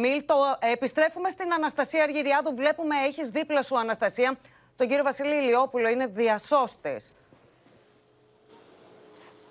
Μίλτο, 0.00 0.36
επιστρέφουμε 0.72 1.30
στην 1.30 1.52
Αναστασία 1.52 2.02
Αργυριάδου. 2.02 2.54
Βλέπουμε, 2.54 2.94
έχεις 3.06 3.28
δίπλα 3.28 3.62
σου, 3.62 3.78
Αναστασία, 3.78 4.38
τον 4.76 4.88
κύριο 4.88 5.02
Βασίλη 5.02 5.36
Ηλιόπουλο. 5.36 5.88
Είναι 5.88 6.06
διασώστες. 6.06 7.12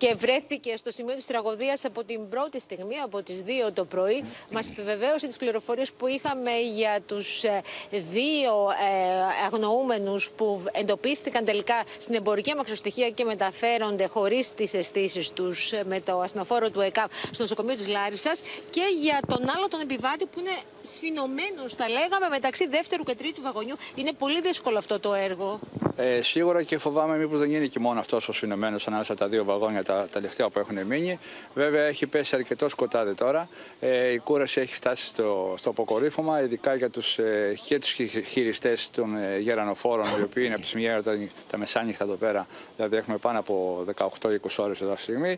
Και 0.01 0.15
βρέθηκε 0.17 0.77
στο 0.77 0.91
σημείο 0.91 1.15
της 1.15 1.25
τραγωδίας 1.25 1.85
από 1.85 2.03
την 2.03 2.29
πρώτη 2.29 2.59
στιγμή, 2.59 2.99
από 2.99 3.23
τις 3.23 3.43
2 3.67 3.71
το 3.73 3.85
πρωί. 3.85 4.23
Μας 4.51 4.69
επιβεβαίωσε 4.69 5.27
τις 5.27 5.37
πληροφορίες 5.37 5.91
που 5.91 6.07
είχαμε 6.07 6.51
για 6.75 6.99
τους 7.05 7.43
δύο 7.89 8.53
ε, 8.69 9.45
αγνοούμενους 9.45 10.31
που 10.31 10.63
εντοπίστηκαν 10.71 11.45
τελικά 11.45 11.83
στην 11.99 12.15
εμπορική 12.15 12.51
αμαξοστοιχεία 12.51 13.09
και 13.09 13.23
μεταφέρονται 13.23 14.05
χωρίς 14.05 14.53
τις 14.53 14.73
αισθήσεις 14.73 15.31
τους 15.31 15.71
με 15.85 15.99
το 15.99 16.19
ασθενοφόρο 16.19 16.69
του 16.69 16.79
ΕΚΑΒ 16.79 17.11
στο 17.31 17.41
νοσοκομείο 17.41 17.75
της 17.75 17.87
Λάρισας 17.87 18.41
και 18.69 18.83
για 19.01 19.19
τον 19.27 19.49
άλλο 19.55 19.67
τον 19.67 19.79
επιβάτη 19.81 20.25
που 20.25 20.39
είναι 20.39 20.55
σφινωμένος, 20.83 21.73
θα 21.73 21.89
λέγαμε, 21.89 22.27
μεταξύ 22.29 22.67
δεύτερου 22.67 23.03
και 23.03 23.15
τρίτου 23.15 23.41
βαγονιού. 23.41 23.75
Είναι 23.95 24.11
πολύ 24.17 24.41
δύσκολο 24.41 24.77
αυτό 24.77 24.99
το 24.99 25.13
έργο. 25.13 25.59
Ε, 25.95 26.21
σίγουρα 26.21 26.63
και 26.63 26.77
φοβάμαι 26.77 27.17
μήπως 27.17 27.39
δεν 27.39 27.49
γίνει 27.49 27.69
και 27.69 27.79
μόνο 27.79 27.99
αυτός 27.99 28.27
ο 28.27 28.31
σφινωμένος 28.31 28.87
ανάμεσα 28.87 29.15
τα 29.15 29.27
δύο 29.27 29.43
βαγόνια 29.43 29.83
τα 29.95 30.07
τελευταία 30.11 30.49
που 30.49 30.59
έχουν 30.59 30.85
μείνει. 30.85 31.19
Βέβαια 31.53 31.83
έχει 31.83 32.07
πέσει 32.07 32.35
αρκετό 32.35 32.69
σκοτάδι 32.69 33.13
τώρα. 33.13 33.49
Ε, 33.79 34.11
η 34.11 34.17
κούραση 34.17 34.61
έχει 34.61 34.73
φτάσει 34.73 35.05
στο, 35.05 35.55
στο 35.57 35.69
αποκορύφωμα, 35.69 36.41
ειδικά 36.41 36.75
για 36.75 36.89
τους, 36.89 37.17
ε, 37.17 37.53
και 37.65 37.79
τους 37.79 37.95
χειριστές 38.27 38.89
των 38.89 39.15
ε, 39.15 39.37
γερανοφόρων, 39.39 40.05
οι 40.19 40.23
οποίοι 40.23 40.43
είναι 40.45 40.55
από 40.55 40.65
τη 40.65 40.77
μια 40.77 41.03
τα, 41.03 41.27
τα 41.49 41.57
μεσάνυχτα 41.57 42.03
εδώ 42.03 42.13
πέρα, 42.13 42.47
δηλαδή 42.75 42.95
έχουμε 42.95 43.17
πάνω 43.17 43.39
από 43.39 43.85
18-20 44.21 44.37
ώρες 44.57 44.81
εδώ 44.81 44.95
στη 44.95 45.01
στιγμή. 45.01 45.37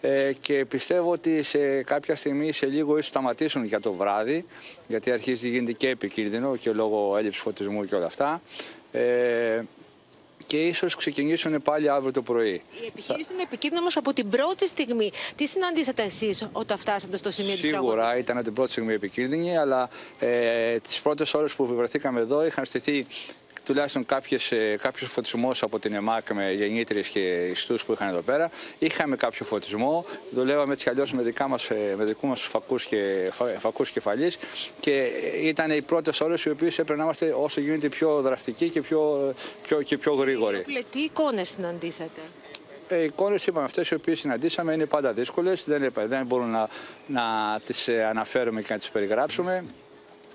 Ε, 0.00 0.32
και 0.40 0.64
πιστεύω 0.64 1.10
ότι 1.10 1.42
σε 1.42 1.82
κάποια 1.82 2.16
στιγμή, 2.16 2.52
σε 2.52 2.66
λίγο, 2.66 2.92
ίσως 2.92 3.06
σταματήσουν 3.06 3.64
για 3.64 3.80
το 3.80 3.92
βράδυ, 3.92 4.44
γιατί 4.86 5.10
αρχίζει 5.10 5.46
να 5.46 5.52
γίνεται 5.52 5.72
και 5.72 5.88
επικίνδυνο 5.88 6.56
και 6.56 6.72
λόγω 6.72 7.16
έλλειψης 7.16 7.42
φωτισμού 7.42 7.84
και 7.84 7.94
όλα 7.94 8.06
αυτά. 8.06 8.40
Ε, 8.92 9.62
και 10.46 10.56
ίσως 10.56 10.96
ξεκινήσουν 10.96 11.62
πάλι 11.62 11.88
αύριο 11.88 12.12
το 12.12 12.22
πρωί. 12.22 12.62
Η 12.82 12.86
επιχείρηση 12.86 13.32
είναι 13.32 13.42
επικίνδυνη 13.42 13.80
όμως 13.80 13.96
από 13.96 14.12
την 14.12 14.28
πρώτη 14.28 14.68
στιγμή. 14.68 15.10
Τι 15.36 15.46
συναντήσατε 15.46 16.02
εσείς 16.02 16.48
όταν 16.52 16.78
φτάσατε 16.78 17.16
στο 17.16 17.30
σημείο 17.30 17.54
της 17.54 17.64
Σίγουρα 17.64 18.16
ήταν 18.18 18.42
την 18.42 18.52
πρώτη 18.52 18.70
στιγμή 18.70 18.92
επικίνδυνη, 18.92 19.58
αλλά 19.58 19.88
ε, 20.18 20.78
τις 20.78 21.00
πρώτες 21.00 21.34
ώρες 21.34 21.54
που 21.54 21.66
βρεθήκαμε 21.66 22.20
εδώ 22.20 22.46
είχαν 22.46 22.64
στηθεί 22.64 23.06
τουλάχιστον 23.64 24.06
κάποιες, 24.06 24.52
ε, 24.52 24.78
κάποιος 24.82 25.10
φωτισμός 25.10 25.62
από 25.62 25.78
την 25.78 25.94
ΕΜΑΚ 25.94 26.32
με 26.32 26.52
γεννήτριες 26.52 27.08
και 27.08 27.20
ιστούς 27.46 27.84
που 27.84 27.92
είχαν 27.92 28.08
εδώ 28.08 28.20
πέρα. 28.20 28.50
Είχαμε 28.78 29.16
κάποιο 29.16 29.44
φωτισμό, 29.44 30.04
δουλεύαμε 30.30 30.72
έτσι 30.72 30.88
αλλιώς 30.88 31.12
με, 31.12 31.22
δικά 31.22 31.48
μας, 31.48 31.70
ε, 31.70 31.94
με 31.98 32.04
δικούς 32.04 32.28
μας 32.28 32.40
φακούς, 32.40 32.84
και, 32.84 33.30
φακούς 33.58 33.90
κεφαλής 33.90 34.38
και 34.80 35.10
ήταν 35.42 35.70
οι 35.70 35.82
πρώτες 35.82 36.20
ώρες 36.20 36.44
οι 36.44 36.50
οποίες 36.50 36.78
έπρεπε 36.78 36.98
να 36.98 37.04
είμαστε 37.04 37.34
όσο 37.38 37.60
γίνεται 37.60 37.88
πιο 37.88 38.20
δραστικοί 38.20 38.68
και 38.68 38.80
πιο, 38.80 39.34
πιο, 39.62 39.82
και 39.82 39.98
πιο 39.98 40.14
γρήγοροι. 40.14 40.64
Τι 40.90 41.00
εικόνες 41.00 41.48
συναντήσατε; 41.48 42.20
Ε, 42.88 42.96
οι 42.96 43.04
εικόνες, 43.04 43.46
είπαμε, 43.46 43.64
αυτές 43.64 43.88
οι 43.90 43.94
οποίες 43.94 44.18
συναντήσαμε 44.18 44.72
είναι 44.72 44.86
πάντα 44.86 45.12
δύσκολες. 45.12 45.64
Δεν, 45.64 45.92
δεν 46.06 46.26
μπορούμε 46.26 46.50
να, 46.50 46.68
να 47.06 47.60
τις 47.64 47.88
ε, 47.88 48.04
αναφέρουμε 48.04 48.62
και 48.62 48.72
να 48.72 48.78
τις 48.78 48.88
περιγράψουμε. 48.88 49.64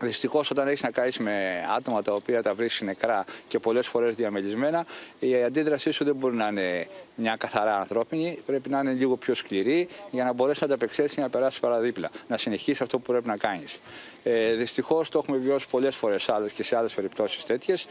Δυστυχώς, 0.01 0.51
όταν 0.51 0.67
έχεις 0.67 0.81
να 0.81 0.91
κάνεις 0.91 1.17
με 1.17 1.65
άτομα 1.75 2.01
τα 2.01 2.13
οποία 2.13 2.41
τα 2.41 2.53
βρίσκεις 2.53 2.81
νεκρά 2.81 3.25
και 3.47 3.59
πολλές 3.59 3.87
φορές 3.87 4.15
διαμελισμένα, 4.15 4.85
η 5.19 5.43
αντίδρασή 5.43 5.91
σου 5.91 6.03
δεν 6.03 6.15
μπορεί 6.15 6.35
να 6.35 6.47
είναι 6.47 6.87
μια 7.15 7.35
καθαρά 7.35 7.79
ανθρώπινη. 7.79 8.39
Πρέπει 8.45 8.69
να 8.69 8.79
είναι 8.79 8.91
λίγο 8.91 9.15
πιο 9.15 9.33
σκληρή 9.33 9.87
για 10.11 10.23
να 10.23 10.33
μπορέσεις 10.33 10.61
να 10.61 10.67
τα 10.67 10.73
απεξέλθει 10.73 11.15
και 11.15 11.21
να 11.21 11.29
περάσεις 11.29 11.59
παραδίπλα. 11.59 12.09
Να 12.27 12.37
συνεχίσεις 12.37 12.81
αυτό 12.81 12.97
που 12.99 13.11
πρέπει 13.11 13.27
να 13.27 13.37
κάνεις. 13.37 13.79
Ε, 14.23 14.53
Δυστυχώς 14.53 15.09
το 15.09 15.19
έχουμε 15.19 15.37
βιώσει 15.37 15.67
πολλές 15.67 15.95
φορές 15.95 16.29
και 16.53 16.63
σε 16.63 16.75
άλλες 16.75 16.93
περιπτώσεις 16.93 17.45
τέτοιες. 17.45 17.87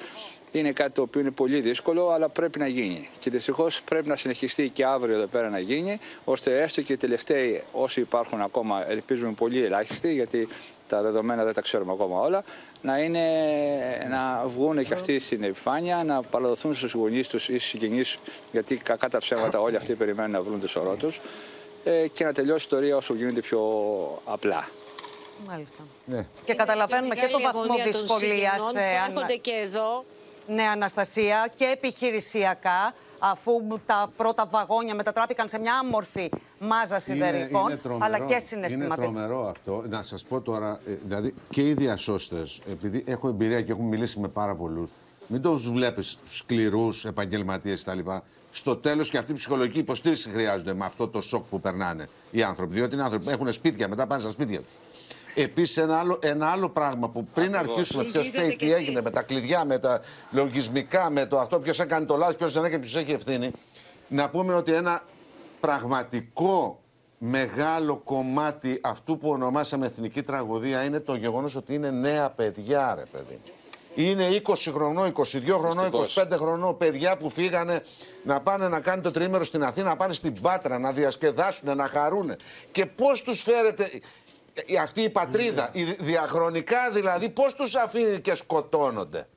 Είναι 0.52 0.72
κάτι 0.72 0.90
το 0.90 1.02
οποίο 1.02 1.20
είναι 1.20 1.30
πολύ 1.30 1.60
δύσκολο, 1.60 2.08
αλλά 2.08 2.28
πρέπει 2.28 2.58
να 2.58 2.66
γίνει. 2.66 3.08
Και 3.18 3.30
δυστυχώς 3.30 3.82
πρέπει 3.82 4.08
να 4.08 4.16
συνεχιστεί 4.16 4.68
και 4.68 4.84
αύριο 4.84 5.16
εδώ 5.16 5.26
πέρα 5.26 5.48
να 5.48 5.58
γίνει, 5.58 5.98
ώστε 6.24 6.62
έστω 6.62 6.82
και 6.82 6.92
οι 6.92 6.96
τελευταίοι 6.96 7.62
όσοι 7.72 8.00
υπάρχουν 8.00 8.40
ακόμα, 8.40 8.90
ελπίζουμε 8.90 9.32
πολύ 9.32 9.64
ελάχιστοι, 9.64 10.12
γιατί 10.12 10.48
τα 10.88 11.02
δεδομένα 11.02 11.44
δεν 11.44 11.54
τα 11.54 11.60
ξέρουμε 11.60 11.92
ακόμα 11.92 12.20
όλα, 12.20 12.44
να, 12.82 12.98
είναι, 12.98 13.24
να 14.10 14.44
βγουν 14.46 14.84
και 14.84 14.94
αυτοί 14.94 15.18
στην 15.18 15.42
επιφάνεια, 15.42 16.04
να 16.04 16.22
παραδοθούν 16.22 16.74
στους 16.74 16.92
γονείς 16.92 17.28
τους 17.28 17.48
ή 17.48 17.58
στους 17.58 17.68
συγγενείς, 17.68 18.18
γιατί 18.52 18.76
κακά 18.76 19.08
τα 19.08 19.18
ψέματα 19.18 19.60
όλοι 19.60 19.76
αυτοί 19.76 19.94
περιμένουν 19.94 20.30
να 20.30 20.42
βρουν 20.42 20.60
το 20.60 20.68
σωρό 20.68 20.94
τους, 20.94 21.20
ε, 21.84 22.08
και 22.08 22.24
να 22.24 22.32
τελειώσει 22.32 22.60
η 22.60 22.64
ιστορία 22.64 22.96
όσο 22.96 23.14
γίνεται 23.14 23.40
πιο 23.40 23.60
απλά. 24.24 24.68
Μάλιστα. 25.46 25.82
Ναι. 26.04 26.26
Και 26.44 26.54
καταλαβαίνουμε 26.54 27.14
και 27.14 27.28
το 27.32 27.40
βαθμό 27.40 27.74
δυσκολίας. 27.84 28.72
Έρχονται 29.08 29.36
και 29.36 29.52
εδώ. 29.52 30.04
Ναι, 30.46 30.62
Αναστασία, 30.62 31.48
και 31.54 31.64
επιχειρησιακά 31.64 32.94
αφού 33.20 33.52
τα 33.86 34.10
πρώτα 34.16 34.46
βαγόνια 34.46 34.94
μετατράπηκαν 34.94 35.48
σε 35.48 35.58
μια 35.58 35.78
άμορφη 35.78 36.30
μάζα 36.58 36.98
σιδερικών, 36.98 37.78
αλλά 37.98 38.18
και 38.18 38.42
συναισθηματικά. 38.46 39.04
Είναι 39.04 39.18
τρομερό 39.18 39.48
αυτό. 39.48 39.84
Να 39.88 40.02
σας 40.02 40.24
πω 40.24 40.40
τώρα, 40.40 40.80
ε, 40.86 40.94
δηλαδή 41.04 41.34
και 41.50 41.68
οι 41.68 41.72
διασώστες, 41.72 42.60
επειδή 42.70 43.04
έχω 43.06 43.28
εμπειρία 43.28 43.62
και 43.62 43.72
έχουμε 43.72 43.88
μιλήσει 43.88 44.20
με 44.20 44.28
πάρα 44.28 44.54
πολλούς, 44.54 44.90
μην 45.26 45.42
τους 45.42 45.70
βλέπεις 45.70 46.18
σκληρούς 46.26 47.04
επαγγελματίες 47.04 47.84
κτλ. 47.84 48.10
Στο 48.50 48.76
τέλος 48.76 49.10
και 49.10 49.18
αυτή 49.18 49.32
η 49.32 49.34
ψυχολογική 49.34 49.78
υποστήριξη 49.78 50.30
χρειάζονται 50.30 50.74
με 50.74 50.84
αυτό 50.84 51.08
το 51.08 51.20
σοκ 51.20 51.44
που 51.50 51.60
περνάνε 51.60 52.08
οι 52.30 52.42
άνθρωποι. 52.42 52.74
Διότι 52.74 52.96
οι 52.96 53.00
άνθρωποι 53.00 53.30
έχουν 53.30 53.52
σπίτια, 53.52 53.88
μετά 53.88 54.06
πάνε 54.06 54.20
στα 54.20 54.30
σπίτια 54.30 54.60
τους. 54.60 54.72
Επίσης, 55.42 55.76
ένα 55.76 55.98
άλλο, 55.98 56.18
ένα 56.22 56.50
άλλο 56.50 56.68
πράγμα 56.68 57.08
που 57.08 57.26
πριν 57.34 57.56
αρχίσουμε, 57.56 58.04
ποιος 58.04 58.28
φταίει, 58.28 58.56
τι 58.56 58.72
έγινε 58.72 59.02
με 59.02 59.10
τα 59.10 59.22
κλειδιά, 59.22 59.64
με 59.64 59.78
τα 59.78 60.00
λογισμικά, 60.30 61.10
με 61.10 61.26
το 61.26 61.38
αυτό, 61.38 61.60
ποιος 61.60 61.80
έκανε 61.80 62.06
το 62.06 62.16
λάθος, 62.16 62.36
ποιος 62.36 62.52
δεν 62.52 62.64
έκανε, 62.64 62.82
ποιος 62.82 62.96
έχει 62.96 63.12
ευθύνη. 63.12 63.50
Να 64.08 64.30
πούμε 64.30 64.54
ότι 64.54 64.72
ένα 64.72 65.02
πραγματικό 65.60 66.80
μεγάλο 67.18 67.96
κομμάτι 67.96 68.80
αυτού 68.82 69.18
που 69.18 69.30
ονομάσαμε 69.30 69.86
εθνική 69.86 70.22
τραγωδία 70.22 70.84
είναι 70.84 71.00
το 71.00 71.14
γεγονός 71.14 71.56
ότι 71.56 71.74
είναι 71.74 71.90
νέα 71.90 72.30
παιδιά, 72.30 72.94
ρε 72.94 73.04
παιδί. 73.12 73.40
Είναι 73.94 74.28
20 74.46 74.54
χρονών, 74.72 75.12
22 75.12 75.58
χρονών, 75.58 75.90
25 76.14 76.36
χρονών 76.36 76.76
παιδιά 76.76 77.16
που 77.16 77.30
φύγανε 77.30 77.80
να 78.24 78.40
πάνε 78.40 78.68
να 78.68 78.80
κάνουν 78.80 79.02
το 79.02 79.10
τρίμερο 79.10 79.44
στην 79.44 79.64
Αθήνα, 79.64 79.88
να 79.88 79.96
πάνε 79.96 80.12
στην 80.12 80.40
Πάτρα, 80.40 80.78
να 80.78 80.92
διασκεδάσουν, 80.92 81.76
να 81.76 81.88
χαρούν. 81.88 82.36
Και 82.72 82.86
πώς 82.86 83.22
τους 83.22 83.42
φέρετε 83.42 83.90
αυτή 84.80 85.02
η 85.02 85.10
πατρίδα, 85.10 85.70
η 85.72 85.82
διαχρονικά 85.82 86.90
δηλαδή, 86.90 87.28
πώς 87.28 87.54
τους 87.54 87.74
αφήνει 87.74 88.20
και 88.20 88.34
σκοτώνονται; 88.34 89.28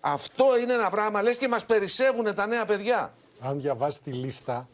Αυτό 0.00 0.58
είναι 0.58 0.72
ένα 0.72 0.90
πράγμα, 0.90 1.22
λες 1.22 1.36
και 1.36 1.48
μας 1.48 1.64
περισσεύουν 1.66 2.34
τα 2.34 2.46
νέα 2.46 2.64
παιδιά. 2.64 3.14
Αν 3.40 3.60
διαβάσεις 3.60 4.00
τη 4.00 4.12
λίστα, 4.12 4.68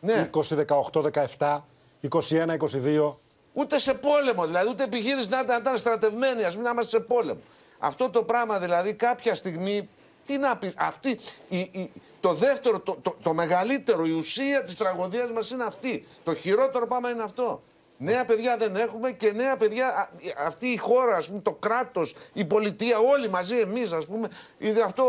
ναι. 0.00 0.30
20, 0.34 0.64
18, 0.92 1.02
17, 1.38 1.64
21, 2.00 2.56
22. 2.56 3.16
Ούτε 3.52 3.78
σε 3.78 3.94
πόλεμο, 3.94 4.46
δηλαδή, 4.46 4.68
ούτε 4.68 4.84
επιχείρηση 4.84 5.28
να 5.28 5.56
ήταν 5.58 5.78
στρατευμένοι, 5.78 6.44
ας 6.44 6.56
μην 6.56 6.66
είμαστε 6.66 6.98
σε 6.98 7.04
πόλεμο. 7.04 7.40
Αυτό 7.78 8.10
το 8.10 8.22
πράγμα 8.22 8.58
δηλαδή 8.58 8.94
κάποια 8.94 9.34
στιγμή, 9.34 9.88
τι 10.26 10.36
να 10.36 10.56
πεις, 10.56 10.72
αυτή, 10.76 11.18
η, 11.48 11.58
η, 11.58 11.92
το 12.20 12.32
δεύτερο, 12.32 12.80
το, 12.80 12.98
το, 13.02 13.16
το, 13.22 13.34
μεγαλύτερο, 13.34 14.04
η 14.04 14.10
ουσία 14.10 14.62
της 14.62 14.76
τραγωδίας 14.76 15.32
μας 15.32 15.50
είναι 15.50 15.64
αυτή. 15.64 16.06
Το 16.24 16.34
χειρότερο 16.34 16.86
πράγμα 16.86 17.10
είναι 17.10 17.22
αυτό. 17.22 17.62
Νέα 17.98 18.24
παιδιά 18.24 18.56
δεν 18.56 18.76
έχουμε 18.76 19.10
και 19.10 19.32
νέα 19.32 19.56
παιδιά, 19.56 20.10
αυτή 20.38 20.66
η 20.66 20.76
χώρα, 20.76 21.16
ας 21.16 21.28
πούμε, 21.28 21.40
το 21.40 21.52
κράτος, 21.52 22.14
η 22.32 22.44
πολιτεία, 22.44 22.98
όλοι 22.98 23.30
μαζί 23.30 23.58
εμείς 23.58 23.92
ας 23.92 24.06
πούμε, 24.06 24.28
είδε 24.58 24.82
αυτό, 24.82 25.04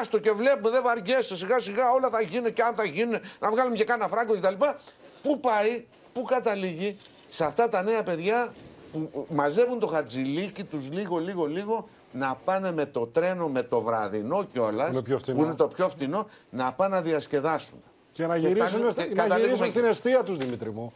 άστο 0.00 0.18
και 0.18 0.30
βλέπουμε, 0.32 0.70
δεν 0.70 0.82
βαριέσαι, 0.82 1.36
σιγά 1.36 1.60
σιγά 1.60 1.90
όλα 1.90 2.10
θα 2.10 2.20
γίνουν 2.20 2.52
και 2.52 2.62
αν 2.62 2.74
θα 2.74 2.84
γίνουν, 2.84 3.20
να 3.38 3.50
βγάλουμε 3.50 3.76
και 3.76 3.84
κάνα 3.84 4.08
φράγκο 4.08 4.34
κτλ. 4.34 4.64
Πού 5.22 5.40
πάει, 5.40 5.84
πού 6.12 6.22
καταλήγει 6.22 6.98
σε 7.28 7.44
αυτά 7.44 7.68
τα 7.68 7.82
νέα 7.82 8.02
παιδιά 8.02 8.52
που 8.92 9.26
μαζεύουν 9.28 9.78
το 9.78 9.86
χατζηλίκι 9.86 10.64
τους 10.64 10.90
λίγο 10.90 11.18
λίγο 11.18 11.46
λίγο 11.46 11.88
να 12.12 12.34
πάνε 12.44 12.72
με 12.72 12.86
το 12.86 13.06
τρένο, 13.06 13.48
με 13.48 13.62
το 13.62 13.80
βραδινό 13.80 14.44
κιόλας, 14.52 14.90
που 15.24 15.42
είναι 15.42 15.54
το 15.54 15.68
πιο 15.68 15.88
φθηνό, 15.88 16.28
να 16.50 16.72
πάνε 16.72 16.94
να 16.94 17.02
διασκεδάσουν. 17.02 17.82
Και 18.12 18.26
να 18.26 18.36
γυρίσουν, 18.36 18.88
και 18.94 19.22
να 19.28 19.38
γυρίσουν 19.38 19.66
στην 19.66 19.84
αιστεία 19.84 20.22
τους, 20.22 20.36
Δημήτρη 20.36 20.70
μου. 20.70 20.92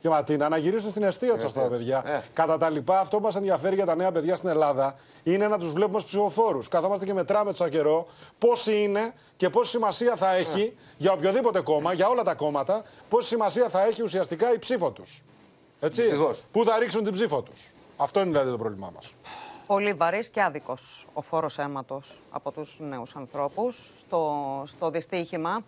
Και 0.00 0.08
Ματίνα, 0.08 0.48
να 0.48 0.56
γυρίσουν 0.56 0.90
στην 0.90 1.02
αιστεία 1.02 1.34
τους 1.34 1.44
αυτά 1.44 1.60
τα 1.60 1.68
παιδιά. 1.68 2.02
Ε. 2.06 2.22
Κατά 2.32 2.58
τα 2.58 2.70
λοιπά, 2.70 3.00
αυτό 3.00 3.16
που 3.16 3.22
μας 3.22 3.36
ενδιαφέρει 3.36 3.74
για 3.74 3.86
τα 3.86 3.94
νέα 3.94 4.12
παιδιά 4.12 4.36
στην 4.36 4.48
Ελλάδα 4.48 4.96
είναι 5.22 5.48
να 5.48 5.58
τους 5.58 5.72
βλέπουμε 5.72 5.98
στου 5.98 6.08
ψηφοφόρους. 6.08 6.68
Καθόμαστε 6.68 7.04
και 7.04 7.14
μετράμε 7.14 7.52
τους 7.52 7.68
καιρό 7.68 8.06
πόσοι 8.38 8.82
είναι 8.82 9.14
και 9.36 9.50
πόση 9.50 9.70
σημασία 9.70 10.16
θα 10.16 10.32
έχει 10.32 10.62
ε. 10.62 10.82
για 10.96 11.12
οποιοδήποτε 11.12 11.60
κόμμα, 11.60 11.92
για 11.92 12.08
όλα 12.08 12.22
τα 12.22 12.34
κόμματα, 12.34 12.84
πόση 13.08 13.28
σημασία 13.28 13.68
θα 13.68 13.84
έχει 13.84 14.02
ουσιαστικά 14.02 14.52
η 14.52 14.58
ψήφο 14.58 14.90
τους. 14.90 15.22
Έτσι. 15.80 16.02
Πού 16.52 16.64
θα 16.64 16.78
ρίξουν 16.78 17.04
την 17.04 17.12
ψήφο 17.12 17.42
τους. 17.42 17.74
Αυτό 17.96 18.20
είναι 18.20 18.28
δηλαδή 18.28 18.50
το 18.50 18.56
πρόβλημά 18.56 18.90
μας 18.94 19.14
πολύ 19.68 19.92
βαρύς 19.92 20.28
και 20.28 20.42
άδικος 20.42 21.06
ο 21.12 21.20
φόρος 21.20 21.58
αίματος 21.58 22.20
από 22.30 22.50
τους 22.50 22.76
νέους 22.80 23.16
ανθρώπους 23.16 23.92
στο, 23.98 24.62
στο 24.66 24.90
δυστύχημα 24.90 25.60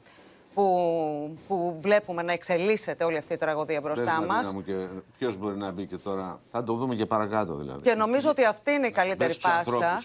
που, 0.55 1.39
που 1.49 1.79
βλέπουμε 1.81 2.23
να 2.23 2.33
εξελίσσεται 2.33 3.05
όλη 3.05 3.17
αυτή 3.17 3.33
η 3.33 3.37
τραγωδία 3.37 3.81
μπροστά 3.81 4.25
μας. 4.27 4.55
Ποιος 5.19 5.37
μπορεί 5.37 5.57
να 5.57 5.73
μπει 5.73 5.87
και 5.87 5.97
τώρα. 5.97 6.41
Θα 6.51 6.65
το 6.65 6.75
δούμε 6.75 6.95
και 6.95 7.07
παρακάτω 7.07 7.55
δηλαδή. 7.55 7.81
Και 7.81 7.95
νομίζω 7.95 8.31
ότι 8.31 8.45
αυτή 8.45 8.73
είναι 8.73 8.87
η 8.87 8.91
καλύτερη 8.91 9.35
πάσα. 9.41 9.99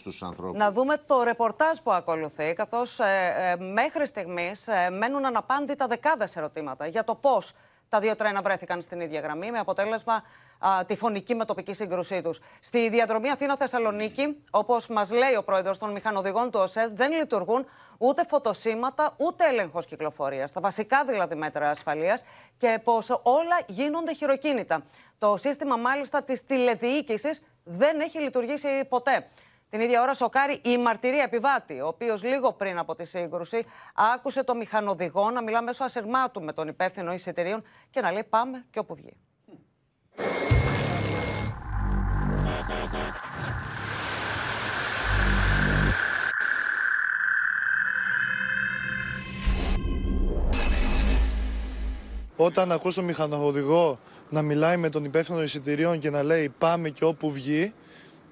Να 0.53 0.71
δούμε 0.71 0.97
το 1.05 1.23
ρεπορτάζ 1.23 1.77
που 1.77 1.91
ακολουθεί, 1.91 2.53
καθώς 2.53 2.99
ε, 2.99 3.55
ε, 3.59 3.63
μέχρι 3.63 4.05
στιγμής 4.05 4.67
ε, 4.67 4.89
μένουν 4.89 5.25
αναπάντητα 5.25 5.87
δεκάδες 5.87 6.35
ερωτήματα 6.35 6.87
για 6.87 7.03
το 7.03 7.15
πώς 7.15 7.53
τα 7.89 7.99
δύο 7.99 8.15
τρένα 8.15 8.41
βρέθηκαν 8.41 8.81
στην 8.81 8.99
ίδια 8.99 9.19
γραμμή, 9.19 9.51
με 9.51 9.59
αποτέλεσμα 9.59 10.23
α, 10.59 10.85
τη 10.85 10.95
φωνική 10.95 11.35
με 11.35 11.45
τοπική 11.45 11.73
σύγκρουσή 11.73 12.21
τους. 12.21 12.39
Στη 12.59 12.89
διαδρομή 12.89 13.29
Αθήνα-Θεσσαλονίκη, 13.29 14.43
όπως 14.49 14.87
μας 14.87 15.11
λέει 15.11 15.35
ο 15.37 15.43
πρόεδρος 15.43 15.77
των 15.77 15.91
μηχανοδηγών 15.91 16.51
του 16.51 16.59
ΟΣΕ, 16.63 16.91
δεν 16.93 17.11
λειτουργούν 17.11 17.65
ούτε 17.97 18.23
φωτοσύματα, 18.23 19.13
ούτε 19.17 19.47
έλεγχος 19.47 19.85
κυκλοφορίας. 19.85 20.51
Τα 20.51 20.61
βασικά 20.61 21.05
δηλαδή 21.05 21.35
μέτρα 21.35 21.69
ασφαλείας 21.69 22.23
και 22.57 22.79
πω 22.83 22.93
όλα 23.21 23.61
γίνονται 23.67 24.13
χειροκίνητα. 24.13 24.83
Το 25.17 25.37
σύστημα 25.37 25.77
μάλιστα 25.77 26.23
της 26.23 26.45
τηλεδιοίκησης 26.45 27.41
δεν 27.63 27.99
έχει 27.99 28.19
λειτουργήσει 28.19 28.85
ποτέ. 28.89 29.27
Την 29.69 29.81
ίδια 29.81 30.01
ώρα 30.01 30.13
σοκάρει 30.13 30.61
η 30.63 30.77
μαρτυρία 30.77 31.23
επιβάτη, 31.23 31.81
ο 31.81 31.87
οποίος 31.87 32.23
λίγο 32.23 32.53
πριν 32.53 32.77
από 32.77 32.95
τη 32.95 33.05
σύγκρουση 33.05 33.65
άκουσε 34.13 34.43
το 34.43 34.55
μηχανοδηγό 34.55 35.29
να 35.29 35.41
μιλά 35.41 35.61
μέσω 35.61 35.83
ασυρμάτου 35.83 36.41
με 36.41 36.53
τον 36.53 36.67
υπεύθυνο 36.67 37.13
εισιτηρίων 37.13 37.63
και 37.89 38.01
να 38.01 38.11
λέει 38.11 38.23
πάμε 38.23 38.65
και 38.71 38.79
όπου 38.79 38.95
βγει. 38.95 39.17
Όταν 52.35 52.71
ακούς 52.71 52.95
τον 52.95 53.03
μηχανοδηγό 53.03 53.99
να 54.29 54.41
μιλάει 54.41 54.77
με 54.77 54.89
τον 54.89 55.03
υπεύθυνο 55.05 55.43
εισιτηρίων 55.43 55.99
και 55.99 56.09
να 56.09 56.23
λέει 56.23 56.53
πάμε 56.57 56.89
και 56.89 57.05
όπου 57.05 57.31
βγει, 57.31 57.73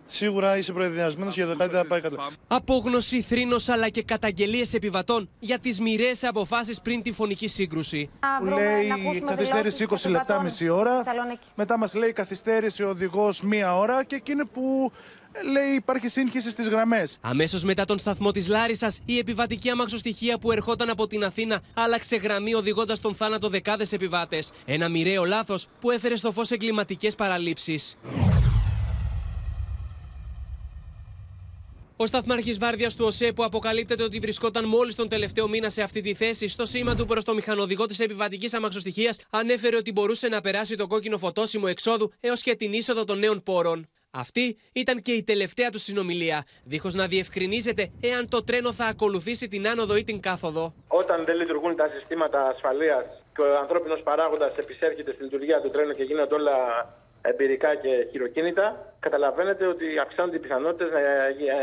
σίγουρα 0.05 0.57
είσαι 0.57 0.73
προεδριασμένο 0.73 1.31
για 1.33 1.47
το 1.47 1.55
κάτι 1.55 1.75
θα 1.75 1.85
πάει 1.85 2.01
καλά. 2.01 2.29
Απόγνωση, 2.47 3.21
θρήνος 3.21 3.69
αλλά 3.69 3.89
και 3.89 4.03
καταγγελίες 4.03 4.73
επιβατών 4.73 5.29
για 5.39 5.59
τις 5.59 5.79
μοιραίες 5.79 6.23
αποφάσεις 6.23 6.81
πριν 6.81 7.01
τη 7.01 7.11
φωνική 7.11 7.47
σύγκρουση. 7.47 8.09
Που 8.39 8.45
λέει 8.45 9.23
καθυστέρηση 9.25 9.87
20 9.89 10.09
λεπτά, 10.09 10.43
μισή 10.43 10.69
ώρα. 10.69 11.03
Μετά 11.55 11.77
μας 11.77 11.93
λέει 11.93 12.13
καθυστέρηση 12.13 12.83
οδηγός 12.83 13.41
μία 13.41 13.77
ώρα 13.77 14.03
και 14.03 14.15
εκείνη 14.15 14.45
που 14.45 14.91
λέει 15.51 15.75
υπάρχει 15.75 16.07
σύγχυση 16.07 16.49
στις 16.51 16.67
γραμμές. 16.67 17.17
Αμέσως 17.21 17.63
μετά 17.63 17.85
τον 17.85 17.99
σταθμό 17.99 18.31
της 18.31 18.47
Λάρισας, 18.47 18.99
η 19.05 19.17
επιβατική 19.17 19.69
αμαξοστοιχεία 19.69 20.37
που 20.37 20.51
ερχόταν 20.51 20.89
από 20.89 21.07
την 21.07 21.23
Αθήνα 21.23 21.61
άλλαξε 21.73 22.15
γραμμή 22.15 22.53
οδηγώντας 22.53 22.99
τον 22.99 23.15
θάνατο 23.15 23.49
δεκάδες 23.49 23.93
επιβάτες. 23.93 24.51
Ένα 24.65 24.89
μοιραίο 24.89 25.23
λάθος 25.23 25.67
που 25.79 25.91
έφερε 25.91 26.15
στο 26.15 26.31
φως 26.31 26.51
εγκληματικές 26.51 27.15
παραλήψεις. 27.15 27.97
Ο 31.97 32.05
σταθμάρχης 32.05 32.57
Βάρδιας 32.57 32.95
του 32.95 33.05
ΟΣΕ, 33.05 33.31
που 33.31 33.43
αποκαλύπτεται 33.43 34.03
ότι 34.03 34.19
βρισκόταν 34.19 34.65
μόλις 34.65 34.95
τον 34.95 35.09
τελευταίο 35.09 35.47
μήνα 35.47 35.69
σε 35.69 35.81
αυτή 35.81 36.01
τη 36.01 36.13
θέση, 36.13 36.47
στο 36.47 36.65
σήμα 36.65 36.95
του 36.95 37.05
προς 37.05 37.23
το 37.23 37.33
μηχανοδηγό 37.33 37.85
της 37.85 37.99
επιβατικής 37.99 38.53
αμαξοστοιχίας, 38.53 39.19
ανέφερε 39.29 39.75
ότι 39.75 39.91
μπορούσε 39.91 40.27
να 40.27 40.41
περάσει 40.41 40.75
το 40.75 40.87
κόκκινο 40.87 41.17
φωτόσημο 41.17 41.65
εξόδου 41.69 42.11
έως 42.19 42.41
και 42.41 42.55
την 42.55 42.73
είσοδο 42.73 43.03
των 43.03 43.19
νέων 43.19 43.43
πόρων. 43.43 43.87
Αυτή 44.11 44.57
ήταν 44.73 45.01
και 45.01 45.11
η 45.11 45.23
τελευταία 45.23 45.69
του 45.69 45.79
συνομιλία, 45.79 46.45
δίχως 46.63 46.93
να 46.93 47.07
διευκρινίζεται 47.07 47.91
εάν 48.01 48.29
το 48.29 48.43
τρένο 48.43 48.73
θα 48.73 48.85
ακολουθήσει 48.85 49.47
την 49.47 49.67
άνοδο 49.67 49.95
ή 49.95 50.03
την 50.03 50.19
κάθοδο. 50.19 50.73
Όταν 50.87 51.25
δεν 51.25 51.35
λειτουργούν 51.35 51.75
τα 51.75 51.87
συστήματα 51.97 52.47
ασφαλείας 52.47 53.05
και 53.35 53.41
ο 53.41 53.57
ανθρώπινος 53.57 54.01
παράγοντας 54.03 54.57
επισέρχεται 54.57 55.13
στη 55.13 55.23
λειτουργία 55.23 55.61
του 55.61 55.69
τρένου 55.69 55.91
και 55.91 56.03
γίνονται 56.03 56.33
όλα 56.33 56.57
εμπειρικά 57.21 57.75
και 57.75 58.07
χειροκίνητα, 58.11 58.92
καταλαβαίνετε 59.05 59.63
ότι 59.73 59.85
αυξάνονται 60.05 60.35
οι 60.37 60.39
πιθανότητες 60.39 60.89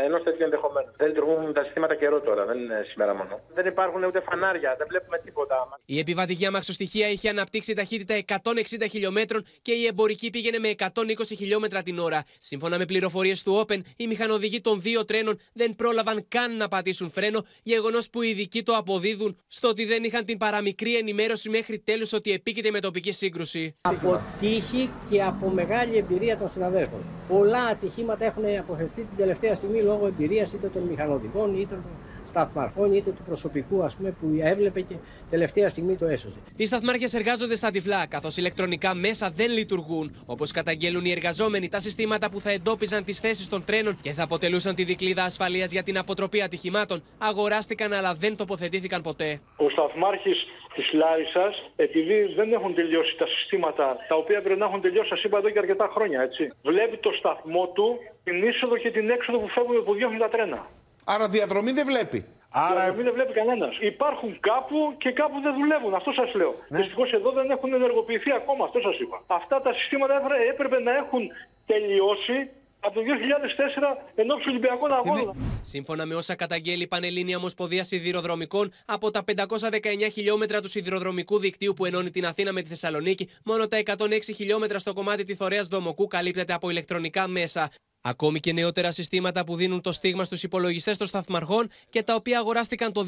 ενός 0.05 0.23
τέτοιου 0.23 0.43
ενδεχομένου. 0.43 0.89
Δεν 0.97 1.07
λειτουργούν 1.07 1.53
τα 1.53 1.63
συστήματα 1.63 1.95
καιρό 1.95 2.19
τώρα, 2.21 2.45
δεν 2.45 2.57
είναι 2.59 2.85
σήμερα 2.91 3.13
μόνο. 3.15 3.33
Δεν 3.53 3.65
υπάρχουν 3.65 4.03
ούτε 4.03 4.19
φανάρια, 4.29 4.75
δεν 4.77 4.87
βλέπουμε 4.89 5.17
τίποτα. 5.25 5.57
Η 5.85 5.99
επιβατική 5.99 6.45
αμαξοστοιχεία 6.45 7.07
είχε 7.09 7.29
αναπτύξει 7.29 7.73
ταχύτητα 7.73 8.41
160 8.43 8.85
χιλιόμετρων 8.89 9.45
και 9.61 9.71
η 9.71 9.85
εμπορική 9.85 10.29
πήγαινε 10.29 10.59
με 10.59 10.69
120 10.77 10.89
χιλιόμετρα 11.37 11.81
την 11.81 11.99
ώρα. 11.99 12.23
Σύμφωνα 12.39 12.77
με 12.77 12.85
πληροφορίες 12.85 13.43
του 13.43 13.65
Open, 13.65 13.79
οι 13.97 14.07
μηχανοδηγοί 14.07 14.61
των 14.61 14.81
δύο 14.81 15.05
τρένων 15.05 15.39
δεν 15.53 15.75
πρόλαβαν 15.75 16.25
καν 16.27 16.57
να 16.57 16.67
πατήσουν 16.67 17.09
φρένο, 17.09 17.45
γεγονός 17.63 18.09
που 18.09 18.21
οι 18.21 18.29
ειδικοί 18.29 18.63
το 18.63 18.73
αποδίδουν 18.75 19.37
στο 19.47 19.67
ότι 19.67 19.85
δεν 19.85 20.03
είχαν 20.03 20.25
την 20.25 20.37
παραμικρή 20.37 20.97
ενημέρωση 20.97 21.49
μέχρι 21.49 21.79
τέλου 21.79 22.07
ότι 22.13 22.31
επίκειται 22.31 22.71
με 22.71 22.79
τοπική 22.79 23.11
σύγκρουση. 23.11 23.75
Από 23.81 24.21
τύχη 24.39 24.89
και 25.09 25.23
από 25.23 25.49
μεγάλη 25.49 25.97
εμπειρία 25.97 26.37
των 26.37 26.47
συναδέλφων. 26.47 27.03
Πολλά 27.37 27.63
ατυχήματα 27.63 28.25
έχουν 28.25 28.43
αποφευθεί 28.59 29.01
την 29.01 29.17
τελευταία 29.17 29.53
στιγμή 29.55 29.81
λόγω 29.81 30.07
εμπειρίας 30.07 30.53
είτε 30.53 30.67
των 30.67 30.81
μηχανοδικών 30.81 31.55
είτε 31.55 31.75
των 31.75 31.91
σταθμαρχών 32.25 32.93
είτε 32.93 33.09
του 33.11 33.23
προσωπικού 33.25 33.83
ας 33.83 33.95
πούμε, 33.95 34.09
που 34.09 34.27
έβλεπε 34.41 34.81
και 34.81 34.95
τελευταία 35.29 35.69
στιγμή 35.69 35.95
το 35.95 36.05
έσωσε. 36.05 36.39
Οι 36.55 36.65
σταθμάρχες 36.65 37.13
εργάζονται 37.13 37.55
στα 37.55 37.71
τυφλά, 37.71 38.07
καθώς 38.07 38.37
ηλεκτρονικά 38.37 38.95
μέσα 38.95 39.29
δεν 39.29 39.51
λειτουργούν. 39.51 40.15
Όπως 40.25 40.51
καταγγέλουν 40.51 41.05
οι 41.05 41.11
εργαζόμενοι, 41.11 41.69
τα 41.69 41.79
συστήματα 41.79 42.29
που 42.29 42.39
θα 42.39 42.49
εντόπιζαν 42.49 43.03
τις 43.05 43.19
θέσεις 43.19 43.47
των 43.47 43.65
τρένων 43.65 43.97
και 44.01 44.11
θα 44.11 44.23
αποτελούσαν 44.23 44.75
τη 44.75 44.83
δικλίδα 44.83 45.23
ασφαλείας 45.23 45.71
για 45.71 45.83
την 45.83 45.97
αποτροπή 45.97 46.41
ατυχημάτων, 46.41 47.03
αγοράστηκαν 47.17 47.93
αλλά 47.93 48.13
δεν 48.13 48.35
τοποθετήθηκαν 48.35 49.01
ποτέ. 49.01 49.39
Ο 49.57 49.69
σταθμάρχης 49.69 50.37
της 50.73 50.93
Λάρισας, 50.93 51.61
επειδή 51.75 52.23
δεν 52.23 52.53
έχουν 52.53 52.73
τελειώσει 52.73 53.15
τα 53.17 53.27
συστήματα 53.27 53.97
τα 54.07 54.15
οποία 54.15 54.41
πρέπει 54.41 54.59
να 54.59 54.65
έχουν 54.65 54.81
τελειώσει, 54.81 55.09
σας 55.09 55.23
είπα 55.23 55.37
εδώ 55.37 55.49
και 55.49 55.59
αρκετά 55.59 55.87
χρόνια, 55.93 56.21
έτσι. 56.21 56.47
Βλέπει 56.63 56.97
το 56.97 57.11
σταθμό 57.11 57.67
του, 57.67 57.97
την 58.23 58.47
είσοδο 58.47 58.77
και 58.77 58.91
την 58.91 59.09
έξοδο 59.09 59.37
που 59.39 59.47
φεύγουν 59.47 59.83
που 59.83 59.93
διώχνουν 59.93 60.19
τα 60.19 60.29
τρένα. 60.29 60.67
Άρα 61.05 61.27
διαδρομή 61.27 61.71
δεν 61.71 61.85
βλέπει. 61.85 62.25
Άρα... 62.51 62.73
Διαδρομή 62.73 63.03
δεν 63.03 63.13
βλέπει 63.13 63.33
κανένας. 63.33 63.77
Υπάρχουν 63.79 64.39
κάπου 64.39 64.95
και 64.97 65.11
κάπου 65.11 65.41
δεν 65.41 65.53
δουλεύουν. 65.53 65.93
Αυτό 65.93 66.11
σας 66.11 66.33
λέω. 66.33 66.53
Ναι. 66.69 66.77
Δυστυχώς 66.77 67.11
εδώ 67.11 67.31
δεν 67.31 67.49
έχουν 67.49 67.73
ενεργοποιηθεί 67.73 68.31
ακόμα. 68.31 68.65
Αυτό 68.65 68.79
σας 68.79 68.99
είπα. 68.99 69.23
Αυτά 69.27 69.61
τα 69.61 69.73
συστήματα 69.73 70.21
έπρεπε 70.51 70.79
να 70.79 70.95
έχουν 70.95 71.21
τελειώσει 71.65 72.49
από 72.81 72.93
το 72.93 73.01
2004 73.01 74.11
ενώ 74.15 74.35
του 74.35 74.45
Ολυμπιακών 74.47 74.93
Αγώνων. 74.93 75.59
Σύμφωνα 75.61 76.05
με 76.05 76.15
όσα 76.15 76.35
καταγγέλει 76.35 76.83
η 76.83 76.87
Πανελλήνια 76.87 77.37
Ομοσπονδία 77.37 77.83
Σιδηροδρομικών, 77.83 78.73
από 78.85 79.11
τα 79.11 79.23
519 79.35 80.07
χιλιόμετρα 80.11 80.61
του 80.61 80.67
σιδηροδρομικού 80.67 81.39
δικτύου 81.39 81.73
που 81.73 81.85
ενώνει 81.85 82.11
την 82.11 82.25
Αθήνα 82.25 82.51
με 82.51 82.61
τη 82.61 82.69
Θεσσαλονίκη, 82.69 83.29
μόνο 83.45 83.67
τα 83.67 83.77
106 83.85 84.19
χιλιόμετρα 84.35 84.79
στο 84.79 84.93
κομμάτι 84.93 85.23
της 85.23 85.37
Θωρέας 85.37 85.67
Δομοκού 85.67 86.07
καλύπτεται 86.07 86.53
από 86.53 86.69
ηλεκτρονικά 86.69 87.27
μέσα. 87.27 87.71
Ακόμη 88.01 88.39
και 88.39 88.53
νεότερα 88.53 88.91
συστήματα 88.91 89.43
που 89.43 89.55
δίνουν 89.55 89.81
το 89.81 89.91
στίγμα 89.91 90.23
στους 90.23 90.43
υπολογιστές 90.43 90.97
των 90.97 91.07
σταθμαρχών 91.07 91.69
και 91.89 92.03
τα 92.03 92.15
οποία 92.15 92.39
αγοράστηκαν 92.39 92.91
το 92.91 93.05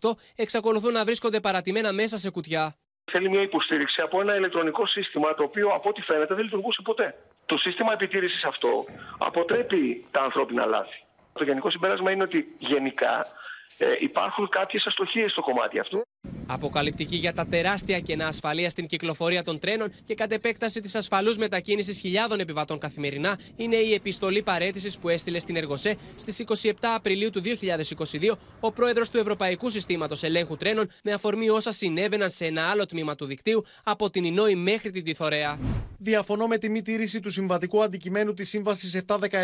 2008 0.00 0.10
εξακολουθούν 0.34 0.92
να 0.92 1.04
βρίσκονται 1.04 1.40
παρατημένα 1.40 1.92
μέσα 1.92 2.18
σε 2.18 2.30
κουτιά. 2.30 2.76
Θέλει 3.04 3.28
μια 3.30 3.40
υποστήριξη 3.42 4.00
από 4.00 4.20
ένα 4.20 4.36
ηλεκτρονικό 4.36 4.86
σύστημα 4.86 5.34
το 5.34 5.42
οποίο 5.42 5.68
από 5.68 5.88
ό,τι 5.88 6.02
φαίνεται 6.02 6.34
δεν 6.34 6.44
λειτουργούσε 6.44 6.82
ποτέ. 6.82 7.14
Το 7.46 7.56
σύστημα 7.56 7.92
επιτήρησης 7.92 8.44
αυτό 8.44 8.84
αποτρέπει 9.18 10.06
τα 10.10 10.20
ανθρώπινα 10.20 10.64
λάθη. 10.66 11.04
Το 11.32 11.44
γενικό 11.44 11.70
συμπέρασμα 11.70 12.10
είναι 12.10 12.22
ότι 12.22 12.54
γενικά 12.58 13.26
ε, 13.78 13.94
υπάρχουν 13.98 14.48
κάποιες 14.48 14.86
αστοχίες 14.86 15.30
στο 15.30 15.40
κομμάτι 15.40 15.78
αυτό. 15.78 16.02
Αποκαλυπτική 16.46 17.16
για 17.16 17.32
τα 17.32 17.46
τεράστια 17.46 18.00
κενά 18.00 18.26
ασφαλείας 18.26 18.72
στην 18.72 18.86
κυκλοφορία 18.86 19.42
των 19.42 19.58
τρένων 19.58 19.92
και 20.04 20.14
κατ' 20.14 20.32
επέκταση 20.32 20.80
της 20.80 20.94
ασφαλούς 20.94 21.36
μετακίνησης 21.36 21.98
χιλιάδων 22.00 22.40
επιβατών 22.40 22.78
καθημερινά 22.78 23.38
είναι 23.56 23.76
η 23.76 23.94
επιστολή 23.94 24.42
παρέτησης 24.42 24.98
που 24.98 25.08
έστειλε 25.08 25.38
στην 25.38 25.56
Εργοσέ 25.56 25.96
στις 26.16 26.44
27 26.62 26.72
Απριλίου 26.80 27.30
του 27.30 27.42
2022 27.42 28.36
ο 28.60 28.72
πρόεδρος 28.72 29.10
του 29.10 29.18
Ευρωπαϊκού 29.18 29.70
Συστήματος 29.70 30.22
Ελέγχου 30.22 30.56
Τρένων 30.56 30.90
με 31.02 31.12
αφορμή 31.12 31.48
όσα 31.48 31.72
συνέβαιναν 31.72 32.30
σε 32.30 32.44
ένα 32.44 32.62
άλλο 32.62 32.86
τμήμα 32.86 33.14
του 33.14 33.24
δικτύου 33.24 33.64
από 33.84 34.10
την 34.10 34.24
Ινόη 34.24 34.54
μέχρι 34.54 34.90
την 34.90 35.04
Τιθωρέα. 35.04 35.58
Διαφωνώ 35.98 36.46
με 36.46 36.58
τη 36.58 36.70
μη 36.70 36.82
τήρηση 36.82 37.20
του 37.20 37.30
συμβατικού 37.30 37.82
αντικειμένου 37.82 38.34
της 38.34 38.48
Σύμβασης 38.48 39.02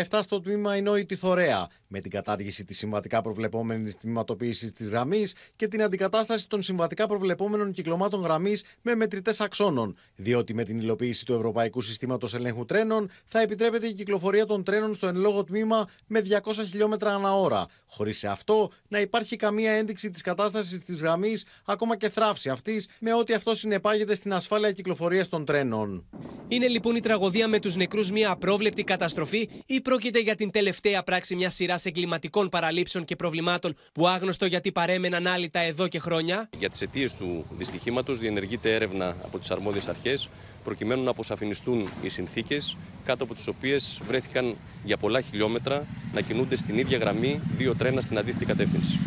717 0.09 0.19
στο 0.23 0.41
τμήμα 0.41 0.77
Ινόη 0.77 1.05
Τιθωρέα, 1.05 1.67
με 1.87 1.99
την 1.99 2.11
κατάργηση 2.11 2.65
της 2.65 2.77
συμβατικά 2.77 3.21
προβλεπόμενης 3.21 3.97
τμήματοποίηση 3.97 4.71
της 4.71 4.87
γραμμής 4.87 5.35
και 5.55 5.67
την 5.67 5.83
αντικατάσταση 5.83 6.47
των 6.47 6.61
συμβατικά 6.91 7.07
προβλεπόμενων 7.07 7.71
κυκλωμάτων 7.71 8.21
γραμμής 8.21 8.63
με 8.81 8.95
μετρητές 8.95 9.41
αξώνων, 9.41 9.97
διότι 10.15 10.53
με 10.53 10.63
την 10.63 10.77
υλοποίηση 10.77 11.25
του 11.25 11.33
Ευρωπαϊκού 11.33 11.81
Συστήματος 11.81 12.33
Ελέγχου 12.33 12.65
Τρένων 12.65 13.09
θα 13.25 13.41
επιτρέπεται 13.41 13.87
η 13.87 13.93
κυκλοφορία 13.93 14.45
των 14.45 14.63
τρένων 14.63 14.95
στο 14.95 15.07
εν 15.07 15.15
λόγω 15.15 15.43
τμήμα 15.43 15.87
με 16.07 16.21
200 16.43 16.51
χιλιόμετρα 16.69 17.13
ανά 17.13 17.35
ώρα, 17.35 17.65
χωρίς 17.87 18.17
σε 18.17 18.27
αυτό 18.27 18.69
να 18.87 18.99
υπάρχει 18.99 19.35
καμία 19.35 19.71
ένδειξη 19.71 20.09
της 20.09 20.21
κατάστασης 20.21 20.83
της 20.83 20.95
γραμμής, 20.95 21.45
ακόμα 21.65 21.97
και 21.97 22.09
θράψη 22.09 22.49
αυτής, 22.49 22.87
με 22.99 23.13
ό,τι 23.13 23.33
αυτό 23.33 23.55
συνεπάγεται 23.55 24.15
στην 24.15 24.33
ασφάλεια 24.33 24.71
κυκλοφορίας 24.71 25.27
των 25.27 25.45
τρένων. 25.45 26.05
Είναι 26.47 26.67
λοιπόν 26.67 26.95
η 26.95 26.99
τραγωδία 26.99 27.47
με 27.47 27.59
τους 27.59 27.75
νεκρούς 27.75 28.11
μια 28.11 28.31
απρόβλεπτη 28.31 28.83
καταστροφή 28.83 29.49
ή 29.65 29.81
πρόκειται 29.81 30.19
για 30.19 30.35
την 30.35 30.51
τελευταία 30.51 31.03
πράξη 31.03 31.35
μιας 31.35 31.53
σειράς 31.53 31.85
εγκληματικών 31.85 32.49
παραλήψεων 32.49 33.03
και 33.03 33.15
προβλημάτων 33.15 33.75
που 33.93 34.07
άγνωστο 34.07 34.45
γιατί 34.45 34.71
παρέμεναν 34.71 35.27
άλυτα 35.27 35.59
εδώ 35.59 35.87
και 35.87 35.99
χρόνια; 35.99 36.49
Για 36.57 36.69
τις 36.69 36.80
αιτίε 36.81 37.07
του 37.17 37.45
δυστυχήματος 37.57 38.19
διενεργείται 38.19 38.73
έρευνα 38.75 39.15
από 39.25 39.39
τις 39.39 39.51
αρμόδιες 39.51 39.87
αρχές 39.87 40.29
προκειμένου 40.63 41.03
να 41.03 41.09
αποσαφινιστούν 41.09 41.89
οι 42.01 42.09
συνθήκες 42.09 42.77
κάτω 43.05 43.23
από 43.23 43.33
τις 43.33 43.47
οποίες 43.47 44.01
βρέθηκαν 44.07 44.55
για 44.83 44.97
πολλά 44.97 45.21
χιλιόμετρα 45.21 45.85
να 46.13 46.21
κινούνται 46.21 46.55
στην 46.55 46.77
ίδια 46.77 46.97
γραμμή 46.97 47.41
δύο 47.57 47.75
τρένα 47.75 48.01
στην 48.01 48.17
αντίθετη 48.17 48.45
κατεύθυνση. 48.45 48.99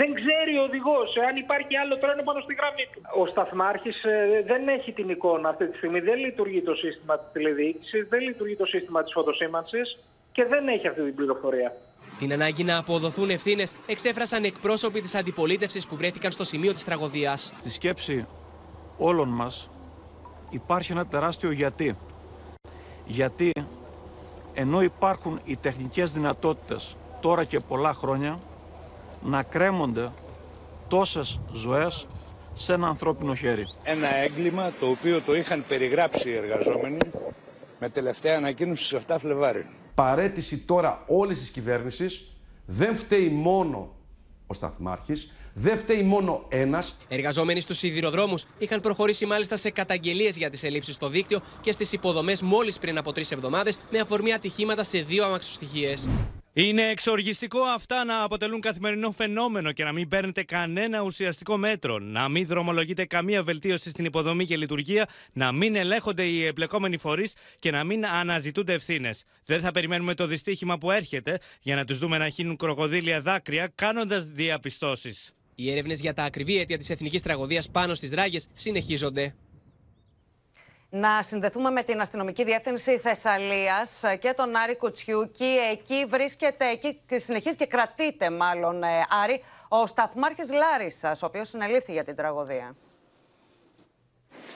Δεν 0.00 0.14
ξέρει 0.14 0.52
ο 0.60 0.62
οδηγός 0.62 1.08
αν 1.28 1.36
υπάρχει 1.36 1.76
άλλο 1.76 1.98
τρένο 1.98 2.22
πάνω 2.22 2.40
στη 2.40 2.54
γραμμή 2.54 2.86
του. 2.92 3.00
Ο 3.20 3.26
σταθμάρχης 3.26 4.04
ε, 4.04 4.44
δεν 4.46 4.68
έχει 4.68 4.92
την 4.92 5.08
εικόνα 5.08 5.48
αυτή 5.48 5.66
τη 5.68 5.76
στιγμή. 5.76 6.00
Δεν 6.00 6.18
λειτουργεί 6.18 6.62
το 6.62 6.74
σύστημα 6.74 7.18
της 7.18 7.28
τηλεδιοίκησης, 7.32 8.08
δεν 8.08 8.20
λειτουργεί 8.20 8.56
το 8.56 8.66
σύστημα 8.66 9.02
της 9.02 9.12
φωτοσήμανση 9.12 9.80
και 10.32 10.44
δεν 10.44 10.68
έχει 10.68 10.86
αυτή 10.88 11.02
την 11.02 11.14
πληροφορία. 11.14 11.72
Την 12.18 12.32
ανάγκη 12.32 12.64
να 12.64 12.78
αποδοθούν 12.78 13.30
ευθύνες 13.30 13.74
εξέφρασαν 13.86 14.44
εκπρόσωποι 14.44 15.00
της 15.00 15.14
αντιπολίτευσης 15.14 15.86
που 15.86 15.96
βρέθηκαν 15.96 16.32
στο 16.32 16.44
σημείο 16.44 16.72
της 16.72 16.84
τραγωδίας. 16.84 17.52
Στη 17.58 17.70
σκέψη 17.70 18.26
όλων 18.98 19.28
μας 19.28 19.70
υπάρχει 20.50 20.92
ένα 20.92 21.06
τεράστιο 21.06 21.50
γιατί. 21.50 21.96
Γιατί 23.06 23.52
ενώ 24.54 24.82
υπάρχουν 24.82 25.40
οι 25.44 25.56
τεχνικές 25.56 26.12
δυνατότητες 26.12 26.96
τώρα 27.20 27.44
και 27.44 27.60
πολλά 27.60 27.92
χρόνια 27.92 28.38
να 29.22 29.42
κρέμονται 29.42 30.10
τόσες 30.88 31.40
ζωές 31.52 32.06
σε 32.54 32.72
ένα 32.72 32.88
ανθρώπινο 32.88 33.34
χέρι. 33.34 33.66
Ένα 33.82 34.14
έγκλημα 34.14 34.72
το 34.80 34.86
οποίο 34.86 35.20
το 35.20 35.34
είχαν 35.34 35.64
περιγράψει 35.68 36.28
οι 36.28 36.34
εργαζόμενοι 36.34 36.98
με 37.78 37.88
τελευταία 37.88 38.36
ανακοίνωση 38.36 38.84
στις 38.84 38.98
7 39.06 39.16
Φλεβάρι. 39.18 39.66
Παρέτηση 39.94 40.58
τώρα 40.58 41.04
όλης 41.06 41.38
της 41.38 41.50
κυβέρνησης 41.50 42.32
δεν 42.66 42.96
φταίει 42.96 43.28
μόνο 43.28 43.94
ο 44.46 44.54
Σταθμάρχης, 44.54 45.32
δεν 45.54 45.78
φταίει 45.78 46.02
μόνο 46.02 46.44
ένας. 46.48 46.96
Εργαζόμενοι 47.08 47.60
στους 47.60 47.78
σιδηροδρόμους 47.78 48.44
είχαν 48.58 48.80
προχωρήσει 48.80 49.26
μάλιστα 49.26 49.56
σε 49.56 49.70
καταγγελίες 49.70 50.36
για 50.36 50.50
τις 50.50 50.62
ελλείψεις 50.62 50.94
στο 50.94 51.08
δίκτυο 51.08 51.40
και 51.60 51.72
στις 51.72 51.92
υποδομές 51.92 52.42
μόλις 52.42 52.78
πριν 52.78 52.98
από 52.98 53.12
τρεις 53.12 53.30
εβδομάδες 53.30 53.78
με 53.90 53.98
αφορμή 53.98 54.32
ατυχήματα 54.32 54.82
σε 54.82 54.98
δύο 54.98 55.24
αμαξοστοιχίες. 55.24 56.08
Είναι 56.56 56.88
εξοργιστικό 56.88 57.62
αυτά 57.62 58.04
να 58.04 58.22
αποτελούν 58.22 58.60
καθημερινό 58.60 59.10
φαινόμενο 59.10 59.72
και 59.72 59.84
να 59.84 59.92
μην 59.92 60.08
παίρνετε 60.08 60.42
κανένα 60.42 61.02
ουσιαστικό 61.02 61.56
μέτρο, 61.56 61.98
να 61.98 62.28
μην 62.28 62.46
δρομολογείτε 62.46 63.04
καμία 63.04 63.42
βελτίωση 63.42 63.90
στην 63.90 64.04
υποδομή 64.04 64.46
και 64.46 64.56
λειτουργία, 64.56 65.08
να 65.32 65.52
μην 65.52 65.76
ελέγχονται 65.76 66.22
οι 66.22 66.44
εμπλεκόμενοι 66.44 66.96
φορείς 66.96 67.34
και 67.58 67.70
να 67.70 67.84
μην 67.84 68.06
αναζητούνται 68.06 68.72
ευθύνες. 68.72 69.24
Δεν 69.44 69.60
θα 69.60 69.70
περιμένουμε 69.70 70.14
το 70.14 70.26
δυστύχημα 70.26 70.78
που 70.78 70.90
έρχεται 70.90 71.38
για 71.60 71.74
να 71.74 71.84
τους 71.84 71.98
δούμε 71.98 72.18
να 72.18 72.28
χύνουν 72.28 72.56
κροκοδίλια 72.56 73.20
δάκρυα 73.20 73.72
κάνοντας 73.74 74.24
διαπιστώσεις. 74.24 75.32
Οι 75.54 75.70
έρευνες 75.70 76.00
για 76.00 76.14
τα 76.14 76.22
ακριβή 76.22 76.58
αίτια 76.58 76.78
της 76.78 76.90
εθνικής 76.90 77.22
τραγωδίας 77.22 77.70
πάνω 77.70 77.94
στις 77.94 78.12
ράγες 78.12 78.48
συνεχίζονται. 78.52 79.34
Να 80.96 81.22
συνδεθούμε 81.22 81.70
με 81.70 81.82
την 81.82 82.00
αστυνομική 82.00 82.44
διεύθυνση 82.44 82.98
Θεσσαλίας 82.98 84.02
και 84.20 84.32
τον 84.32 84.56
Άρη 84.56 84.76
Κουτσιούκη. 84.76 85.56
Εκεί 85.70 86.04
βρίσκεται, 86.08 86.68
εκεί 86.68 87.00
συνεχίζει 87.16 87.56
και 87.56 87.66
κρατείται 87.66 88.30
μάλλον, 88.30 88.82
ε, 88.82 89.04
Άρη, 89.22 89.44
ο 89.68 89.86
σταθμάρχης 89.86 90.52
Λάρισας, 90.52 91.22
ο 91.22 91.26
οποίος 91.26 91.48
συνελήφθη 91.48 91.92
για 91.92 92.04
την 92.04 92.16
τραγωδία. 92.16 92.76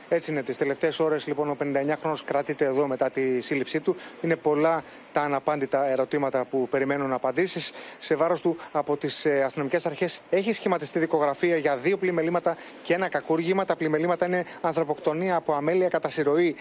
Έτσι 0.08 0.30
είναι. 0.30 0.42
Τις 0.42 0.56
τελευταίες 0.56 0.98
ώρες, 0.98 1.26
λοιπόν, 1.26 1.50
ο 1.50 1.56
59χρονο 1.60 2.14
κρατείται 2.24 2.64
εδώ 2.64 2.86
μετά 2.86 3.10
τη 3.10 3.40
σύλληψή 3.40 3.80
του. 3.80 3.96
Είναι 4.20 4.36
πολλά 4.36 4.82
τα 5.12 5.20
αναπάντητα 5.20 5.88
ερωτήματα 5.88 6.44
που 6.44 6.68
περιμένουν 6.68 7.12
απαντήσεις. 7.12 7.72
Σε 7.98 8.16
βάρος 8.16 8.40
του 8.40 8.56
από 8.72 8.96
τις 8.96 9.24
ε, 9.24 9.42
αστυνομικές 9.42 9.86
αρχές 9.86 10.20
έχει 10.30 10.52
σχηματιστεί 10.52 10.98
δικογραφία 10.98 11.56
για 11.56 11.76
δύο 11.76 11.96
πλημελήματα 11.96 12.56
και 12.82 12.94
ένα 12.94 13.08
κακούργημα. 13.08 13.64
Τα 13.64 13.76
πλημελήματα 13.76 14.26
είναι 14.26 14.44
ανθρωποκτονία 14.60 15.36
από 15.36 15.52
αμέλεια 15.52 15.88
κατά 15.88 16.08
συρροή 16.08 16.56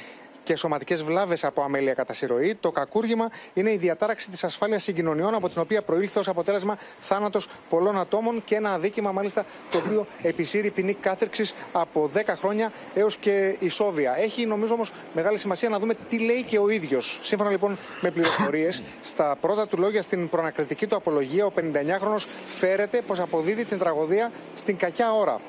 και 0.48 0.56
σωματικές 0.56 1.04
βλάβες 1.04 1.44
από 1.44 1.62
αμέλεια 1.62 1.94
κατά 1.94 2.14
συρροή. 2.14 2.56
Το 2.56 2.72
κακούργημα 2.72 3.30
είναι 3.54 3.72
η 3.72 3.78
διατάραξη 3.78 4.30
της 4.30 4.44
ασφάλειας 4.44 4.84
συγκοινωνιών, 4.84 5.34
από 5.36 5.50
την 5.50 5.62
οποία 5.62 5.82
προήλθε 5.82 6.20
ως 6.20 6.28
αποτέλεσμα 6.28 6.78
θάνατος 7.00 7.48
πολλών 7.70 8.00
ατόμων 8.00 8.44
και 8.44 8.56
ένα 8.56 8.74
αδίκημα, 8.74 9.12
μάλιστα, 9.12 9.46
το 9.72 9.78
οποίο 9.78 10.06
επισύρει 10.22 10.70
ποινή 10.70 10.94
κάθερξης 10.94 11.54
από 11.72 12.12
10 12.14 12.36
χρόνια 12.36 12.72
έως 12.94 13.18
και 13.18 13.56
ισόβια. 13.60 14.18
Έχει, 14.18 14.46
νομίζω 14.46 14.74
όμως, 14.74 14.92
μεγάλη 15.14 15.38
σημασία 15.38 15.70
να 15.70 15.80
δούμε 15.80 15.94
τι 16.10 16.20
λέει 16.20 16.44
και 16.44 16.60
ο 16.60 16.70
ίδιος. 16.70 17.20
Σύμφωνα 17.24 17.50
λοιπόν 17.50 17.78
με 18.02 18.12
πληροφορίες, 18.12 18.84
στα 19.04 19.38
πρώτα 19.42 19.68
του 19.68 19.78
λόγια 19.78 20.02
στην 20.02 20.30
προανακριτική 20.30 20.88
του 20.88 20.96
απολογία, 20.96 21.46
ο 21.46 21.52
59χρονο 21.56 22.26
φέρεται 22.46 23.02
πως 23.02 23.20
αποδίδει 23.20 23.66
την 23.66 23.78
τραγωδία 23.78 24.32
στην 24.56 24.78
κακιά 24.78 25.12
ώρα 25.12 25.40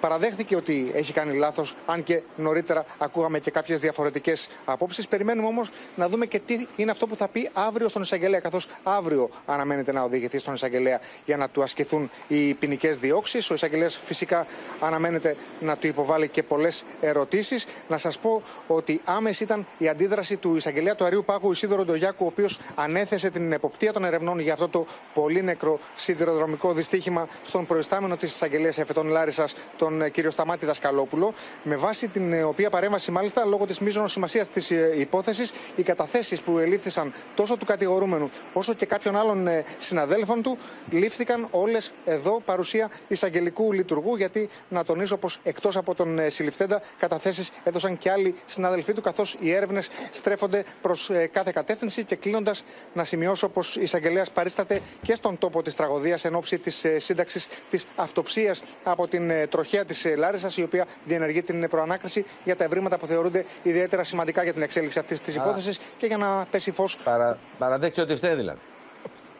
παραδέχθηκε 0.00 0.56
ότι 0.56 0.90
έχει 0.94 1.12
κάνει 1.12 1.36
λάθος, 1.36 1.74
αν 1.86 2.02
και 2.02 2.22
νωρίτερα 2.36 2.84
ακούγαμε 2.98 3.38
και 3.38 3.50
κάποιες 3.50 3.80
διαφορετικές 3.80 4.48
απόψεις. 4.64 5.08
Περιμένουμε 5.08 5.46
όμως 5.46 5.70
να 5.94 6.08
δούμε 6.08 6.26
και 6.26 6.38
τι 6.38 6.66
είναι 6.76 6.90
αυτό 6.90 7.06
που 7.06 7.16
θα 7.16 7.28
πει 7.28 7.50
αύριο 7.52 7.88
στον 7.88 8.02
εισαγγελέα, 8.02 8.40
καθώς 8.40 8.68
αύριο 8.82 9.28
αναμένεται 9.46 9.92
να 9.92 10.02
οδηγηθεί 10.02 10.38
στον 10.38 10.54
εισαγγελέα 10.54 11.00
για 11.24 11.36
να 11.36 11.48
του 11.48 11.62
ασκηθούν 11.62 12.10
οι 12.28 12.54
ποινικές 12.54 12.98
διώξεις. 12.98 13.50
Ο 13.50 13.54
εισαγγελέας 13.54 13.98
φυσικά 14.02 14.46
αναμένεται 14.80 15.36
να 15.60 15.76
του 15.76 15.86
υποβάλει 15.86 16.28
και 16.28 16.42
πολλές 16.42 16.84
ερωτήσεις. 17.00 17.66
Να 17.88 17.98
σας 17.98 18.18
πω 18.18 18.42
ότι 18.66 19.00
άμεση 19.04 19.42
ήταν 19.42 19.66
η 19.78 19.88
αντίδραση 19.88 20.36
του 20.36 20.56
εισαγγελέα 20.56 20.94
του 20.94 21.04
Αρίου 21.04 21.24
Πάγου 21.24 21.52
Ισίδωρο 21.52 21.84
Ντογιάκου, 21.84 22.24
ο 22.24 22.28
οποίος 22.28 22.58
ανέθεσε 22.74 23.30
την 23.30 23.52
εποπτεία 23.52 23.92
των 23.92 24.04
ερευνών 24.04 24.38
για 24.38 24.52
αυτό 24.52 24.68
το 24.68 24.86
πολύ 25.14 25.42
νεκρό 25.42 25.78
σιδηροδρομικό 25.94 26.72
δυστύχημα 26.72 27.28
στον 27.42 27.66
προϊστάμενο 27.66 28.16
της 28.16 28.32
εισαγγελία 28.32 28.72
Εφετών 28.76 29.08
Λάρισας, 29.08 29.54
τον 29.76 29.95
ε, 30.02 30.10
κύριο 30.10 30.30
Σταμάτη 30.30 30.66
Δασκαλόπουλο, 30.66 31.32
με 31.62 31.76
βάση 31.76 32.08
την 32.08 32.32
ε, 32.32 32.42
οποία 32.42 32.70
παρέμβαση, 32.70 33.10
μάλιστα, 33.10 33.44
λόγω 33.44 33.66
της 33.66 33.78
μείζωνος 33.78 34.12
σημασίας 34.12 34.48
της 34.48 34.70
ε, 34.70 34.94
υπόθεσης, 34.96 35.52
οι 35.76 35.82
καταθέσεις 35.82 36.40
που 36.40 36.58
ελήφθησαν 36.58 37.12
τόσο 37.34 37.56
του 37.56 37.64
κατηγορούμενου 37.64 38.30
όσο 38.52 38.74
και 38.74 38.86
κάποιων 38.86 39.16
άλλων 39.16 39.48
συναδέλφων 39.78 40.42
του, 40.42 40.58
λήφθηκαν 40.90 41.48
όλες 41.50 41.92
εδώ 42.04 42.40
παρουσία 42.44 42.90
εισαγγελικού 43.08 43.72
λειτουργού. 43.72 44.16
Γιατί 44.16 44.48
να 44.68 44.84
τονίσω 44.84 45.16
πως 45.16 45.40
εκτός 45.42 45.76
από 45.76 45.94
τον 45.94 46.18
συλληφθέντα, 46.28 46.82
καταθέσεις 46.98 47.50
έδωσαν 47.64 47.98
και 47.98 48.10
άλλοι 48.10 48.34
συναδελφοί 48.46 48.92
του, 48.92 49.00
καθώς 49.00 49.36
οι 49.40 49.50
έρευνες 49.52 49.88
στρέφονται 50.10 50.64
προς 50.80 51.10
κάθε 51.32 51.50
κατεύθυνση. 51.54 52.04
Και 52.04 52.16
κλείνοντας, 52.16 52.64
να 52.92 53.04
σημειώσω 53.04 53.48
πως 53.48 53.76
η 53.76 53.82
εισαγγελέας 53.82 54.30
παρίσταται 54.30 54.80
και 55.02 55.14
στον 55.14 55.38
τόπο 55.38 55.62
της 55.62 55.74
τραγωδίας 55.74 56.24
εν 56.24 56.34
ώψη 56.34 56.58
της 56.58 56.84
σύνταξης 56.96 57.48
της 57.70 57.86
αυτοψίας 57.96 58.62
από 58.84 59.06
την 59.08 59.48
τροχέα 59.84 60.12
της 60.12 60.18
Λάρισας, 60.18 60.56
η 60.56 60.62
οποία 60.62 60.86
διενεργεί 61.04 61.42
την 61.42 61.68
προανάκριση 61.68 62.26
για 62.44 62.56
τα 62.56 62.64
ευρήματα 62.64 62.98
που 62.98 63.06
θεωρούνται 63.06 63.44
ιδιαίτερα 63.62 64.04
σημαντικά 64.04 64.42
για 64.42 64.52
την 64.52 64.62
εξέλιξη 64.62 64.98
αυτής 64.98 65.20
της 65.20 65.34
υπόθεσης 65.34 65.78
και 65.96 66.06
για 66.06 66.16
να 66.16 66.46
πέσει 66.50 66.70
φως. 66.70 66.96
Παρα, 67.04 67.38
παραδέχεται 67.58 68.00
ότι 68.00 68.14
φταίει 68.14 68.34
δηλαδή. 68.34 68.58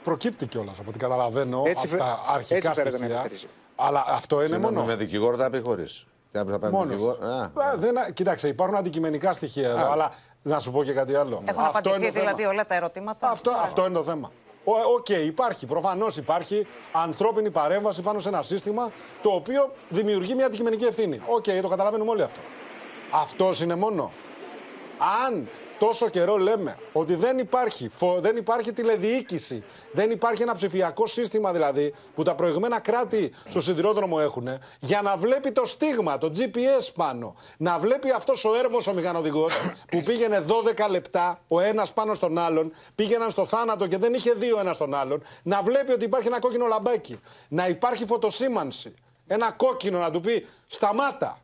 Προκύπτει 0.05 0.47
κιόλας 0.47 0.79
από 0.79 0.89
ό,τι 0.89 0.99
καταλαβαίνω 0.99 1.63
έτσι, 1.67 1.87
από 1.87 1.97
τα 1.97 2.25
αρχικά 2.29 2.71
έτσι 2.71 2.87
στοιχεία. 2.87 3.27
Αλλά 3.77 4.05
αυτό 4.09 4.43
είναι 4.43 4.59
μόνο. 4.59 4.85
Με 4.85 4.97
δικηγόρο 4.97 5.37
θα 5.37 5.51
πει 5.51 5.61
χωρίς. 5.65 6.07
Μόνος. 6.71 7.19
Δεν, 7.77 7.95
κοίταξε, 8.13 8.49
υπάρχουν 8.49 8.77
αντικειμενικά 8.77 9.33
στοιχεία 9.33 9.69
εδώ, 9.69 9.93
αλλά 9.93 10.13
να 10.43 10.59
σου 10.61 10.71
πω 10.71 10.85
και 10.85 10.93
κάτι 10.93 11.15
άλλο. 11.15 11.43
Έχουν 11.45 11.65
αυτό 11.65 11.79
απαντηθεί 11.79 12.11
δηλαδή 12.11 12.45
όλα 12.45 12.67
τα 12.67 12.75
ερωτήματα. 12.75 13.31
Αυτό, 13.31 13.51
αυτό 13.51 13.85
είναι 13.85 13.95
το 13.95 14.03
θέμα. 14.05 14.33
OK, 14.69 15.07
okay, 15.09 15.25
υπάρχει. 15.27 15.67
Προφανώς 15.67 16.17
υπάρχει 16.17 16.67
ανθρώπινη 16.93 17.51
παρέμβαση 17.51 18.03
πάνω 18.03 18.19
σε 18.19 18.29
ένα 18.29 18.43
σύστημα 18.43 18.93
το 19.23 19.31
οποίο 19.31 19.73
δημιουργεί 19.89 20.35
μια 20.35 20.47
αντικειμενική 20.47 20.85
ευθύνη. 20.85 21.21
OK, 21.27 21.45
okay, 21.45 21.59
το 21.63 21.69
καταλαβαίνουμε 21.69 22.11
όλοι 22.11 22.23
αυτό. 22.23 22.41
Αυτός 23.11 23.61
είναι 23.61 23.75
μόνο. 23.75 24.13
Αν 25.27 25.49
τόσο 25.79 26.09
καιρό 26.09 26.37
λέμε 26.37 26.77
ότι 26.93 27.15
δεν 27.15 27.39
υπάρχει, 27.39 27.91
δεν 28.19 28.37
υπάρχει 28.37 28.73
τηλεδιοίκηση, 28.73 29.65
δεν 29.93 30.11
υπάρχει 30.11 30.43
ένα 30.43 30.55
ψηφιακό 30.55 31.07
σύστημα 31.07 31.53
δηλαδή 31.53 31.95
που 32.15 32.23
τα 32.23 32.35
προηγμένα 32.35 32.81
κράτη 32.81 33.33
στο 33.49 33.61
σιδηρόδρομο 33.61 34.19
έχουν 34.21 34.49
για 34.81 35.03
να 35.03 35.17
βλέπει 35.17 35.53
το 35.53 35.65
στίγμα, 35.65 36.19
το 36.19 36.31
GPS 36.39 36.93
πάνω. 36.95 37.35
Να 37.57 37.79
βλέπει 37.79 38.11
αυτός 38.11 38.45
ο 38.45 38.55
έρμος 38.55 38.87
ο 38.87 38.93
μηχανοδηγός 38.93 39.55
που 39.91 40.03
πήγαινε 40.03 40.45
12 40.77 40.91
λεπτά 40.91 41.41
ο 41.49 41.61
ένας 41.61 41.93
πάνω 41.93 42.15
στον 42.15 42.39
άλλον, 42.39 42.73
πήγαιναν 42.95 43.31
στο 43.31 43.45
θάνατο 43.47 43.87
και 43.87 43.99
δεν 43.99 44.15
είχε 44.15 44.33
δύο 44.33 44.59
ένας 44.59 44.77
στον 44.77 44.95
άλλον. 44.95 45.23
Να 45.43 45.63
βλέπει 45.63 45.93
ότι 45.93 46.05
υπάρχει 46.05 46.29
ένα 46.29 46.39
κόκκινο 46.39 46.67
λαμπάκι. 46.67 47.21
Να 47.49 47.69
υπάρχει 47.69 48.07
φωτοσήμανση. 48.07 48.95
Ένα 49.27 49.53
κόκκινο 49.53 49.99
να 49.99 50.11
του 50.11 50.21
πει 50.21 50.47
σταμάτα. 50.67 51.41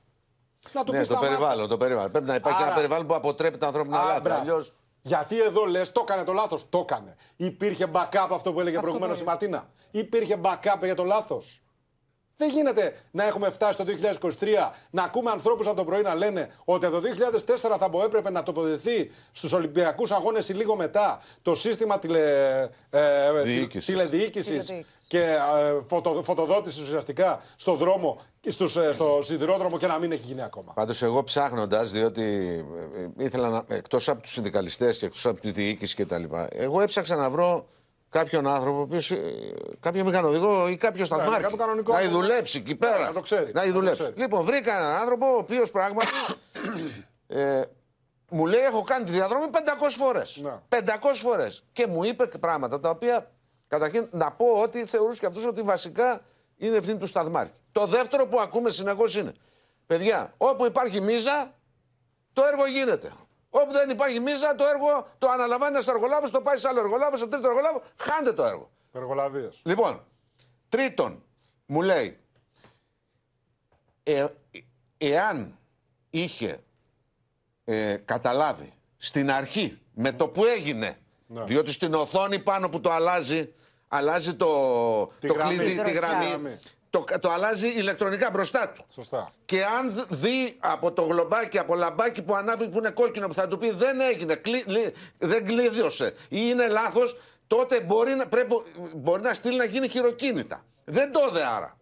Να 0.72 0.84
του 0.84 0.92
ναι, 0.92 1.06
το 1.06 1.16
περιβάλλον, 1.16 1.68
το 1.68 1.76
περιβάλλον. 1.76 2.10
Πρέπει 2.10 2.26
να 2.26 2.34
υπάρχει 2.34 2.58
Άρα... 2.58 2.66
ένα 2.66 2.74
περιβάλλον 2.74 3.06
που 3.06 3.14
αποτρέπει 3.14 3.58
τα 3.58 3.66
ανθρώπινα 3.66 4.02
λάθη. 4.02 4.30
Αλλιώς... 4.30 4.74
Γιατί 5.02 5.40
εδώ 5.40 5.64
λες, 5.64 5.92
το 5.92 6.00
έκανε 6.08 6.24
το 6.24 6.32
λάθος. 6.32 6.68
Το 6.68 6.78
έκανε. 6.78 7.16
Υπήρχε 7.36 7.86
backup 7.92 8.28
αυτό 8.30 8.52
που 8.52 8.60
έλεγε 8.60 8.78
προηγουμένως 8.78 9.20
η 9.20 9.24
Ματίνα. 9.24 9.68
Υπήρχε 9.90 10.40
backup 10.42 10.82
για 10.82 10.94
το 10.94 11.04
λάθος. 11.04 11.62
Δεν 12.36 12.50
γίνεται 12.50 12.96
να 13.10 13.24
έχουμε 13.24 13.50
φτάσει 13.50 13.78
το 13.78 13.84
2023 14.20 14.30
να 14.90 15.02
ακούμε 15.02 15.30
ανθρώπους 15.30 15.66
από 15.66 15.76
το 15.76 15.84
πρωί 15.84 16.02
να 16.02 16.14
λένε 16.14 16.54
ότι 16.64 16.90
το 16.90 17.02
2004 17.46 17.76
θα 17.78 17.90
έπρεπε 18.04 18.30
να 18.30 18.42
τοποθετηθεί 18.42 19.10
στους 19.32 19.52
Ολυμπιακούς 19.52 20.10
Αγώνες 20.10 20.48
ή 20.48 20.54
λίγο 20.54 20.76
μετά 20.76 21.20
το 21.42 21.54
σύστημα 21.54 21.98
τηλε, 21.98 22.20
ε, 22.90 23.68
τηλεδιοίκησης 23.84 24.72
και 25.12 25.20
ε, 25.20 25.80
φωτο, 25.86 26.22
φωτοδότηση 26.22 26.82
ουσιαστικά 26.82 27.40
στον 27.56 27.76
δρόμο, 27.76 28.20
στους, 28.48 28.76
ε, 28.76 28.92
στο 28.92 29.18
σιδηρόδρομο 29.22 29.78
και 29.78 29.86
να 29.86 29.98
μην 29.98 30.12
έχει 30.12 30.22
γίνει 30.22 30.42
ακόμα. 30.42 30.72
Πάντως, 30.72 31.02
εγώ 31.02 31.24
ψάχνοντας, 31.24 31.90
διότι 31.90 32.22
ε, 33.18 33.24
ήθελα 33.24 33.48
να. 33.48 33.64
εκτός 33.68 34.08
από 34.08 34.22
τους 34.22 34.32
συνδικαλιστές 34.32 34.98
και 34.98 35.06
εκτός 35.06 35.26
από 35.26 35.40
τη 35.40 35.50
διοίκηση 35.50 35.94
κτλ., 35.94 36.22
εγώ 36.50 36.80
έψαξα 36.80 37.16
να 37.16 37.30
βρω 37.30 37.68
κάποιον 38.08 38.46
άνθρωπο, 38.46 38.80
οποίος, 38.80 39.10
ε, 39.10 39.18
κάποιο 39.80 40.04
μηχανοδηγό 40.04 40.68
ή 40.68 40.76
κάποιος 40.76 41.10
ναι, 41.10 41.16
σταθμάρχη. 41.16 41.56
να 41.86 42.08
δουλέψει 42.08 42.58
εκεί 42.58 42.74
πέρα. 42.74 43.06
Να 43.06 43.12
το 43.12 43.20
ξέρει. 43.20 43.52
Να 43.52 43.72
δουλέψει. 43.72 44.12
Λοιπόν, 44.14 44.44
βρήκα 44.44 44.78
έναν 44.78 44.96
άνθρωπο 44.96 45.26
ο 45.26 45.36
οποίος 45.36 45.70
πράγματι. 45.70 46.08
ε, 47.26 47.62
μου 48.28 48.46
λέει: 48.46 48.60
Έχω 48.60 48.82
κάνει 48.82 49.04
τη 49.04 49.10
διαδρομή 49.10 49.46
500 49.52 49.56
φορές. 49.98 50.42
500 50.68 50.78
φορές. 51.22 51.64
Και 51.72 51.86
μου 51.86 52.04
είπε 52.04 52.26
πράγματα 52.26 52.80
τα 52.80 52.90
οποία 52.90 53.30
καταρχήν 53.72 54.08
να 54.10 54.32
πω 54.32 54.46
ότι 54.62 54.86
θεωρούσε 54.86 55.20
και 55.20 55.26
αυτός 55.26 55.46
ότι 55.46 55.62
βασικά 55.62 56.20
είναι 56.56 56.76
ευθύνη 56.76 56.98
του 56.98 57.06
σταθμάρχη. 57.06 57.52
Το 57.72 57.86
δεύτερο 57.86 58.26
που 58.26 58.40
ακούμε 58.40 58.70
συνεχώς 58.70 59.16
είναι: 59.16 59.32
Παιδιά, 59.86 60.34
όπου 60.36 60.66
υπάρχει 60.66 61.00
μίζα, 61.00 61.54
το 62.32 62.42
έργο 62.44 62.66
γίνεται. 62.66 63.12
Όπου 63.50 63.72
δεν 63.72 63.90
υπάρχει 63.90 64.20
μίζα, 64.20 64.54
το 64.54 64.64
έργο 64.64 65.06
το 65.18 65.28
αναλαμβάνει 65.28 65.74
ένας 65.74 65.88
εργολάβος, 65.88 66.30
το 66.30 66.40
πάει 66.40 66.56
σε 66.56 66.68
άλλο 66.68 66.80
εργολάβο, 66.80 67.16
σε 67.16 67.26
τρίτο 67.26 67.48
εργολάβο, 67.48 67.82
χάνεται 67.96 68.32
το 68.32 68.44
έργο. 68.44 68.70
Εργολαβίε. 68.92 69.48
Λοιπόν, 69.62 70.04
τρίτον, 70.68 71.22
μου 71.66 71.82
λέει, 71.82 72.18
ε, 74.02 74.26
εάν 74.98 75.58
είχε 76.10 76.60
ε, 77.64 77.96
καταλάβει 77.96 78.72
στην 78.96 79.30
αρχή 79.30 79.80
με 79.94 80.12
το 80.12 80.28
που 80.28 80.44
έγινε, 80.44 80.98
ναι. 81.26 81.44
διότι 81.44 81.72
στην 81.72 81.94
οθόνη 81.94 82.38
πάνω 82.38 82.68
που 82.68 82.80
το 82.80 82.90
αλλάζει, 82.90 83.52
αλλάζει 83.94 84.34
το, 84.34 84.46
το 85.20 85.34
κλειδί, 85.34 85.82
τη 85.82 85.90
γραμμή 85.90 86.58
το, 86.92 87.04
το 87.20 87.30
αλλάζει 87.30 87.68
ηλεκτρονικά 87.68 88.30
μπροστά 88.30 88.68
του. 88.68 88.84
Σωστά. 88.88 89.32
Και 89.44 89.64
αν 89.64 90.06
δει 90.08 90.56
από 90.58 90.92
το 90.92 91.02
γλομπάκι, 91.02 91.58
από 91.58 91.74
λαμπάκι 91.74 92.22
που 92.22 92.34
ανάβει 92.34 92.68
που 92.68 92.78
είναι 92.78 92.90
κόκκινο 92.90 93.26
που 93.26 93.34
θα 93.34 93.48
του 93.48 93.58
πει 93.58 93.70
δεν 93.70 94.00
έγινε, 94.00 94.34
κλει, 94.34 94.64
δεν 95.18 95.44
κλείδιωσε 95.44 96.14
ή 96.28 96.38
είναι 96.40 96.68
λάθος, 96.68 97.16
τότε 97.46 97.80
μπορεί 97.80 98.14
να, 98.14 98.26
πρέπει, 98.28 98.62
μπορεί 98.94 99.22
να 99.22 99.34
στείλει 99.34 99.56
να 99.56 99.64
γίνει 99.64 99.88
χειροκίνητα. 99.88 100.64
Δεν 100.84 101.12
το 101.12 101.30
δε 101.30 101.44
άρα. 101.44 101.78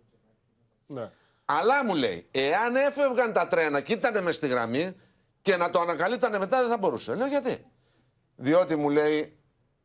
Ναι. 0.86 1.10
Αλλά 1.44 1.84
μου 1.84 1.94
λέει, 1.94 2.28
εάν 2.30 2.76
έφευγαν 2.76 3.32
τα 3.32 3.46
τρένα 3.46 3.80
και 3.80 3.92
ήταν 3.92 4.22
μες 4.22 4.34
στη 4.34 4.46
γραμμή 4.46 4.96
και 5.42 5.56
να 5.56 5.70
το 5.70 5.80
ανακαλύπτανε 5.80 6.38
μετά 6.38 6.60
δεν 6.60 6.68
θα 6.68 6.78
μπορούσε. 6.78 7.14
Λέω 7.14 7.26
γιατί; 7.26 7.64
Διότι 8.36 8.76
μου 8.76 8.90
λέει, 8.90 9.39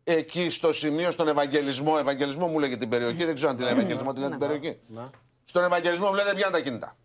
εκεί 0.08 0.50
στο 0.50 0.74
σημείο, 0.74 1.12
στον 1.12 1.28
Ευαγγελισμό. 1.28 1.96
Ευαγγελισμό 2.00 2.48
μου 2.48 2.60
λέγει 2.60 2.78
την 2.78 2.90
περιοχή, 2.90 3.26
δεν 3.26 3.36
ξέρω 3.36 3.50
αν 3.50 3.56
τη 3.56 3.64
λέει 3.64 3.72
Ευαγγελισμό, 3.72 4.14
τη 4.14 4.20
λέει 4.20 4.30
την 4.30 4.40
περιοχή. 4.40 4.80
Στον 5.46 5.64
Ευαγγελισμό 5.64 6.08
μου 6.08 6.14
λέει 6.14 6.26
δεν 6.26 6.36
πιάνουν 6.36 6.54
τα 6.54 6.62
κινητά. 6.62 6.98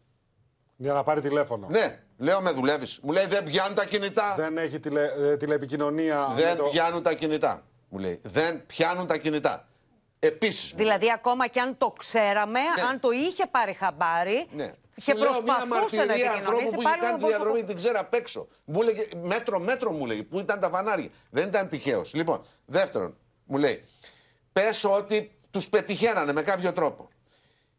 Για 0.77 0.93
να 0.93 1.03
πάρει 1.03 1.21
τηλέφωνο. 1.21 1.67
Ναι, 1.71 2.03
λέω 2.19 2.41
με 2.41 2.51
δουλεύεις. 2.51 2.99
Μου 3.03 3.13
λέει 3.13 3.27
δεν 3.27 3.45
πιάνουν 3.45 3.75
τα 3.75 3.85
κινητά. 3.85 4.35
Δεν 4.37 4.59
έχει 4.59 4.79
τηλε, 4.79 5.05
ε, 5.05 5.37
τηλεπικοινωνία. 5.37 6.33
Δεν 6.37 6.57
το... 6.57 6.65
πιάνουν 6.65 7.03
τα 7.03 7.15
κινητά. 7.15 7.67
Μου 7.89 7.99
λέει. 7.99 8.21
Δεν 8.23 8.67
πιάνουν 8.67 9.07
τα 9.07 9.17
κινητά. 9.17 9.69
Επίσης. 10.23 10.73
Δηλαδή, 10.77 11.13
ακόμα 11.13 11.47
και 11.47 11.61
αν 11.61 11.77
το 11.79 11.95
ξέραμε, 11.99 12.61
ναι. 12.61 12.83
αν 12.91 13.01
το 13.01 13.11
είχε 13.11 13.47
πάρει 13.47 13.73
χαμπάρι, 13.73 14.47
ναι. 14.53 14.73
Και 15.05 15.15
προσπαθούσε 15.15 16.05
να 16.05 16.13
επικοινωνήσει. 16.13 16.75
που 16.75 16.81
είχε 16.81 16.97
κάνει 17.01 17.19
τη 17.19 17.27
διαδρομή, 17.27 17.65
την 17.65 17.77
ξέρω 17.77 18.01
απ' 18.01 18.15
έξω. 18.15 18.49
Μου 18.65 18.81
έλεγε, 18.83 19.09
μέτρο, 19.23 19.61
μέτρο 19.61 19.93
μου 19.93 20.07
λέει, 20.07 20.23
πού 20.23 20.39
ήταν 20.39 20.61
τα 20.61 20.69
φανάρια. 20.69 21.09
Δεν 21.31 21.47
ήταν 21.47 21.69
τυχαίος. 21.69 22.15
Λοιπόν, 22.15 22.45
δεύτερον, 22.67 23.17
μου 23.45 23.59
λέει, 23.59 23.85
πες 24.53 24.85
ότι 24.85 25.33
τους 25.51 25.69
πετυχαίνανε 25.69 26.33
με 26.33 26.43
κάποιο 26.43 26.73
τρόπο. 26.73 27.09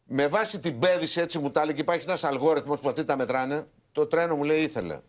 Με 0.03 0.27
βάση 0.27 0.59
την 0.59 0.79
πέδηση, 0.79 1.21
έτσι 1.21 1.39
μου 1.39 1.51
τα 1.51 1.61
έλεγε, 1.61 1.81
υπάρχει 1.81 2.03
ένας 2.07 2.23
αλγόριθμος 2.23 2.79
που 2.79 2.89
αυτοί 2.89 3.05
τα 3.05 3.15
μετράνε. 3.15 3.67
Το 3.91 4.05
τρένο 4.05 4.35
μου 4.35 4.43
λέει 4.43 4.61
ήθελε 4.61 4.99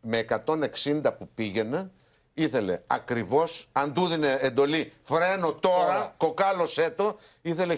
με 0.00 0.26
160 0.46 1.16
που 1.18 1.28
πήγαινε, 1.34 1.90
ήθελε 2.34 2.80
ακριβώς, 2.86 3.68
αν 3.72 3.92
του 3.92 4.06
δίνε 4.06 4.38
εντολή 4.40 4.92
φρένο 5.00 5.52
τώρα, 5.52 6.14
κοκάλωσέ 6.16 6.90
το, 6.90 7.18
ήθελε 7.42 7.76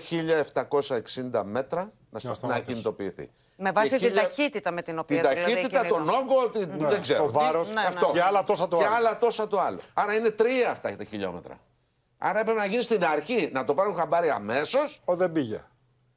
1760 1.32 1.42
μέτρα 1.44 1.92
να, 2.10 2.48
να 2.48 2.60
κινητοποιηθεί. 2.60 3.30
Με 3.56 3.72
βάση 3.72 3.98
την 3.98 4.14
ταχύτητα 4.14 4.70
με 4.70 4.82
την 4.82 4.98
οποία 4.98 5.20
Την 5.20 5.30
δηλαδή 5.30 5.52
ταχύτητα, 5.52 5.86
τον 5.86 6.08
όγκο, 6.08 6.66
ναι. 6.78 6.88
δεν 6.88 7.00
ξέρω. 7.00 7.24
Το 7.24 7.30
βάρος 7.30 7.72
ναι, 7.72 7.82
ναι. 7.82 8.12
και 8.12 8.22
άλλα 8.22 8.44
τόσα 8.44 8.68
το 8.68 8.76
άλλο. 8.76 8.86
Και 8.86 8.94
άλλα 8.94 9.18
τόσα 9.18 9.48
το 9.48 9.60
άλλο. 9.60 9.80
Άρα 9.94 10.14
είναι 10.14 10.30
τρία 10.30 10.70
αυτά 10.70 10.96
τα 10.96 11.04
χιλιόμετρα. 11.04 11.60
Άρα 12.18 12.40
έπρεπε 12.40 12.58
να 12.58 12.66
γίνει 12.66 12.82
στην 12.82 13.04
αρχή 13.04 13.50
να 13.52 13.64
το 13.64 13.74
πάρουν 13.74 13.94
χαμπάρι 13.96 14.30
αμέσως. 14.30 15.00
Ο 15.04 15.16
δεν 15.16 15.32
πήγε. 15.32 15.64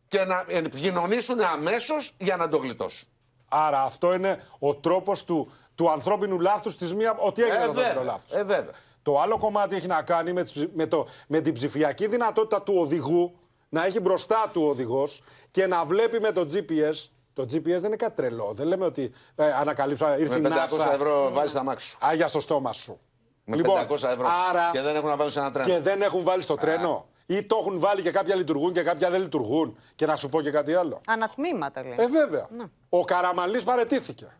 Και 0.07 0.23
να 0.23 0.45
επικοινωνήσουν 0.47 1.41
αμέσως 1.41 2.13
για 2.17 2.37
να 2.37 2.49
το 2.49 2.57
γλιτώσουν. 2.57 3.07
Άρα 3.49 3.81
αυτό 3.81 4.13
είναι 4.13 4.43
ο 4.59 4.75
τρόπος 4.75 5.23
του, 5.23 5.51
του 5.79 5.91
ανθρώπινου 5.91 6.39
λάθους 6.39 6.75
της 6.75 6.93
μία. 6.93 7.15
Ότι 7.19 7.41
έγινε 7.41 7.63
ε, 7.63 7.93
το 7.93 8.03
λάθος. 8.03 8.31
Ε, 8.33 8.43
βέβαια. 8.43 8.71
Το 9.01 9.19
άλλο 9.19 9.37
κομμάτι 9.37 9.75
έχει 9.75 9.87
να 9.87 10.01
κάνει 10.01 10.33
με, 10.33 10.45
με, 10.73 10.85
το, 10.85 11.07
με 11.27 11.39
την 11.39 11.53
ψηφιακή 11.53 12.07
δυνατότητα 12.07 12.61
του 12.61 12.73
οδηγού 12.77 13.39
να 13.69 13.85
έχει 13.85 13.99
μπροστά 13.99 14.49
του 14.53 14.61
ο 14.65 14.69
οδηγός 14.69 15.23
και 15.51 15.67
να 15.67 15.85
βλέπει 15.85 16.19
με 16.19 16.31
το 16.31 16.45
GPS 16.53 16.93
το 17.33 17.43
GPS 17.43 17.63
δεν 17.63 17.83
είναι 17.83 17.95
κάτι 17.95 18.15
τρελό. 18.15 18.51
Δεν 18.55 18.67
λέμε 18.67 18.85
ότι 18.85 19.11
ε, 19.35 19.51
ανακαλύψα, 19.51 20.17
ήρθε 20.17 20.39
Με 20.39 20.49
500 20.49 20.93
ευρώ 20.93 21.29
βάζεις 21.33 21.51
τα 21.53 21.63
μάξι 21.63 21.87
σου. 21.87 21.97
Άγια 22.01 22.27
στο 22.27 22.39
στόμα 22.39 22.73
σου. 22.73 22.99
Με 23.43 23.55
λοιπόν, 23.55 23.87
500 23.89 23.91
ευρώ. 23.91 24.27
Άρα, 24.49 24.69
και 24.71 24.81
δεν 24.81 24.95
έχουν 24.95 25.09
να 25.09 25.15
βάλουν 25.15 25.31
σε 25.31 25.39
ένα 25.39 25.51
τρένο. 25.51 25.67
Και 25.73 25.79
δεν 25.79 26.01
έχουν 26.01 26.23
βάλει 26.23 26.41
στο 26.41 26.55
τρένο. 26.55 27.07
Ή 27.25 27.43
το 27.43 27.57
έχουν 27.59 27.79
βάλει 27.79 28.01
και 28.01 28.11
κάποια 28.11 28.35
λειτουργούν 28.35 28.73
και 28.73 28.83
κάποια 28.83 29.09
δεν 29.09 29.21
λειτουργούν. 29.21 29.77
Και 29.95 30.05
να 30.05 30.15
σου 30.15 30.29
πω 30.29 30.41
και 30.41 30.51
κάτι 30.51 30.73
άλλο. 30.73 31.01
Ανατμήματα 31.07 31.83
λέει. 31.83 31.95
Ε, 31.97 32.07
βέβαια. 32.07 32.47
Ναι. 32.57 32.63
Ο 32.89 33.03
Καραμαλής 33.03 33.63
παρετήθηκε. 33.63 34.38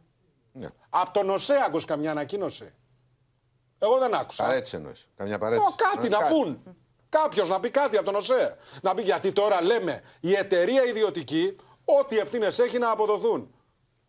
Ναι. 0.60 0.68
Από 0.90 1.12
τον 1.12 1.30
ΟΣΕ 1.30 1.56
άκουσε 1.66 1.86
καμιά 1.86 2.12
ανακοίνωση. 2.12 2.74
Εγώ 3.80 3.98
δεν 3.98 4.14
άκουσα. 4.14 4.44
Παρέτηση 4.44 4.76
εννοείς. 4.76 5.10
Καμιά 5.16 5.38
παρέτηση. 5.38 5.70
Ο, 5.72 5.76
κάτι 5.76 6.08
ε, 6.08 6.10
να 6.10 6.18
κάτι. 6.18 6.34
πούν. 6.34 6.64
Κάποιος 7.10 7.50
να 7.50 7.60
πει 7.60 7.70
κάτι 7.70 7.96
από 7.98 8.06
τον 8.06 8.16
ΟΣΕ. 8.16 8.56
Να 8.82 8.94
πει 8.94 9.02
γιατί 9.02 9.32
τώρα 9.32 9.62
λέμε 9.62 10.02
η 10.20 10.34
εταιρεία 10.36 10.84
ιδιωτική 10.84 11.56
ό,τι 11.86 12.18
ευθύνες 12.18 12.60
έχει 12.60 12.78
να 12.78 12.92
αποδοθούν. 12.92 13.54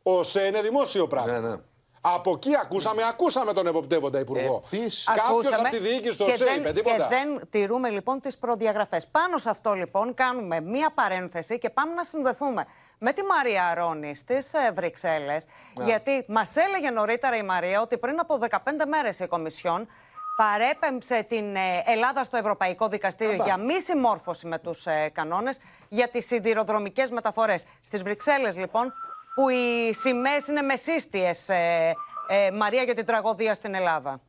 Ο 0.03 0.23
ΣΕ 0.23 0.47
είναι 0.47 0.63
δημόσιο 0.63 1.07
πράγμα. 1.07 1.41
Ναι, 1.41 1.49
ναι. 1.49 1.57
Από 2.01 2.31
εκεί 2.31 2.57
ακούσαμε, 2.57 3.03
ακούσαμε 3.09 3.53
τον 3.53 3.67
εποπτεύοντα 3.67 4.19
υπουργό. 4.19 4.63
Κάποιος 5.05 5.59
από 5.59 5.69
τη 5.69 5.79
διοίκηση 5.79 6.19
του 6.19 6.37
ΣΕ 6.37 6.55
είπε 6.57 6.73
τίποτα. 6.73 6.97
Και 6.97 7.05
δεν 7.09 7.49
τηρούμε 7.51 7.91
λοιπόν 7.91 8.21
τις 8.21 8.39
προδιαγραφές. 8.39 9.07
Πάνω 9.07 9.39
σε 9.39 9.51
αυτό 9.51 9.73
λοιπόν 9.73 10.15
κάνουμε 10.15 10.61
μία 10.61 10.91
παρένθεση 10.95 11.59
και 11.59 11.71
πάμε 11.71 11.95
να 11.95 12.05
συνδεθούμε 12.05 12.67
με 13.01 13.13
τη 13.13 13.23
Μαρία 13.23 13.67
Αρώνη 13.67 14.17
στις 14.17 14.55
ε, 14.55 14.73
Βρυξέλλες. 14.73 15.47
Γιατί 15.85 16.25
μας 16.29 16.57
έλεγε 16.57 16.91
νωρίτερα 16.91 17.37
η 17.37 17.43
Μαρία 17.43 17.81
ότι 17.81 17.99
πριν 17.99 18.21
από 18.21 18.39
15 18.51 18.57
μέρες 18.89 19.19
η 19.19 19.27
Κομισιόν 19.27 19.89
παρέπεμψε 20.37 21.23
την 21.29 21.57
ε, 21.57 21.83
Ελλάδα 21.87 22.25
στο 22.25 22.37
Ευρωπαϊκό 22.37 22.89
Δικαστήριο 22.89 23.45
για 23.45 23.57
μη 23.57 23.81
συμμόρφωση 23.81 24.47
με 24.47 24.59
τους 24.59 24.87
ε, 24.87 25.11
κανόνες 25.13 25.59
για 25.89 26.09
τις 26.09 26.27
σιδηροδρομικές 26.27 27.11
μεταφορές. 27.11 27.65
Στις 27.81 28.03
Βρυξέλλες, 28.03 28.57
λοιπόν, 28.57 28.93
που 29.35 29.49
οι 29.49 29.95
σημαίες 29.95 30.47
είναι 30.47 30.63
μεσίστιες, 30.63 31.49
ε, 31.49 31.95
ε, 32.29 32.51
Μαρία, 32.51 32.83
για 32.83 32.95
την 32.95 33.07
τραγωδία 33.07 33.55
στην 33.55 33.75
Ελλάδα. 33.75 34.21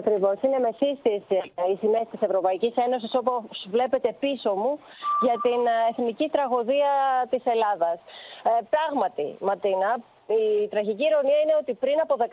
Ακριβώς. 0.00 0.36
Είναι 0.42 0.58
μεσίστη 0.58 1.12
οι 1.70 1.76
σημαίες 1.80 2.06
της 2.10 2.20
Ευρωπαϊκής 2.22 2.74
Ένωσης, 2.86 3.14
όπως 3.14 3.66
βλέπετε 3.70 4.16
πίσω 4.20 4.54
μου, 4.54 4.78
για 5.26 5.36
την 5.46 5.60
εθνική 5.90 6.28
τραγωδία 6.28 6.92
της 7.30 7.42
Ελλάδας. 7.44 7.98
Ε, 8.42 8.50
πράγματι, 8.74 9.36
Ματίνα, 9.40 9.90
η 10.26 10.68
τραγική 10.68 11.04
ηρωνία 11.10 11.38
είναι 11.42 11.56
ότι 11.60 11.72
πριν 11.74 11.98
από 12.04 12.14
15 12.18 12.26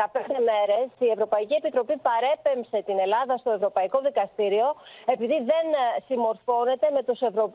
μέρες 0.49 0.88
η 0.99 1.07
Ευρωπαϊκή 1.16 1.53
Επιτροπή 1.53 1.95
παρέπεμψε 2.09 2.78
την 2.88 2.99
Ελλάδα 2.99 3.38
στο 3.38 3.51
Ευρωπαϊκό 3.51 3.99
Δικαστήριο 4.07 4.68
επειδή 5.05 5.38
δεν 5.51 5.66
ε, 5.84 6.01
συμμορφώνεται 6.07 6.88
με 6.95 7.03
τους 7.03 7.20
ευρω... 7.22 7.45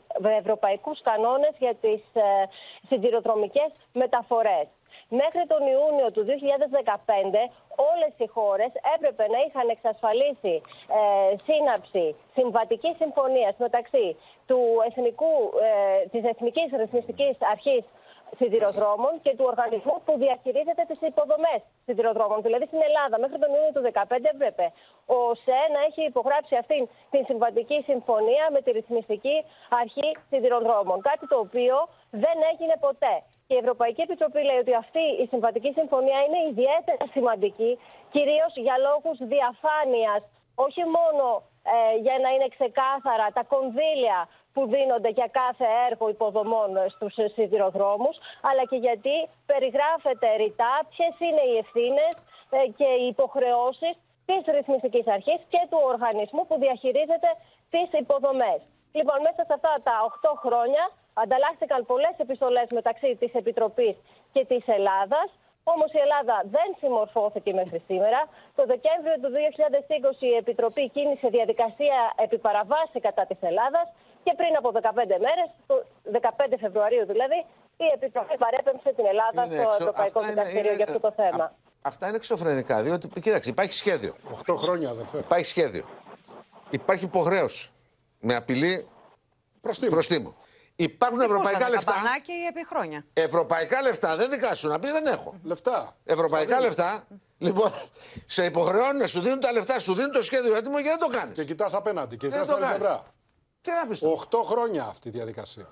ευρωπαϊκούς 0.41 1.01
κανόνες 1.01 1.53
για 1.63 1.75
τις 1.83 2.01
ε, 2.13 2.23
σιδηροδρομικές 2.87 3.71
μεταφορές. 3.93 4.67
Μέχρι 5.09 5.43
τον 5.47 5.61
Ιούνιο 5.75 6.11
του 6.11 6.23
2015 6.25 6.31
όλες 7.91 8.13
οι 8.17 8.27
χώρες 8.27 8.71
έπρεπε 8.95 9.23
να 9.33 9.39
είχαν 9.45 9.67
εξασφαλίσει 9.69 10.55
ε, 10.97 11.35
σύναψη 11.47 12.15
συμβατικής 12.37 12.95
συμφωνίας 13.01 13.55
μεταξύ 13.57 14.15
του 14.47 14.59
εθνικού, 14.87 15.33
ε, 15.67 16.07
της 16.11 16.23
Εθνικής 16.23 16.67
Ρυθμιστικής 16.81 17.35
Αρχής 17.53 17.83
σιδηροδρόμων 18.39 19.13
και 19.23 19.31
του 19.37 19.45
οργανισμού 19.51 19.95
που 20.05 20.13
διαχειρίζεται 20.23 20.83
τις 20.89 20.99
υποδομές 21.11 21.59
σιδηροδρόμων. 21.85 22.37
Δηλαδή 22.41 22.65
στην 22.71 22.81
Ελλάδα, 22.87 23.15
μέχρι 23.23 23.37
τον 23.43 23.49
Ιούνιο 23.55 23.71
του 23.75 23.83
2015 23.85 24.33
έπρεπε 24.33 24.65
ο 25.17 25.19
ΣΕ 25.43 25.61
να 25.75 25.79
έχει 25.87 26.01
υπογράψει 26.11 26.55
αυτήν 26.63 26.81
την 27.13 27.21
συμβατική 27.29 27.77
συμφωνία 27.89 28.45
με 28.53 28.59
τη 28.63 28.69
ρυθμιστική 28.77 29.37
αρχή 29.81 30.09
σιδηροδρόμων. 30.29 30.97
Κάτι 31.09 31.25
το 31.31 31.37
οποίο 31.45 31.75
δεν 32.23 32.37
έγινε 32.51 32.75
ποτέ. 32.87 33.15
Και 33.47 33.55
η 33.57 33.59
Ευρωπαϊκή 33.63 34.01
Επιτροπή 34.07 34.41
λέει 34.49 34.59
ότι 34.65 34.73
αυτή 34.83 35.03
η 35.23 35.25
συμβατική 35.33 35.71
συμφωνία 35.79 36.19
είναι 36.25 36.39
ιδιαίτερα 36.51 37.03
σημαντική, 37.15 37.71
κυρίως 38.13 38.51
για 38.65 38.75
λόγους 38.87 39.17
διαφάνειας, 39.33 40.21
όχι 40.65 40.83
μόνο 40.97 41.25
ε, 41.73 41.97
για 42.05 42.15
να 42.23 42.29
είναι 42.33 42.47
ξεκάθαρα 42.55 43.27
τα 43.37 43.43
κονδύλια 43.53 44.19
που 44.57 44.65
δίνονται 44.75 45.11
για 45.19 45.29
κάθε 45.41 45.67
έργο 45.87 46.05
υποδομών 46.15 46.69
στους 46.93 47.13
σιδηροδρόμους, 47.35 48.15
αλλά 48.49 48.63
και 48.69 48.79
γιατί 48.87 49.15
περιγράφεται 49.51 50.27
ρητά 50.41 50.73
ποιες 50.91 51.13
είναι 51.27 51.43
οι 51.49 51.53
ευθύνες 51.63 52.13
ε, 52.57 52.59
και 52.79 52.89
οι 52.99 53.05
υποχρεώσεις 53.13 53.95
της 54.29 54.41
ρυθμιστικής 54.55 55.07
αρχής 55.17 55.39
και 55.53 55.61
του 55.69 55.79
οργανισμού 55.91 56.41
που 56.47 56.55
διαχειρίζεται 56.63 57.29
τις 57.73 57.87
υποδομές. 58.01 58.59
Λοιπόν, 58.97 59.17
μέσα 59.27 59.41
σε 59.47 59.53
αυτά 59.57 59.73
τα 59.87 59.95
8 60.07 60.33
χρόνια 60.45 60.83
ανταλλάχθηκαν 61.23 61.79
πολλές 61.91 62.15
επιστολές 62.25 62.67
μεταξύ 62.79 63.09
της 63.21 63.31
Επιτροπής 63.41 63.95
και 64.33 64.41
της 64.51 64.63
Ελλάδας. 64.77 65.27
Όμως 65.73 65.89
η 65.97 65.99
Ελλάδα 66.05 66.35
δεν 66.55 66.69
συμμορφώθηκε 66.81 67.51
μέχρι 67.59 67.79
σήμερα. 67.89 68.19
Το 68.57 68.63
Δεκέμβριο 68.73 69.15
του 69.21 69.29
2020 69.37 70.21
η 70.31 70.35
Επιτροπή 70.43 70.83
κίνησε 70.95 71.27
διαδικασία 71.37 71.99
επιπαραβάση 72.25 72.99
κατά 73.07 73.23
της 73.29 73.39
Ελλάδας 73.49 73.87
και 74.27 74.33
πριν 74.41 74.53
από 74.59 74.69
15 74.73 75.17
μέρες, 75.25 75.47
το 75.69 75.75
15 76.21 76.57
Φεβρουαρίου 76.63 77.05
δηλαδή, 77.13 77.39
η 77.85 77.87
Επιτροπή 77.95 78.35
παρέπεμψε 78.43 78.89
την 78.97 79.05
Ελλάδα 79.11 79.45
είναι 79.45 79.61
στο 79.61 79.75
Ευρωπαϊκό 79.79 80.19
Δικαστήριο 80.21 80.73
για 80.73 80.85
αυτό 80.87 80.99
το 80.99 81.11
θέμα. 81.21 81.45
αυτά 81.81 82.07
είναι 82.07 82.15
εξωφρενικά, 82.15 82.81
διότι 82.81 83.07
κοίταξε, 83.07 83.49
υπάρχει 83.49 83.73
σχέδιο. 83.73 84.15
8 84.47 84.55
χρόνια, 84.55 84.89
αδερφέ. 84.89 85.17
Υπάρχει 85.17 85.45
σχέδιο. 85.45 85.85
Υπάρχει 86.69 87.05
υποχρέωση 87.05 87.69
με 88.19 88.35
απειλή 88.35 88.87
προστίμου. 89.89 90.35
Υπάρχουν 90.75 91.21
ευρωπαϊκά 91.21 91.69
λεφτά. 91.69 91.91
Καμπανάκι 91.91 92.31
επί 92.49 92.65
χρόνια. 92.65 93.05
Ευρωπαϊκά 93.13 93.81
λεφτά, 93.81 94.15
δεν 94.15 94.29
δικά 94.29 94.55
σου 94.55 94.67
να 94.67 94.79
πει 94.79 94.87
δεν 94.91 95.05
έχω. 95.05 95.35
Λεφτά. 95.43 95.95
Ευρωπαϊκά 96.05 96.59
λεφτά. 96.59 97.07
Λοιπόν, 97.37 97.71
σε 98.25 98.45
υποχρεώνουν, 98.45 99.07
σου 99.07 99.21
δίνουν 99.21 99.39
τα 99.39 99.51
λεφτά, 99.51 99.79
σου 99.79 99.93
δίνουν 99.93 100.11
το 100.11 100.21
σχέδιο 100.21 100.55
έτοιμο 100.55 100.77
και 100.77 100.83
δεν 100.83 100.99
το 100.99 101.07
κάνεις. 101.07 101.35
Και 101.35 101.43
κοιτάς 101.43 101.73
απέναντι 101.73 102.17
και 102.17 102.27
κοιτάς 102.27 102.47
τα 102.47 102.55
πλευρά. 102.55 103.03
Τι 103.61 103.71
να 103.71 103.87
πεις 103.87 104.01
8 104.29 104.39
χρόνια 104.45 104.85
αυτή 104.85 105.07
η 105.07 105.11
διαδικασία. 105.11 105.67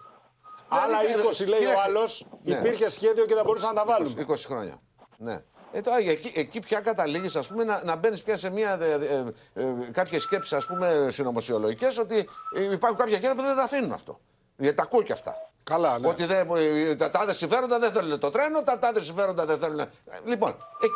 Άλλα 0.68 0.98
20 1.42 1.48
λέει 1.48 1.66
ο 1.66 1.80
άλλος, 1.86 2.28
ναι. 2.44 2.56
υπήρχε 2.56 2.90
σχέδιο 2.90 3.26
και 3.26 3.34
δεν 3.34 3.44
μπορούσαν 3.44 3.74
να 3.74 3.84
τα 3.84 3.86
βάλουν. 3.86 4.28
20 4.28 4.36
χρόνια. 4.38 4.82
Ναι. 5.18 5.44
Ε, 5.72 5.82
τώρα, 5.82 5.98
εκεί, 5.98 6.32
εκεί 6.36 6.60
πια 6.60 6.80
καταλήγεις 6.80 7.36
να, 7.66 7.84
να 7.84 7.96
μπαίνεις 7.96 8.22
πια 8.22 8.38
σε 8.38 8.50
μια, 8.50 8.78
ε, 8.82 8.92
ε, 8.94 9.24
ε, 9.54 9.74
κάποιες 9.92 10.22
σκέψεις 10.22 10.68
συνωμοσιολογικές 11.08 11.98
ότι 11.98 12.30
υπάρχουν 12.72 13.00
κάποια 13.00 13.18
χέρια 13.18 13.36
που 13.36 13.42
δεν 13.42 13.56
τα 13.56 13.64
αφήνουν 13.64 13.92
αυτό. 13.92 14.20
Γιατί 14.58 14.76
τα 14.76 14.84
ακούω 14.84 15.02
και 15.02 15.12
αυτά. 15.12 15.52
Καλά, 15.64 16.00
ναι. 16.00 16.08
Ότι 16.08 16.26
δεν, 16.26 16.48
τα 16.98 17.10
τάδες 17.10 17.38
συμφέροντα 17.38 17.80
δεν 17.80 17.92
θέλουν 17.92 18.20
το 18.20 18.30
τρένο, 18.30 18.64
τα 18.64 18.80
τάδες 18.80 19.06
συμφέροντα 19.06 19.46
δεν 19.46 19.60
θέλουν. 19.60 19.86
Λοιπόν, 20.26 20.50
ε, 20.50 20.88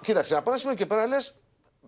κοίταξε, 0.00 0.36
από 0.36 0.50
ένα 0.50 0.58
σημείο 0.58 0.74
και 0.74 0.86
πέρα 0.86 1.06
λες, 1.06 1.34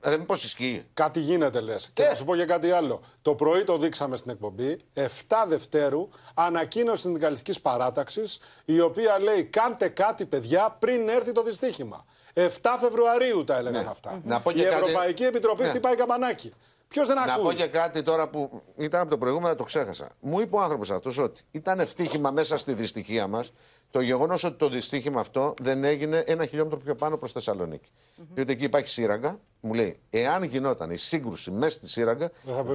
Ρε, 0.03 0.17
μήπως 0.17 0.45
ισχύει. 0.45 0.85
Κάτι 0.95 1.21
γίνεται, 1.21 1.61
λες. 1.61 1.91
Και 1.93 2.03
θα 2.03 2.15
σου 2.15 2.25
πω 2.25 2.35
για 2.35 2.45
κάτι 2.45 2.71
άλλο. 2.71 3.01
Το 3.23 3.35
πρωί 3.35 3.65
το 3.65 3.79
δείξαμε 3.79 4.17
στην 4.17 4.31
εκπομπή. 4.31 4.77
7 4.95 5.01
Δευτέρου, 5.49 6.09
ανακοίνωση 6.35 7.03
συνδικαλιστικής 7.03 7.61
παράταξης, 7.61 8.41
η 8.65 8.81
οποία 8.81 9.21
λέει: 9.21 9.45
Κάντε 9.45 9.89
κάτι, 9.89 10.27
παιδιά, 10.27 10.77
πριν 10.79 11.09
έρθει 11.09 11.33
το 11.33 11.43
δυστύχημα. 11.43 12.05
7 12.35 12.47
Φεβρουαρίου 12.81 13.45
τα 13.45 13.57
έλεγαν 13.57 13.85
ναι. 13.85 13.91
αυτά. 13.91 14.21
Να 14.25 14.41
πω 14.41 14.51
η 14.55 14.63
Ευρωπαϊκή 14.63 15.25
Επιτροπή 15.25 15.63
ναι. 15.63 15.69
χτυπάει 15.69 15.95
καμπανάκι. 15.95 16.53
Ποιος 16.89 17.07
δεν 17.07 17.19
ακούει. 17.19 17.43
Να 17.45 17.51
πω 17.51 17.53
και 17.53 17.67
κάτι 17.67 18.03
τώρα 18.03 18.29
που 18.29 18.63
ήταν 18.77 19.01
από 19.01 19.11
το 19.11 19.19
προηγούμενο, 19.19 19.55
το 19.55 19.65
ξέχασα. 19.65 20.09
Μου 20.21 20.41
είπε 20.41 20.57
ο 20.57 20.61
άνθρωπος 20.61 20.91
αυτός 20.91 21.19
ότι 21.19 21.41
ήταν 21.51 21.81
ευτύχημα 21.81 22.31
μέσα 22.31 22.57
στη 22.57 22.73
δυστυχία 22.73 23.27
μας 23.27 23.53
το 23.91 24.01
γεγονός 24.01 24.45
ότι 24.45 24.57
το 24.57 24.68
δυστύχημα 24.68 25.20
αυτό 25.20 25.55
δεν 25.61 25.84
έγινε 25.84 26.18
ένα 26.18 26.47
χιλιόμετρο 26.47 26.78
πιο 26.78 26.95
πάνω 26.95 27.18
προς 27.18 27.32
Θεσσαλονίκη. 27.32 27.91
Mm-hmm. 27.91 28.24
Διότι 28.34 28.53
εκεί 28.53 28.64
υπάρχει 28.64 28.89
σύραγγα. 28.89 29.39
Μου 29.61 29.74
λέει, 29.74 30.01
εάν 30.11 30.43
γινόταν 30.43 30.91
η 30.91 30.97
σύγκρουση 30.97 31.51
μέσα 31.51 31.70
στη 31.70 31.89
σύραγγα, 31.89 32.30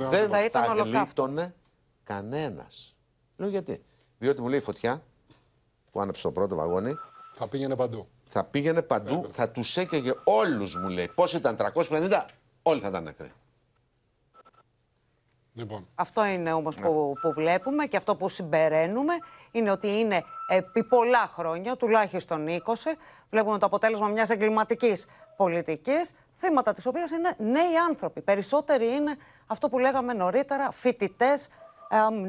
δεν 0.09 0.29
θα, 0.29 0.49
τα 0.49 0.75
γλίτωνε 0.77 1.55
κανένας. 2.03 2.95
Λέω 3.37 3.49
γιατί; 3.49 3.83
Διότι 4.17 4.41
μου 4.41 4.47
λέει 4.47 4.59
η 4.59 4.61
φωτιά 4.61 5.03
που 5.91 6.01
άναψε 6.01 6.21
το 6.21 6.31
πρώτο 6.31 6.55
βαγόνι. 6.55 6.93
Θα 7.33 7.47
πήγαινε 7.47 7.75
παντού. 7.75 8.07
Θα 8.25 8.43
πήγαινε 8.43 8.81
παντού, 8.81 9.27
θα 9.31 9.49
τους 9.49 9.77
έκαιγε 9.77 10.13
όλους, 10.23 10.75
μου 10.75 10.89
λέει. 10.89 11.07
Πώ 11.15 11.23
ήταν, 11.33 11.57
350, 11.73 12.25
όλοι 12.61 12.79
θα 12.79 12.87
ήταν 12.87 13.03
νεκροί. 13.03 13.31
Λοιπόν. 15.53 15.87
Αυτό 15.95 16.25
είναι 16.25 16.53
όμως 16.53 16.75
που, 16.75 17.13
που 17.21 17.33
βλέπουμε 17.33 17.85
και 17.85 17.97
αυτό 17.97 18.15
που 18.15 18.29
συμπεραίνουμε 18.29 19.13
είναι 19.51 19.71
ότι 19.71 19.99
είναι 19.99 20.23
επί 20.47 20.83
πολλά 20.83 21.31
χρόνια, 21.35 21.75
τουλάχιστον 21.75 22.45
20, 22.47 22.49
βλέπουμε 23.29 23.57
το 23.57 23.65
αποτέλεσμα 23.65 24.07
μιας 24.07 24.29
εγκληματικής 24.29 25.07
πολιτικής, 25.37 26.13
θύματα 26.37 26.73
της 26.73 26.85
οποίας 26.85 27.11
είναι 27.11 27.35
νέοι 27.37 27.77
άνθρωποι. 27.89 28.21
Περισσότεροι 28.21 28.85
είναι 28.85 29.17
αυτό 29.47 29.69
που 29.69 29.79
λέγαμε 29.79 30.13
νωρίτερα, 30.13 30.71
φοιτητές, 30.71 31.49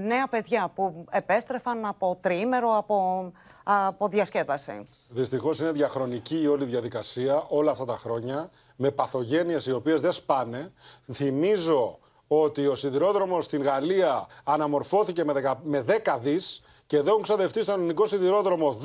νέα 0.06 0.28
παιδιά 0.28 0.70
που 0.74 1.04
επέστρεφαν 1.10 1.84
από 1.84 2.18
τριήμερο, 2.20 2.76
από, 2.76 3.32
από 3.64 4.08
διασκέδαση. 4.08 4.86
Δυστυχώς 5.08 5.60
είναι 5.60 5.70
διαχρονική 5.70 6.40
η 6.42 6.46
όλη 6.46 6.64
διαδικασία 6.64 7.44
όλα 7.48 7.70
αυτά 7.70 7.84
τα 7.84 7.96
χρόνια, 7.96 8.50
με 8.76 8.90
παθογένειες 8.90 9.66
οι 9.66 9.72
οποίες 9.72 10.00
δεν 10.00 10.12
σπάνε. 10.12 10.72
Θυμίζω 11.12 11.98
ότι 12.42 12.66
ο 12.66 12.74
σιδηρόδρομος 12.74 13.44
στην 13.44 13.62
Γαλλία 13.62 14.26
αναμορφώθηκε 14.44 15.24
με 15.62 15.84
10 16.04 16.18
δις 16.20 16.62
και 16.86 16.96
εδώ 16.96 17.10
έχουν 17.10 17.22
ξαδευτεί 17.22 17.62
στον 17.62 17.74
ελληνικό 17.74 18.06
σιδηρόδρομο 18.06 18.80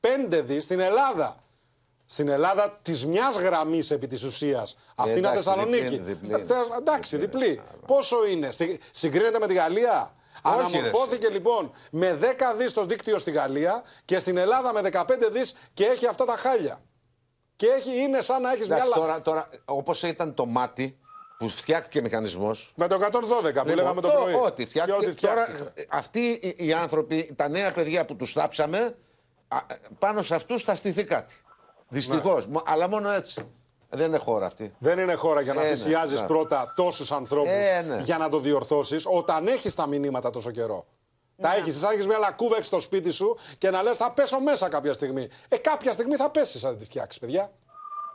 15 0.00 0.42
δις 0.44 0.64
στην 0.64 0.80
Ελλάδα. 0.80 1.36
Στην 2.08 2.28
Ελλάδα 2.28 2.78
της 2.82 3.06
μιας 3.06 3.36
γραμμής 3.36 3.90
επί 3.90 4.06
της 4.06 4.22
ουσίας. 4.22 4.76
Αυτή 4.94 5.18
είναι 5.18 5.30
Θεσσαλονίκη. 5.32 5.98
Διπλή, 5.98 6.32
ε, 6.32 6.36
εντάξει, 6.78 7.16
διπλή. 7.16 7.60
Πόσο 7.86 8.26
είναι, 8.26 8.50
συγκρίνεται 8.90 9.38
με 9.38 9.46
τη 9.46 9.54
Γαλλία; 9.54 10.14
Όχι, 10.42 10.58
Αναμορφώθηκε 10.58 11.28
λοιπόν 11.28 11.70
με 11.90 12.18
10 12.22 12.24
δις 12.56 12.72
το 12.72 12.84
δίκτυο 12.84 13.18
στη 13.18 13.30
Γαλλία 13.30 13.82
και 14.04 14.18
στην 14.18 14.36
Ελλάδα 14.36 14.72
με 14.72 14.80
15 14.92 15.04
δις 15.30 15.54
και 15.74 15.84
έχει 15.84 16.06
αυτά 16.06 16.24
τα 16.24 16.36
χάλια. 16.36 16.80
Και 17.56 17.66
έχει, 17.66 17.96
είναι 17.96 18.20
σαν 18.20 18.42
να 18.42 18.52
έχεις 18.52 18.68
μια. 18.68 18.84
Τώρα, 18.94 19.22
τώρα 19.22 19.48
όπως 19.64 20.02
ήταν 20.02 20.34
το 20.34 20.46
μάτι, 20.46 20.98
που 21.38 21.48
φτιάχτηκε 21.48 22.00
μηχανισμός. 22.02 22.72
Με 22.76 22.86
το 22.86 22.94
112 22.94 23.00
που 23.02 23.44
λοιπόν, 23.44 23.74
λέγαμε 23.74 24.00
το 24.00 24.08
πρωί. 24.08 24.34
Ό,τι 24.34 24.66
φτιάχτηκε. 24.66 25.26
Τώρα, 25.26 25.46
αυτοί 25.88 26.54
οι 26.56 26.72
άνθρωποι, 26.72 27.32
τα 27.36 27.48
νέα 27.48 27.72
παιδιά 27.72 28.04
που 28.04 28.16
τους 28.16 28.32
θάψαμε, 28.32 28.96
πάνω 29.98 30.22
σε 30.22 30.34
αυτούς 30.34 30.62
θα 30.62 30.74
στηθεί 30.74 31.04
κάτι. 31.04 31.34
Δυστυχώς. 31.88 32.46
Ναι. 32.46 32.58
Αλλά 32.64 32.88
μόνο 32.88 33.10
έτσι. 33.10 33.50
Δεν 33.88 34.06
είναι 34.06 34.18
χώρα 34.18 34.46
αυτή. 34.46 34.74
Δεν 34.78 34.98
είναι 34.98 35.14
χώρα 35.14 35.40
για 35.40 35.54
να 35.54 35.62
ε, 35.62 35.68
θυσιάζεις 35.68 36.20
ναι, 36.20 36.26
πρώτα 36.26 36.72
τόσους 36.76 37.12
ανθρώπους 37.12 37.52
ε, 37.52 37.84
ναι. 37.88 38.00
για 38.02 38.18
να 38.18 38.28
το 38.28 38.38
διορθώσεις 38.38 39.04
όταν 39.06 39.46
έχεις 39.46 39.74
τα 39.74 39.86
μηνύματα 39.86 40.30
τόσο 40.30 40.50
καιρό. 40.50 40.86
Τα 41.40 41.54
έχεις, 41.54 41.78
σαν 41.78 41.92
έχεις 41.92 42.06
μια 42.06 42.18
λακκούβα 42.18 42.62
στο 42.62 42.80
σπίτι 42.80 43.10
σου 43.10 43.38
και 43.58 43.70
να 43.70 43.82
λες: 43.82 43.96
Θα 43.96 44.12
πέσω 44.12 44.40
μέσα 44.40 44.68
κάποια 44.68 44.92
στιγμή. 44.92 45.28
Ε, 45.48 45.56
κάποια 45.56 45.92
στιγμή 45.92 46.16
θα 46.16 46.30
πέσεις 46.30 46.64
αν 46.64 46.78
τη 46.78 46.84
φτιάξεις, 46.84 47.20
παιδιά. 47.20 47.52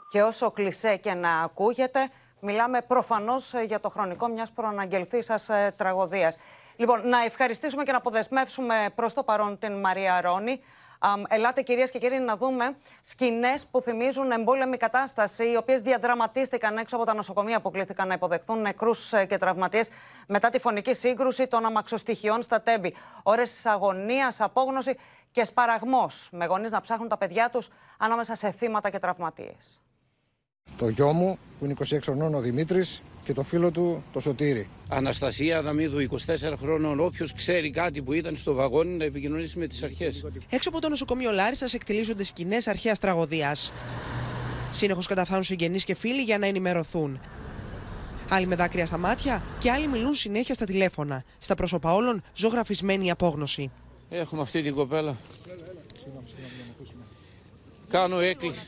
Και 0.09 0.21
όσο 0.21 0.51
κλεισέ 0.51 0.95
και 0.95 1.13
να 1.13 1.41
ακούγεται, 1.41 2.09
Μιλάμε 2.43 2.81
προφανώς 2.81 3.53
ε, 3.53 3.61
για 3.61 3.79
το 3.79 3.89
χρονικό 3.89 4.27
μιας 4.27 4.51
προαναγγελθής 4.51 5.25
σας 5.25 5.49
ε, 5.49 5.73
τραγωδίας. 5.77 6.37
Λοιπόν, 6.75 7.07
να 7.07 7.23
ευχαριστήσουμε 7.23 7.83
και 7.83 7.91
να 7.91 7.97
αποδεσμεύσουμε 7.97 8.75
προς 8.95 9.13
το 9.13 9.23
παρόν 9.23 9.57
την 9.57 9.79
Μαρία 9.79 10.21
Ρόνη. 10.21 10.61
Ελάτε 11.27 11.61
κυρίες 11.61 11.91
και 11.91 11.99
κύριοι 11.99 12.19
να 12.19 12.37
δούμε 12.37 12.77
σκηνές 13.01 13.65
που 13.71 13.81
θυμίζουν 13.81 14.31
εμπόλεμη 14.31 14.77
κατάσταση, 14.77 15.51
οι 15.51 15.55
οποίες 15.55 15.81
διαδραματίστηκαν 15.81 16.77
έξω 16.77 16.95
από 16.95 17.05
τα 17.05 17.13
νοσοκομεία 17.13 17.61
που 17.61 17.71
κλήθηκαν 17.71 18.07
να 18.07 18.13
υποδεχθούν 18.13 18.61
νεκρούς 18.61 19.13
ε, 19.13 19.25
και 19.25 19.37
τραυματίες 19.37 19.89
μετά 20.27 20.49
τη 20.49 20.59
φωνική 20.59 20.93
σύγκρουση 20.93 21.47
των 21.47 21.65
αμαξοστοιχειών 21.65 22.41
στα 22.41 22.61
Τέμπη. 22.61 22.95
Ώρες 23.23 23.65
αγωνίας, 23.65 24.41
απόγνωση 24.41 24.97
και 25.31 25.43
σπαραγμός, 25.43 26.29
με 26.31 26.45
γονείς 26.45 26.71
να 26.71 26.81
ψάχνουν 26.81 27.07
τα 27.07 27.17
παιδιά 27.17 27.49
τους 27.49 27.69
ανάμεσα 27.97 28.35
σε 28.35 28.51
θύματα 28.51 28.89
και 28.89 28.99
τραυματίες 28.99 29.81
το 30.81 30.89
γιο 30.89 31.13
μου 31.13 31.37
που 31.59 31.65
είναι 31.65 31.73
26 31.89 31.97
χρονών 32.01 32.33
ο 32.33 32.39
Δημήτρης 32.39 33.01
και 33.23 33.33
το 33.33 33.43
φίλο 33.43 33.71
του 33.71 34.03
το 34.13 34.19
Σωτήρι. 34.19 34.69
Αναστασία 34.87 35.61
Δαμίδου, 35.61 35.99
24 35.99 36.53
χρόνων. 36.57 36.99
Όποιος 36.99 37.33
ξέρει 37.33 37.69
κάτι 37.69 38.01
που 38.01 38.13
ήταν 38.13 38.35
στο 38.35 38.53
βαγόνι 38.53 38.97
να 38.97 39.03
επικοινωνήσει 39.03 39.59
με 39.59 39.67
τις 39.67 39.83
αρχές. 39.83 40.25
Έξω 40.49 40.69
από 40.69 40.81
το 40.81 40.89
νοσοκομείο 40.89 41.31
Λάρισας 41.31 41.73
εκτελίζονται 41.73 42.23
σκηνές 42.23 42.67
αρχαίας 42.67 42.99
τραγωδίας. 42.99 43.71
Σύνεχως 44.71 45.07
καταφθάνουν 45.07 45.43
συγγενείς 45.43 45.83
και 45.83 45.95
φίλοι 45.95 46.21
για 46.21 46.37
να 46.37 46.45
ενημερωθούν. 46.47 47.19
Άλλοι 48.29 48.47
με 48.47 48.55
δάκρυα 48.55 48.85
στα 48.85 48.97
μάτια 48.97 49.41
και 49.59 49.71
άλλοι 49.71 49.87
μιλούν 49.87 50.13
συνέχεια 50.13 50.53
στα 50.53 50.65
τηλέφωνα. 50.65 51.23
Στα 51.39 51.55
πρόσωπα 51.55 51.93
όλων 51.93 52.23
ζωγραφισμένη 52.35 53.11
απόγνωση. 53.11 53.71
Έχουμε 54.09 54.41
αυτή 54.41 54.61
την 54.61 54.75
κοπέλα 54.75 55.15
Κάνω 57.89 58.19
έκκληση. 58.19 58.67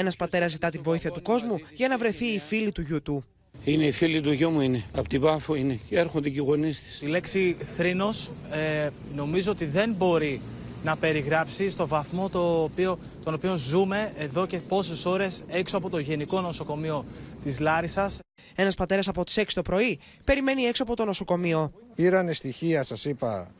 Ένας 0.00 0.16
πατέρας 0.16 0.50
ζητά 0.50 0.70
τη 0.70 0.78
βοήθεια 0.78 1.10
του 1.10 1.22
κόσμου 1.22 1.60
για 1.74 1.88
να 1.88 1.98
βρεθεί 1.98 2.24
η 2.24 2.38
φίλη 2.38 2.72
του 2.72 2.80
γιού 2.80 3.02
του. 3.02 3.24
Είναι 3.64 3.84
η 3.84 3.92
φίλη 3.92 4.20
του 4.20 4.32
γιού 4.32 4.50
μου, 4.50 4.60
είναι. 4.60 4.84
Από 4.92 5.08
την 5.08 5.20
Πάφο 5.20 5.54
είναι. 5.54 5.80
Και 5.88 5.98
έρχονται 5.98 6.28
και 6.28 6.38
οι 6.38 6.42
γονείς 6.42 6.80
της. 6.80 7.02
Η 7.02 7.06
λέξη 7.06 7.56
θρήνος 7.76 8.30
ε, 8.50 8.88
νομίζω 9.14 9.50
ότι 9.50 9.64
δεν 9.64 9.92
μπορεί 9.92 10.40
να 10.84 10.96
περιγράψει 10.96 11.70
στο 11.70 11.86
βαθμό 11.86 12.28
το 12.28 12.62
οποίο, 12.62 12.98
τον 13.24 13.34
οποίο 13.34 13.56
ζούμε 13.56 14.12
εδώ 14.18 14.46
και 14.46 14.58
πόσες 14.58 15.06
ώρες 15.06 15.42
έξω 15.48 15.76
από 15.76 15.90
το 15.90 15.98
Γενικό 15.98 16.40
Νοσοκομείο 16.40 17.04
της 17.42 17.60
Λάρισας. 17.60 18.18
Ένας 18.54 18.74
πατέρας 18.74 19.08
από 19.08 19.24
τις 19.24 19.38
6 19.38 19.44
το 19.54 19.62
πρωί 19.62 19.98
περιμένει 20.24 20.62
έξω 20.62 20.82
από 20.82 20.96
το 20.96 21.04
νοσοκομείο. 21.04 21.72
Πήρανε 21.94 22.32
στοιχεία, 22.32 22.82
σας 22.82 23.04
είπα, 23.04 23.50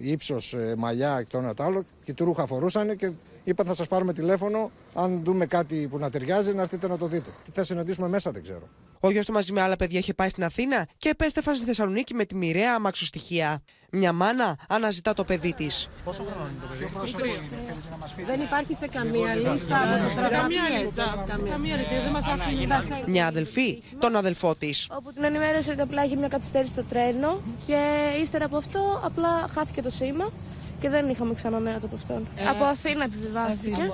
ύψος, 0.00 0.54
ε, 0.54 0.74
μαλλιά 0.78 1.22
και 1.22 1.28
το 1.30 1.38
ένα 1.38 1.54
το 1.54 1.62
άλλο 1.62 1.82
και 2.04 2.14
του 2.14 2.24
ρούχα 2.24 2.46
φορούσαν 2.46 2.96
και 2.96 3.12
είπαν 3.44 3.66
θα 3.66 3.74
σας 3.74 3.86
πάρουμε 3.86 4.12
τηλέφωνο. 4.12 4.70
Αν 4.94 5.20
δούμε 5.24 5.46
κάτι 5.46 5.88
που 5.90 5.98
να 5.98 6.10
ταιριάζει, 6.10 6.54
να 6.54 6.60
έρθετε 6.60 6.88
να 6.88 6.98
το 6.98 7.06
δείτε. 7.06 7.30
Τι 7.44 7.50
θα 7.50 7.64
συναντήσουμε 7.64 8.08
μέσα, 8.08 8.30
δεν 8.30 8.42
ξέρω. 8.42 8.68
Ο 9.00 9.10
γιος 9.10 9.26
του 9.26 9.32
μαζί 9.32 9.52
με 9.52 9.60
άλλα 9.60 9.76
παιδιά 9.76 9.98
είχε 9.98 10.14
πάει 10.14 10.28
στην 10.28 10.44
Αθήνα 10.44 10.86
και 10.98 11.08
επέστρεφαν 11.08 11.56
στη 11.56 11.64
Θεσσαλονίκη 11.64 12.14
με 12.14 12.24
τη 12.24 12.34
μοιραία 12.34 12.74
αμαξοστοιχεία. 12.74 13.62
Μια 13.92 14.12
μάνα 14.12 14.58
αναζητά 14.68 15.12
το 15.12 15.24
παιδί 15.24 15.54
της. 15.54 15.88
Πόσο 16.04 16.22
χρόνο 16.22 16.48
είναι 16.50 16.60
το 16.60 17.18
παιδί, 17.18 18.24
Δεν 18.26 18.40
υπάρχει 18.40 18.74
σε 18.74 18.86
καμία 18.86 19.34
λίστα 19.34 19.76
από 19.76 20.08
του 20.08 20.30
Καμία 20.30 20.68
λίστα. 20.78 21.24
Καμία 21.50 21.76
λίστα. 21.76 22.02
Δεν 22.02 22.12
μα 22.12 22.18
αφήνει. 22.18 22.66
Μια 23.06 23.26
αδελφή, 23.26 23.82
τον 23.98 24.16
αδελφό 24.16 24.54
της. 24.56 24.86
Όπου 24.90 25.12
την 25.12 25.24
ενημέρωσε 25.24 25.70
ότι 25.70 25.80
απλά 25.80 26.04
είχε 26.04 26.16
μια 26.16 26.28
καθυστέρηση 26.28 26.72
στο 26.72 26.82
τρένο 26.82 27.40
και 27.66 28.10
ύστερα 28.20 28.44
από 28.44 28.56
αυτό 28.56 29.00
απλά 29.04 29.48
χάθηκε 29.54 29.82
το 29.82 29.90
σήμα 29.90 30.32
και 30.80 30.88
δεν 30.88 31.08
είχαμε 31.08 31.34
ξανά 31.34 31.58
νέα 31.58 31.76
από 31.76 31.96
αυτόν. 31.96 32.26
Ε, 32.36 32.48
από 32.48 32.64
Αθήνα 32.64 33.04
επιβιβάστηκε. 33.04 33.92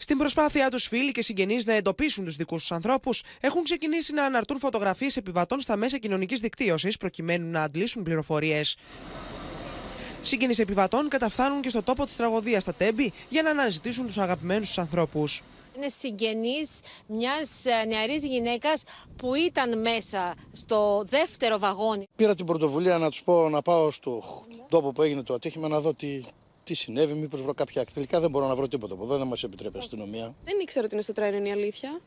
Στην 0.00 0.18
προσπάθειά 0.18 0.70
τους, 0.70 0.86
φίλοι 0.86 1.12
και 1.12 1.22
συγγενείς 1.22 1.64
να 1.64 1.72
εντοπίσουν 1.72 2.24
τους 2.24 2.36
δικούς 2.36 2.60
τους 2.60 2.72
ανθρώπους, 2.72 3.22
έχουν 3.40 3.62
ξεκινήσει 3.62 4.12
να 4.12 4.24
αναρτούν 4.24 4.58
φωτογραφίες 4.58 5.16
επιβατών 5.16 5.60
στα 5.60 5.76
μέσα 5.76 5.98
κοινωνικής 5.98 6.40
δικτύωσης 6.40 6.96
προκειμένου 6.96 7.50
να 7.50 7.62
αντλήσουν 7.62 8.02
πληροφορίες. 8.02 8.76
Συγγενεί 10.22 10.54
επιβατών 10.58 11.08
καταφθάνουν 11.08 11.60
και 11.60 11.68
στο 11.68 11.82
τόπο 11.82 12.04
της 12.04 12.16
τραγωδίας 12.16 12.62
στα 12.62 12.74
Τέμπη 12.74 13.12
για 13.28 13.42
να 13.42 13.50
αναζητήσουν 13.50 14.06
τους 14.06 14.18
αγαπημένους 14.18 14.66
τους 14.66 14.78
ανθρώπους. 14.78 15.42
Είναι 15.76 15.88
συγγενής 15.88 16.80
μιας 17.06 17.64
ε, 17.64 17.84
νεαρής 17.86 18.24
γυναίκας 18.24 18.82
που 19.16 19.34
ήταν 19.34 19.80
μέσα 19.80 20.34
στο 20.52 21.04
δεύτερο 21.08 21.58
βαγόνι. 21.58 22.08
Πήρα 22.16 22.34
την 22.34 22.46
πρωτοβουλία 22.46 22.98
να 22.98 23.10
τους 23.10 23.22
πω 23.22 23.48
να 23.48 23.62
πάω 23.62 23.90
στο 23.90 24.22
τόπο 24.68 24.92
που 24.92 25.02
έγινε 25.02 25.22
το 25.22 25.34
ατύχημα 25.34 25.68
να 25.68 25.80
δω 25.80 25.94
τι, 25.94 26.20
τι 26.68 26.74
συνέβη, 26.74 27.14
μήπως 27.14 27.42
βρω 27.42 27.54
κάποια 27.54 27.80
άκρη. 27.80 27.94
Τελικά 27.94 28.20
δεν 28.20 28.30
μπορώ 28.30 28.46
να 28.46 28.54
βρω 28.54 28.68
τίποτα 28.68 28.94
από 28.94 29.04
εδώ, 29.04 29.16
δεν 29.16 29.26
μας 29.26 29.42
επιτρέπει 29.42 29.76
η 29.76 29.78
αστυνομία. 29.78 30.34
Δεν 30.44 30.60
ήξερα 30.60 30.84
ότι 30.84 30.94
είναι 30.94 31.02
στο 31.02 31.12
τρένο, 31.12 31.36
είναι 31.36 31.48
η 31.48 31.52
αλήθεια. 31.52 32.00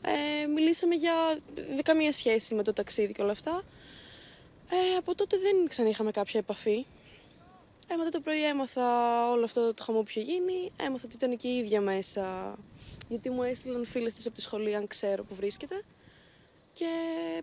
Ε, 0.00 0.46
μιλήσαμε 0.46 0.94
για 0.94 1.38
καμία 1.82 2.12
σχέση 2.12 2.54
με 2.54 2.62
το 2.62 2.72
ταξίδι 2.72 3.12
και 3.12 3.22
όλα 3.22 3.32
αυτά. 3.32 3.64
Ε, 4.70 4.96
από 4.98 5.14
τότε 5.14 5.38
δεν 5.38 5.68
ξανά 5.68 5.88
είχαμε 5.88 6.10
κάποια 6.10 6.40
επαφή. 6.40 6.86
Ε, 7.88 7.96
μετά 7.96 8.10
το 8.10 8.20
πρωί 8.20 8.44
έμαθα 8.44 8.84
όλο 9.30 9.44
αυτό 9.44 9.74
το 9.74 9.82
χαμό 9.82 10.00
που 10.00 10.08
είχε 10.08 10.20
γίνει. 10.20 10.72
Έμαθα 10.76 11.02
ότι 11.04 11.14
ήταν 11.14 11.36
και 11.36 11.48
η 11.48 11.56
ίδια 11.56 11.80
μέσα. 11.80 12.54
Γιατί 13.08 13.30
μου 13.30 13.42
έστειλαν 13.42 13.86
φίλες 13.86 14.12
της 14.12 14.26
από 14.26 14.34
τη 14.34 14.40
σχολή, 14.40 14.74
αν 14.74 14.86
ξέρω 14.86 15.24
που 15.24 15.34
βρίσκεται. 15.34 15.84
Και 16.74 16.86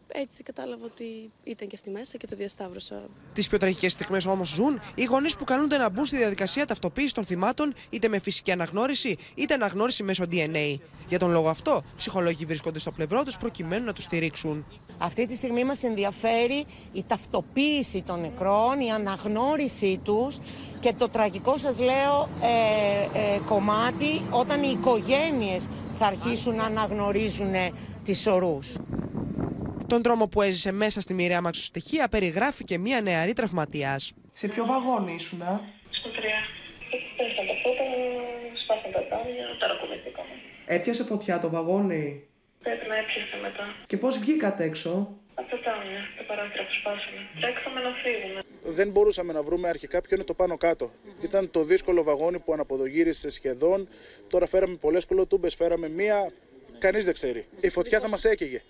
έτσι 0.07 0.43
κατάλαβα 0.43 0.86
ότι 0.86 1.32
ήταν 1.43 1.67
και 1.67 1.75
αυτή 1.75 1.89
μέσα 1.89 2.17
και 2.17 2.27
το 2.27 2.36
διασταύρωσα. 2.36 3.01
Τις 3.34 3.47
πιο 3.47 3.57
τραγικές 3.57 3.91
στιγμές 3.91 4.25
όμως 4.25 4.49
ζουν 4.49 4.82
οι 4.95 5.03
γονείς 5.03 5.36
που 5.36 5.43
καλούνται 5.43 5.77
να 5.77 5.89
μπουν 5.89 6.05
στη 6.05 6.17
διαδικασία 6.17 6.65
ταυτοποίησης 6.65 7.11
των 7.11 7.25
θυμάτων 7.25 7.73
είτε 7.89 8.07
με 8.07 8.19
φυσική 8.19 8.51
αναγνώριση 8.51 9.17
είτε 9.36 9.53
αναγνώριση 9.53 10.03
μέσω 10.03 10.25
DNA. 10.32 10.75
Για 11.07 11.19
τον 11.19 11.32
λόγο 11.32 11.49
αυτό, 11.49 11.84
ψυχολόγοι 11.97 12.45
βρίσκονται 12.45 12.80
στο 12.80 12.91
πλευρό 12.91 13.23
τους 13.23 13.38
προκειμένου 13.38 13.86
να 13.86 13.93
τους 13.93 14.03
στηρίξουν. 14.03 14.65
Αυτή 14.97 15.25
τη 15.25 15.36
στιγμή 15.36 15.63
μας 15.63 15.84
ενδιαφέρει 15.84 16.65
η 16.93 17.03
ταυτοποίηση 17.07 18.01
των 18.01 18.21
νεκρών, 18.21 18.80
η 18.80 18.91
αναγνώρισή 18.91 19.99
τους 20.03 20.38
και 20.80 20.93
το 20.97 21.09
τραγικό 21.09 21.57
σας 21.57 21.80
λέω 21.80 22.30
ε, 22.41 23.19
ε, 23.19 23.39
κομμάτι 23.47 24.21
όταν 24.32 24.63
οι 24.63 24.77
οικογένειες 24.80 25.67
θα 25.97 26.05
αρχίσουν 26.05 26.55
να 26.55 26.63
αναγνωρίζουν 26.63 27.53
τις 28.03 28.27
ορούς. 28.27 28.75
Τον 29.89 30.01
τρόμο 30.01 30.27
που 30.27 30.41
έζησε 30.41 30.71
μέσα 30.71 31.01
στη 31.01 31.13
μοιραία 31.13 31.41
μαξοστοιχεία 31.41 32.07
περιγράφει 32.07 32.63
και 32.63 32.77
μία 32.77 33.01
νεαρή 33.01 33.33
τραυματίας. 33.33 34.13
Σε 34.31 34.47
ποιο 34.47 34.65
βαγόνι 34.65 35.13
ήσουνα; 35.13 35.61
Στο 35.89 36.09
3. 36.09 36.13
Πέσαν 37.17 37.45
τα 37.47 37.55
φώτα, 37.63 37.83
σπάσαν 38.63 38.91
τα 38.91 39.03
τάμια, 39.09 39.45
ταρακουμηθήκαμε. 39.59 40.29
Έπιασε 40.65 41.03
φωτιά 41.03 41.39
το 41.39 41.49
βαγόνι; 41.49 42.23
Πρέπει 42.63 42.87
να 42.87 42.95
έπιασε 42.95 43.37
μετά. 43.41 43.75
Και 43.87 43.97
πώς 43.97 44.17
βγήκατε 44.17 44.63
έξω; 44.63 44.89
Από 45.33 45.49
τα 45.49 45.59
τάμια, 45.59 45.99
τα 46.17 46.23
παράθυρα 46.23 46.63
που 46.63 46.73
σπάσανε. 46.79 47.21
Τρέξαμε 47.41 47.79
να 47.81 47.91
φύγουμε. 48.03 48.39
Δεν 48.77 48.89
μπορούσαμε 48.89 49.33
να 49.33 49.43
βρούμε 49.43 49.67
αρχικά 49.67 50.01
ποιο 50.01 50.15
είναι 50.15 50.25
το 50.25 50.33
πάνω 50.33 50.57
κάτω. 50.57 50.91
Ήταν 51.21 51.51
το 51.51 51.63
δύσκολο 51.63 52.03
βαγόνι 52.03 52.39
που 52.39 52.53
αναποδογύρισε 52.53 53.29
σχεδόν. 53.29 53.87
Τώρα 54.29 54.47
φέραμε 54.47 54.75
πολλές 54.75 55.05
κολοτούμπες, 55.05 55.55
φέραμε 55.55 55.89
μία. 55.89 56.31
Κανείς 56.77 57.05
δεν 57.05 57.13
ξέρει. 57.13 57.45
Η 57.61 57.69
φωτιά 57.69 57.99
θα 57.99 58.09
μας 58.09 58.25
έκαιγε. 58.25 58.61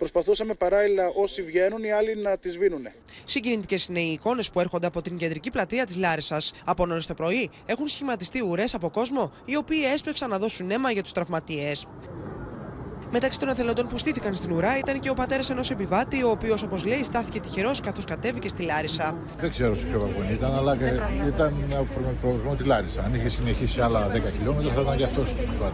Προσπαθούσαμε 0.00 0.54
παράλληλα 0.54 1.10
όσοι 1.14 1.42
βγαίνουν 1.42 1.84
οι 1.84 1.92
άλλοι 1.92 2.16
να 2.16 2.38
τις 2.38 2.52
σβήνουν. 2.52 2.86
Συγκινητικές 3.24 3.86
είναι 3.86 4.00
οι 4.00 4.12
εικόνες 4.12 4.50
που 4.50 4.60
έρχονται 4.60 4.86
από 4.86 5.02
την 5.02 5.16
κεντρική 5.16 5.50
πλατεία 5.50 5.86
της 5.86 5.96
Λάρισας. 5.96 6.52
Από 6.64 6.86
νωρίς 6.86 7.06
το 7.06 7.14
πρωί 7.14 7.50
έχουν 7.66 7.88
σχηματιστεί 7.88 8.40
ουρές 8.40 8.74
από 8.74 8.90
κόσμο 8.90 9.32
οι 9.44 9.56
οποίοι 9.56 9.82
έσπευσαν 9.92 10.30
να 10.30 10.38
δώσουν 10.38 10.70
αίμα 10.70 10.90
για 10.90 11.02
τους 11.02 11.12
τραυματίες. 11.12 11.86
Μεταξύ 13.12 13.38
των 13.38 13.48
εθελοντών 13.48 13.88
που 13.88 13.98
στήθηκαν 13.98 14.34
στην 14.34 14.52
ουρά 14.52 14.78
ήταν 14.78 15.00
και 15.00 15.10
ο 15.10 15.14
πατέρας 15.14 15.50
ενός 15.50 15.70
επιβάτη, 15.70 16.22
ο 16.22 16.30
οποίος, 16.30 16.62
όπως 16.62 16.84
λέει, 16.84 17.02
στάθηκε 17.02 17.40
τυχερός 17.40 17.80
καθώς 17.80 18.04
κατέβηκε 18.04 18.48
στη 18.48 18.62
Λάρισα. 18.62 19.16
Δεν 19.36 19.50
ξέρω 19.50 19.74
σε 19.74 19.86
ποιο 19.86 20.00
βαγόνι 20.00 20.32
ήταν, 20.32 20.54
αλλά 20.54 20.76
ήταν 21.26 21.52
με 21.52 22.16
προορισμό 22.20 22.54
της 22.54 22.66
Λάρισα. 22.66 23.02
Αν 23.02 23.14
είχε 23.14 23.28
συνεχίσει 23.28 23.80
άλλα 23.80 24.08
10 24.08 24.30
χιλιόμετρα, 24.36 24.72
θα 24.72 24.80
ήταν 24.80 24.96
και 24.96 25.04
αυτός 25.04 25.28
στο 25.28 25.72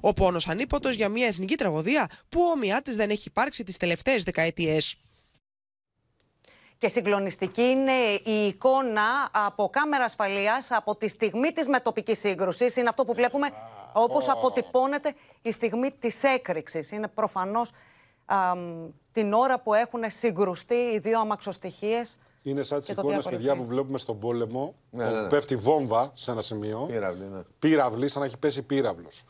Ο 0.00 0.12
πόνος 0.12 0.48
ανίποτο 0.48 0.88
για 0.88 1.08
μια 1.08 1.26
εθνική 1.26 1.54
τραγωδία 1.54 2.08
που 2.28 2.40
όμοιά 2.54 2.82
της 2.82 2.96
δεν 2.96 3.10
έχει 3.10 3.28
υπάρξει 3.28 3.64
τις 3.64 3.76
τελευταίες 3.76 4.22
δεκαετίες. 4.22 4.96
Και 6.78 6.88
συγκλονιστική 6.88 7.62
είναι 7.62 7.92
η 8.24 8.46
εικόνα 8.46 9.30
από 9.30 9.68
κάμερα 9.72 10.04
ασφαλείας 10.04 10.70
από 10.70 10.96
τη 10.96 11.08
στιγμή 11.08 11.52
της 11.52 11.68
μετοπικής 11.68 12.18
σύγκρουσης. 12.18 12.76
Είναι 12.76 12.88
αυτό 12.88 13.04
που 13.04 13.14
βλέπουμε 13.14 13.48
όπως 13.98 14.28
αποτυπώνεται 14.28 15.14
η 15.42 15.52
στιγμή 15.52 15.90
της 15.90 16.22
έκρηξης. 16.22 16.90
Είναι 16.90 17.08
προφανώς 17.08 17.70
την 19.12 19.32
ώρα 19.32 19.60
που 19.60 19.74
έχουν 19.74 20.00
συγκρουστεί 20.06 20.74
οι 20.74 20.98
δύο 20.98 21.20
αμαξοστοιχίες. 21.20 22.18
Είναι 22.42 22.62
σαν 22.62 22.78
τις 22.78 22.88
εικόνες, 22.88 23.28
παιδιά, 23.28 23.56
που 23.56 23.64
βλέπουμε 23.64 23.98
στον 23.98 24.18
πόλεμο. 24.18 24.74
Ναι, 24.90 25.10
ναι, 25.10 25.20
ναι. 25.20 25.28
Πέφτει 25.28 25.56
βόμβα 25.56 26.10
σε 26.14 26.30
ένα 26.30 26.40
σημείο. 26.40 26.86
Πύραυλη, 26.88 27.24
ναι. 27.24 27.40
Πύραυλη, 27.58 28.08
σαν 28.08 28.20
να 28.20 28.26
έχει 28.26 28.38
πέσει 28.38 28.62
πύραυλος. 28.62 29.24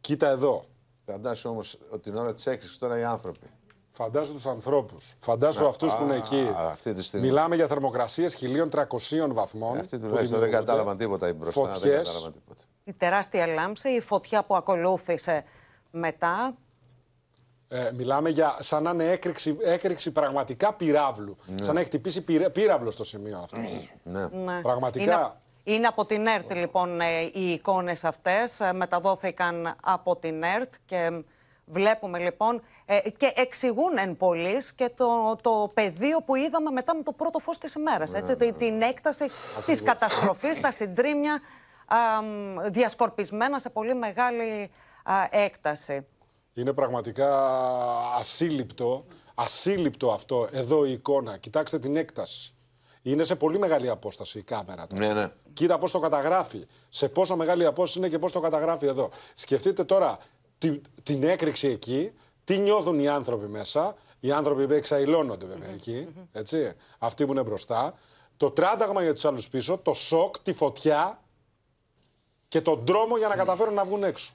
Κοίτα 0.00 0.28
εδώ. 0.28 0.64
Φαντάσου 1.04 1.50
όμως 1.50 1.78
ότι 1.90 2.02
την 2.02 2.16
ώρα 2.16 2.34
της 2.34 2.46
έκρηξης 2.46 2.78
τώρα 2.78 2.98
οι 2.98 3.04
άνθρωποι. 3.04 3.46
Φαντάσου 3.90 4.32
τους 4.32 4.46
ανθρώπους. 4.46 5.14
Φαντάσου 5.18 5.66
αυτούς 5.66 5.96
που 5.96 6.02
είναι 6.02 6.16
εκεί. 6.16 6.48
Αυτή 6.56 6.92
τη 6.92 7.02
στιγμή. 7.02 7.26
Μιλάμε 7.26 7.54
για 7.54 7.66
θερμοκρασίες 7.66 8.34
1300 8.34 9.32
βαθμών. 9.32 9.78
Αυτοί 9.78 9.98
τουλάχιστον 9.98 10.40
δεν 10.40 10.50
κατάλαβαν 10.50 10.96
τίποτα 10.96 11.28
οι 11.28 11.32
μπροστά. 11.32 11.74
Φωτιές, 11.74 12.32
η 12.84 12.92
τεράστια 12.92 13.46
λάμψη, 13.46 13.88
η 13.88 14.00
φωτιά 14.00 14.42
που 14.42 14.56
ακολούθησε 14.56 15.44
μετά. 15.90 16.54
Ε, 17.68 17.90
μιλάμε 17.94 18.28
για 18.28 18.56
σαν 18.58 18.82
να 18.82 18.90
είναι 18.90 19.04
έκρηξη, 19.04 19.56
έκρηξη 19.60 20.10
πραγματικά 20.10 20.72
πυράβλου. 20.74 21.36
Ναι. 21.46 21.62
Σαν 21.62 21.74
να 21.74 21.80
έχει 21.80 21.88
χτυπήσει 21.88 22.50
πύραυλο 22.52 22.90
στο 22.90 23.04
σημείο 23.04 23.38
αυτό. 23.38 23.56
Ναι. 24.02 24.28
ναι. 24.28 24.60
Πραγματικά. 24.60 25.02
Είναι, 25.64 25.76
είναι 25.76 25.86
από 25.86 26.04
την 26.06 26.26
ΕΡΤ 26.26 26.54
λοιπόν 26.54 27.00
ε, 27.00 27.20
οι 27.32 27.52
εικόνες 27.52 28.04
αυτές. 28.04 28.60
Ε, 28.60 28.72
μεταδόθηκαν 28.72 29.76
από 29.82 30.16
την 30.16 30.42
ΕΡΤ 30.42 30.74
και 30.86 31.22
βλέπουμε 31.64 32.18
λοιπόν 32.18 32.62
και 33.16 33.32
εξηγούν 33.34 33.98
εν 33.98 34.16
πολλής 34.16 34.72
και 34.72 34.90
το, 34.96 35.36
το 35.42 35.70
πεδίο 35.74 36.20
που 36.20 36.34
είδαμε 36.34 36.70
μετά 36.70 36.94
με 36.94 37.02
το 37.02 37.12
πρώτο 37.12 37.38
φως 37.38 37.58
της 37.58 37.74
ημέρας. 37.74 38.10
Ναι, 38.10 38.18
έτσι, 38.18 38.36
ναι. 38.38 38.52
Την 38.52 38.82
έκταση 38.82 39.24
Ακριβώς. 39.24 39.64
της 39.64 39.82
καταστροφής, 39.82 40.60
τα 40.60 40.70
συντρίμια 40.70 41.40
διασκορπισμένα 42.70 43.58
σε 43.58 43.70
πολύ 43.70 43.94
μεγάλη 43.94 44.70
έκταση. 45.30 46.06
Είναι 46.54 46.72
πραγματικά 46.72 47.48
ασύλληπτο, 48.16 49.04
ασύλληπτο 49.34 50.12
αυτό 50.12 50.48
εδώ 50.50 50.84
η 50.84 50.92
εικόνα. 50.92 51.36
Κοιτάξτε 51.36 51.78
την 51.78 51.96
έκταση. 51.96 52.54
Είναι 53.02 53.24
σε 53.24 53.36
πολύ 53.36 53.58
μεγάλη 53.58 53.88
απόσταση 53.88 54.38
η 54.38 54.42
κάμερα. 54.42 54.86
Ναι, 54.94 55.12
ναι. 55.12 55.28
Κοίτα 55.52 55.78
πώς 55.78 55.90
το 55.90 55.98
καταγράφει. 55.98 56.66
Σε 56.88 57.08
πόσο 57.08 57.36
μεγάλη 57.36 57.66
απόσταση 57.66 57.98
είναι 57.98 58.08
και 58.08 58.18
πώς 58.18 58.32
το 58.32 58.40
καταγράφει 58.40 58.86
εδώ. 58.86 59.10
Σκεφτείτε 59.34 59.84
τώρα 59.84 60.18
την, 60.58 60.82
την 61.02 61.22
έκρηξη 61.22 61.68
εκεί, 61.68 62.12
τι 62.44 62.58
νιώθουν 62.58 62.98
οι 62.98 63.08
άνθρωποι 63.08 63.46
μέσα. 63.46 63.94
Οι 64.20 64.32
άνθρωποι 64.32 64.66
που 64.66 64.72
εξαϊλώνονται 64.72 65.46
βέβαια 65.46 65.70
εκεί, 65.70 66.08
έτσι, 66.32 66.72
αυτοί 66.98 67.24
που 67.26 67.32
είναι 67.32 67.42
μπροστά. 67.42 67.94
Το 68.36 68.50
τράνταγμα 68.50 69.02
για 69.02 69.14
τους 69.14 69.24
άλλους 69.24 69.48
πίσω, 69.48 69.78
το 69.78 69.94
σοκ, 69.94 70.38
τη 70.38 70.52
φωτιά, 70.52 71.20
και 72.52 72.60
τον 72.60 72.84
τρόμο 72.84 73.16
για 73.16 73.28
να 73.28 73.36
καταφέρουν 73.36 73.74
να 73.74 73.84
βγουν 73.84 74.02
έξω. 74.04 74.32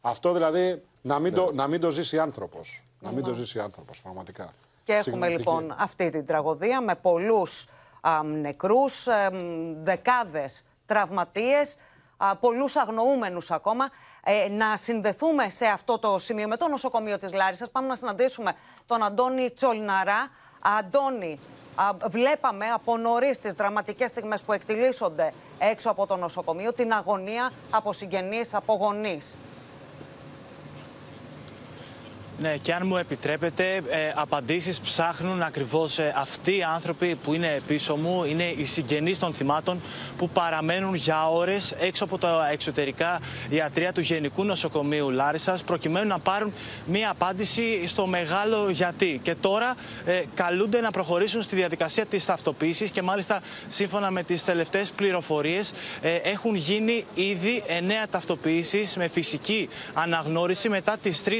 Αυτό 0.00 0.32
δηλαδή 0.32 0.82
να 1.02 1.18
μην, 1.18 1.34
το, 1.34 1.44
Ναι. 1.44 1.52
να 1.52 1.66
μην 1.66 1.80
το 1.80 1.90
ζήσει 1.90 2.18
άνθρωπος. 2.18 2.84
Να 3.00 3.10
μην 3.10 3.24
το 3.24 3.32
ζήσει 3.32 3.60
άνθρωπος, 3.60 4.00
πραγματικά. 4.02 4.52
Και 4.84 4.92
έχουμε 4.92 5.02
Συγκινητική. 5.26 5.38
λοιπόν 5.38 5.74
αυτή 5.78 6.10
την 6.10 6.26
τραγωδία 6.26 6.80
με 6.80 6.94
πολλούς 6.94 7.68
α, 8.00 8.22
νεκρούς, 8.22 9.06
ε, 9.06 9.30
μ, 9.32 9.36
δεκάδες 9.84 10.62
τραυματίες, 10.86 11.76
α, 12.16 12.36
πολλούς 12.36 12.76
αγνοούμενους 12.76 13.50
ακόμα. 13.50 13.88
Ε, 14.24 14.48
να 14.48 14.76
συνδεθούμε 14.76 15.50
σε 15.50 15.66
αυτό 15.66 15.98
το 15.98 16.18
σημείο 16.18 16.48
με 16.48 16.56
το 16.56 16.68
νοσοκομείο 16.68 17.18
της 17.18 17.32
Λάρισας. 17.32 17.70
Πάμε 17.70 17.86
να 17.86 17.96
συναντήσουμε 17.96 18.52
τον 18.86 19.02
Αντώνη 19.02 19.50
Τσολναρά. 19.50 20.30
Αντώνη, 20.60 21.32
α, 21.32 21.38
βλέπαμε 22.08 22.66
από 22.66 22.96
νωρίς 22.96 23.40
τις 23.40 23.54
δραματικές 23.54 24.10
στιγμές 24.10 24.42
που 24.42 24.52
εκτιλήσονται 24.52 25.32
έξω 25.58 25.90
από 25.90 26.06
το 26.06 26.16
νοσοκομείο, 26.16 26.72
την 26.72 26.92
αγωνία 26.92 27.52
από 27.70 27.92
συγγενείς, 27.92 28.54
από 28.54 28.74
γονείς. 28.74 29.36
Ναι, 32.40 32.56
και 32.62 32.74
αν 32.74 32.86
μου 32.86 32.96
επιτρέπετε, 32.96 33.74
ε, 33.74 34.12
απαντήσεις 34.14 34.80
ψάχνουν 34.80 35.42
ακριβώς 35.42 35.98
ε, 35.98 36.12
αυτοί 36.16 36.56
οι 36.56 36.62
άνθρωποι 36.62 37.14
που 37.14 37.34
είναι 37.34 37.60
πίσω 37.66 37.96
μου, 37.96 38.24
είναι 38.24 38.44
οι 38.56 38.64
συγγενείς 38.64 39.18
των 39.18 39.34
θυμάτων 39.34 39.80
που 40.16 40.28
παραμένουν 40.28 40.94
για 40.94 41.28
ώρες 41.28 41.74
έξω 41.80 42.04
από 42.04 42.18
τα 42.18 42.48
εξωτερικά 42.52 43.20
ιατρία 43.48 43.92
του 43.92 44.00
Γενικού 44.00 44.44
Νοσοκομείου 44.44 45.10
Λάρισας 45.10 45.62
προκειμένου 45.62 46.06
να 46.06 46.18
πάρουν 46.18 46.52
μία 46.86 47.10
απάντηση 47.10 47.86
στο 47.86 48.06
μεγάλο 48.06 48.70
γιατί. 48.70 49.20
Και 49.22 49.34
τώρα 49.34 49.74
ε, 50.04 50.22
καλούνται 50.34 50.80
να 50.80 50.90
προχωρήσουν 50.90 51.42
στη 51.42 51.56
διαδικασία 51.56 52.06
της 52.06 52.24
ταυτοποίησης 52.24 52.90
και 52.90 53.02
μάλιστα 53.02 53.40
σύμφωνα 53.68 54.10
με 54.10 54.22
τις 54.22 54.44
τελευταίες 54.44 54.90
πληροφορίες 54.90 55.72
ε, 56.00 56.14
έχουν 56.14 56.54
γίνει 56.54 57.04
ήδη 57.14 57.62
εννέα 57.66 58.08
ταυτοποιήσεις 58.08 58.96
με 58.96 59.08
φυσική 59.08 59.68
αναγνώριση 59.94 60.68
μετά 60.68 60.96
τις 61.02 61.22
3 61.26 61.30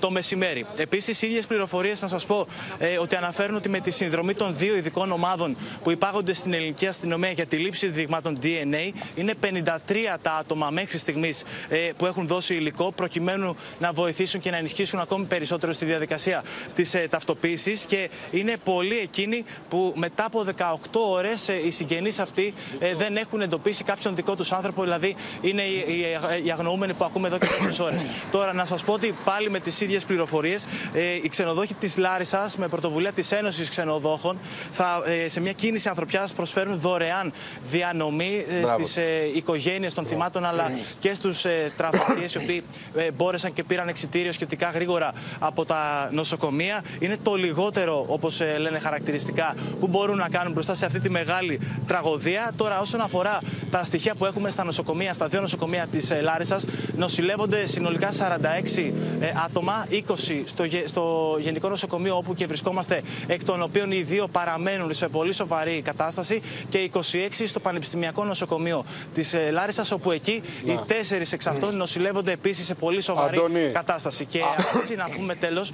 το 0.00 0.10
μεσημέρι. 0.10 0.42
Επίσης, 0.76 1.22
ίδιες 1.22 1.46
πληροφορίες 1.46 2.02
να 2.02 2.08
σας 2.08 2.26
πω 2.26 2.46
ε, 2.78 2.98
ότι 2.98 3.16
αναφέρουν 3.16 3.56
ότι 3.56 3.68
με 3.68 3.80
τη 3.80 3.90
συνδρομή 3.90 4.34
των 4.34 4.56
δύο 4.56 4.76
ειδικών 4.76 5.12
ομάδων 5.12 5.56
που 5.82 5.90
υπάγονται 5.90 6.32
στην 6.32 6.52
ελληνική 6.52 6.86
αστυνομία 6.86 7.30
για 7.30 7.46
τη 7.46 7.56
λήψη 7.56 7.88
δειγμάτων 7.88 8.38
DNA, 8.42 8.92
είναι 9.14 9.34
53 9.40 9.76
τα 10.22 10.32
άτομα 10.32 10.70
μέχρι 10.70 10.98
στιγμής 10.98 11.44
ε, 11.68 11.76
που 11.96 12.06
έχουν 12.06 12.26
δώσει 12.26 12.54
υλικό 12.54 12.92
προκειμένου 12.92 13.56
να 13.78 13.92
βοηθήσουν 13.92 14.40
και 14.40 14.50
να 14.50 14.56
ενισχύσουν 14.56 15.00
ακόμη 15.00 15.24
περισσότερο 15.24 15.72
στη 15.72 15.84
διαδικασία 15.84 16.44
της 16.74 16.94
ε, 16.94 17.06
ταυτοποίησης. 17.10 17.84
Και 17.84 18.10
είναι 18.30 18.56
πολλοί 18.64 18.98
εκείνοι 18.98 19.44
που 19.68 19.92
μετά 19.96 20.24
από 20.24 20.44
18 20.58 20.74
ώρες 20.92 21.48
οι 21.64 21.70
συγγενείς 21.70 22.18
αυτοί 22.18 22.54
ε, 22.78 22.94
δεν 22.94 23.16
έχουν 23.16 23.40
εντοπίσει 23.40 23.84
κάποιον 23.84 24.14
δικό 24.14 24.36
τους 24.36 24.52
άνθρωπο, 24.52 24.82
δηλαδή 24.82 25.16
είναι 25.40 25.62
οι, 25.62 25.84
οι, 25.88 26.46
οι 26.46 26.50
αγνοούμενοι 26.50 26.92
που 26.94 27.04
ακούμε 27.04 27.28
εδώ 27.28 27.38
και 27.38 27.46
4 27.80 27.84
ώρες. 27.84 28.02
Τώρα, 28.30 28.52
να 28.52 28.64
σας 28.64 28.84
πω 28.84 28.92
ότι 28.92 29.14
πάλι 29.24 29.50
με 29.50 29.60
τις 29.60 29.80
ίδιες 29.80 30.04
πληροφορίες, 30.04 30.33
ε, 30.42 31.14
οι 31.22 31.28
ξενοδόχοι 31.28 31.74
της 31.74 31.96
Λάρισας, 31.96 32.56
με 32.56 32.68
πρωτοβουλία 32.68 33.12
της 33.12 33.32
Ένωσης 33.32 33.68
Ξενοδόχων, 33.68 34.38
θα, 34.70 35.02
ε, 35.06 35.28
σε 35.28 35.40
μια 35.40 35.52
κίνηση 35.52 35.88
ανθρωπιάς 35.88 36.32
προσφέρουν 36.32 36.80
δωρεάν 36.80 37.32
διανομή 37.70 38.44
ε, 38.50 38.60
Μπράβο. 38.60 38.82
στις 38.84 38.96
ε, 38.96 39.30
οικογένειες 39.34 39.94
των 39.94 40.06
θυμάτων 40.06 40.44
αλλά 40.44 40.70
και 41.00 41.14
στους 41.14 41.44
ε, 41.44 41.72
τραυματίες 41.76 42.34
οι 42.34 42.38
οποίοι 42.38 42.62
ε, 42.96 43.10
μπόρεσαν 43.10 43.52
και 43.52 43.64
πήραν 43.64 43.88
εξιτήριο 43.88 44.32
σχετικά 44.32 44.70
γρήγορα 44.70 45.12
από 45.38 45.64
τα 45.64 46.08
νοσοκομεία. 46.12 46.82
Είναι 46.98 47.16
το 47.22 47.34
λιγότερο, 47.34 48.04
όπως 48.08 48.40
λένε 48.58 48.78
χαρακτηριστικά, 48.78 49.54
που 49.80 49.86
μπορούν 49.86 50.16
να 50.16 50.28
κάνουν 50.28 50.52
μπροστά 50.52 50.74
σε 50.74 50.86
αυτή 50.86 51.00
τη 51.00 51.10
μεγάλη 51.10 51.60
τραγωδία. 51.86 52.52
Τώρα, 52.56 52.80
όσον 52.80 53.00
αφορά 53.00 53.40
τα 53.70 53.84
στοιχεία 53.84 54.14
που 54.14 54.24
έχουμε 54.24 54.50
στα 54.50 54.64
νοσοκομεία, 54.64 55.12
στα 55.12 55.26
δύο 55.26 55.40
νοσοκομεία 55.40 55.86
της 55.86 56.12
Λάρισας, 56.22 56.64
νοσηλεύονται 56.96 57.66
συνολικά 57.66 58.10
46 58.74 58.92
ε, 59.20 59.32
άτομα, 59.44 59.86
20 59.90 59.96
στο, 60.44 60.64
γε- 60.64 60.88
στο 60.88 61.36
Γενικό 61.40 61.68
Νοσοκομείο 61.68 62.16
όπου 62.16 62.34
και 62.34 62.46
βρισκόμαστε, 62.46 63.02
εκ 63.26 63.44
των 63.44 63.62
οποίων 63.62 63.90
οι 63.92 64.02
δύο 64.02 64.28
παραμένουν 64.28 64.94
σε 64.94 65.08
πολύ 65.08 65.32
σοβαρή 65.32 65.82
κατάσταση 65.82 66.42
και 66.68 66.90
26 66.94 67.00
στο 67.46 67.60
Πανεπιστημιακό 67.60 68.24
Νοσοκομείο 68.24 68.84
της 69.14 69.34
Λάρισας, 69.50 69.90
όπου 69.90 70.10
εκεί 70.10 70.42
οι 70.64 70.78
τέσσερις 70.86 71.32
εξ 71.32 71.46
αυτών 71.46 71.76
νοσηλεύονται 71.76 72.32
επίσης 72.32 72.66
σε 72.66 72.74
πολύ 72.74 73.00
σοβαρή 73.00 73.36
Αντώνη. 73.38 73.70
κατάσταση. 73.72 74.24
Και 74.24 74.40
αρχίζει 74.56 74.94
να 74.96 75.08
πούμε 75.16 75.34
τέλος 75.34 75.72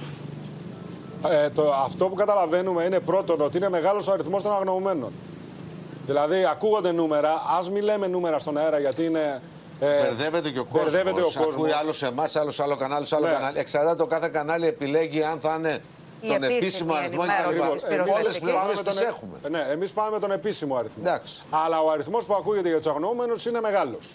Ε, 1.29 1.49
το, 1.49 1.73
αυτό 1.73 2.07
που 2.07 2.15
καταλαβαίνουμε 2.15 2.83
είναι 2.83 2.99
πρώτον 2.99 3.41
ότι 3.41 3.57
είναι 3.57 3.69
μεγάλος 3.69 4.07
ο 4.07 4.11
αριθμός 4.11 4.43
των 4.43 4.51
αγνοωμένων. 4.53 5.11
Δηλαδή, 6.05 6.45
ακούγονται 6.51 6.91
νούμερα. 6.91 7.29
Α 7.31 7.71
μην 7.71 7.83
λέμε 7.83 8.07
νούμερα 8.07 8.39
στον 8.39 8.57
αέρα 8.57 8.79
γιατί 8.79 9.03
είναι. 9.05 9.41
Ε, 9.83 10.01
Μπερδεύεται 10.01 10.49
και 10.49 10.59
ο 10.59 10.65
κόσμος. 10.65 10.91
μπερδεύεται 10.91 11.21
ο 11.21 11.23
κόσμος. 11.23 11.53
Ακούει 11.55 11.71
άλλος 11.71 11.97
σε 11.97 12.05
εμάς, 12.07 12.35
άλλος 12.35 12.55
σε 12.55 12.63
άλλο 12.63 12.75
κανάλι, 12.77 13.05
σε 13.05 13.15
άλλο 13.15 13.27
Ναι. 13.27 13.33
κανάλι. 13.33 13.59
Εξαρτάται 13.59 13.95
το 13.95 14.05
κάθε 14.05 14.29
κανάλι 14.29 14.67
επιλέγει 14.67 15.23
αν 15.23 15.39
θα 15.39 15.55
είναι 15.59 15.81
Η 16.21 16.27
τον 16.27 16.35
επίσημη 16.43 16.55
επίσημο 16.57 16.93
αριθμό 16.93 17.23
ή 17.25 17.29
ενημέρωση 17.29 17.57
τα 17.57 17.71
της 17.73 17.89
λοιπά. 17.89 18.03
Όλε 18.13 18.27
τις 18.29 18.39
πυροσβεστικής. 18.39 18.39
πληροφορίε 18.39 18.73
Πάμε 18.75 18.89
τι 18.91 18.95
τον- 18.97 19.07
έχουμε. 19.07 19.37
Ε, 19.43 19.49
Ναι, 19.49 19.71
εμείς 19.71 19.91
πάμε 19.91 20.09
με 20.11 20.19
τον 20.19 20.31
επίσημο 20.31 20.75
αριθμό. 20.75 21.03
Εντάξει. 21.05 21.41
Αλλά 21.49 21.79
ο 21.79 21.89
αριθμός 21.91 22.25
που 22.25 22.33
ακούγεται 22.33 22.67
για 22.67 22.77
τους 22.77 22.87
αγνοούμενους 22.87 23.45
είναι 23.45 23.61
μεγάλος. 23.61 24.07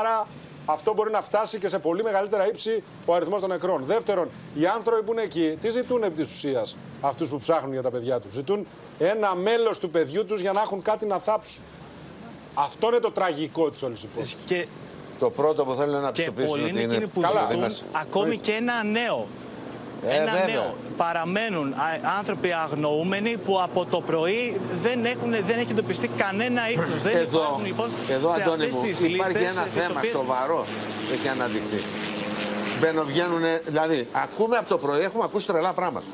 Άρα 0.00 0.26
αυτό 0.66 0.94
μπορεί 0.94 1.10
να 1.10 1.22
φτάσει 1.22 1.58
και 1.58 1.68
σε 1.68 1.78
πολύ 1.78 2.02
μεγαλύτερα 2.02 2.46
ύψη 2.46 2.82
ο 3.06 3.14
αριθμός 3.14 3.40
των 3.40 3.48
νεκρών. 3.50 3.84
Δεύτερον, 3.84 4.30
οι 4.54 4.66
άνθρωποι 4.66 5.02
που 5.02 5.12
είναι 5.12 5.22
εκεί, 5.22 5.56
τι 5.60 5.70
ζητούν 5.70 6.02
επί 6.02 6.14
της 6.22 6.30
ουσίας 6.34 6.76
αυτούς 7.00 7.28
που 7.28 7.36
ψάχνουν 7.38 7.72
για 7.72 7.82
τα 7.82 7.90
παιδιά 7.90 8.20
τους; 8.20 8.32
Ζητούν 8.32 8.66
ένα 8.98 9.34
μέλος 9.34 9.78
του 9.78 9.90
παιδιού 9.90 10.24
τους 10.24 10.40
για 10.40 10.52
να 10.52 10.60
έχουν 10.60 10.82
κάτι 10.82 11.06
να 11.06 11.18
θάψουν. 11.18 11.62
Αυτό 12.54 12.86
είναι 12.86 12.98
το 12.98 13.10
τραγικό 13.12 13.70
της 13.70 13.82
όλης 13.82 14.02
υπόθεσης. 14.02 14.36
και 14.44 14.66
Το 15.20 15.30
πρώτο 15.30 15.64
που 15.64 15.72
θέλουν 15.72 16.00
να 16.00 16.10
Και 16.10 16.12
πιστοποιήσουν 16.22 16.50
πολλοί 16.50 16.62
ότι 16.62 16.70
είναι 16.70 16.80
είναι 16.82 16.92
εκείνοι 16.94 17.06
που 17.10 17.20
Καλά, 17.20 17.40
ζητούν 17.40 17.56
είμαστε. 17.58 17.84
ακόμη 17.92 18.36
και 18.36 18.52
ένα 18.52 18.82
νέο. 18.82 19.26
Ε, 20.06 20.14
ένα 20.16 20.32
βέβαια. 20.32 20.46
νέο. 20.54 20.74
Παραμένουν 20.96 21.72
α, 21.72 21.76
άνθρωποι 22.18 22.52
αγνοούμενοι 22.52 23.36
που 23.36 23.60
από 23.62 23.84
το 23.84 24.00
πρωί 24.00 24.60
δεν, 24.82 25.04
έχουν, 25.04 25.30
δεν 25.30 25.58
έχει 25.58 25.70
εντοπιστεί 25.70 26.08
κανένα 26.08 26.70
ίχνος. 26.70 27.02
Δεν 27.02 27.16
Εδώ, 27.16 27.38
υπάρχουν 27.40 27.64
λοιπόν 27.66 27.90
εδώ 28.08 28.28
σε 28.28 28.42
Αντώνη 28.42 28.62
αυτές 28.64 28.74
μου, 28.74 28.82
τις 28.82 29.00
υπάρχει 29.00 29.32
λίστες, 29.38 29.56
ένα 29.56 29.62
τις 29.66 29.82
θέμα 29.82 29.98
οποίες- 29.98 30.12
σοβαρό 30.12 30.66
που 31.06 31.12
έχει 31.12 31.28
αναδειχθεί. 31.28 31.82
Μπαίνουν, 32.80 33.06
βγαίνουν, 33.06 33.42
δηλαδή, 33.64 34.08
ακούμε 34.12 34.56
από 34.56 34.68
το 34.68 34.78
πρωί, 34.78 35.00
έχουμε 35.00 35.22
ακούσει 35.24 35.46
τρελά 35.46 35.72
πράγματα. 35.72 36.06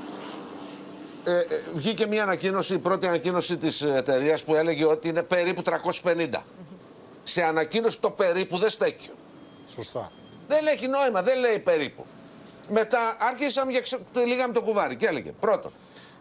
Ε, 1.25 1.33
ε, 1.39 1.45
βγήκε 1.75 2.07
μια 2.07 2.23
ανακοίνωση, 2.23 2.75
η 2.75 2.79
πρώτη 2.79 3.07
ανακοίνωση 3.07 3.57
της 3.57 3.83
εταιρείας 3.83 4.45
που 4.45 4.55
έλεγε 4.55 4.85
ότι 4.87 5.09
είναι 5.09 5.23
περίπου 5.23 5.63
350. 5.63 6.45
Σε 7.29 7.43
ανακοίνωση 7.43 8.01
το 8.01 8.11
περίπου 8.11 8.59
δεν 8.59 8.71
στέκει. 8.71 9.11
Σωστά. 9.69 10.13
Δεν 10.49 10.67
έχει 10.67 10.87
νόημα, 10.87 11.23
δεν 11.23 11.39
λέει 11.39 11.59
περίπου. 11.59 12.07
Μετά 12.69 13.17
άρχισαμε 13.19 13.73
και 13.73 13.81
ξε- 13.81 14.01
λίγαμε 14.27 14.53
το 14.53 14.63
κουβάρι 14.63 14.97
και 14.97 15.07
έλεγε 15.07 15.31
πρώτον, 15.41 15.73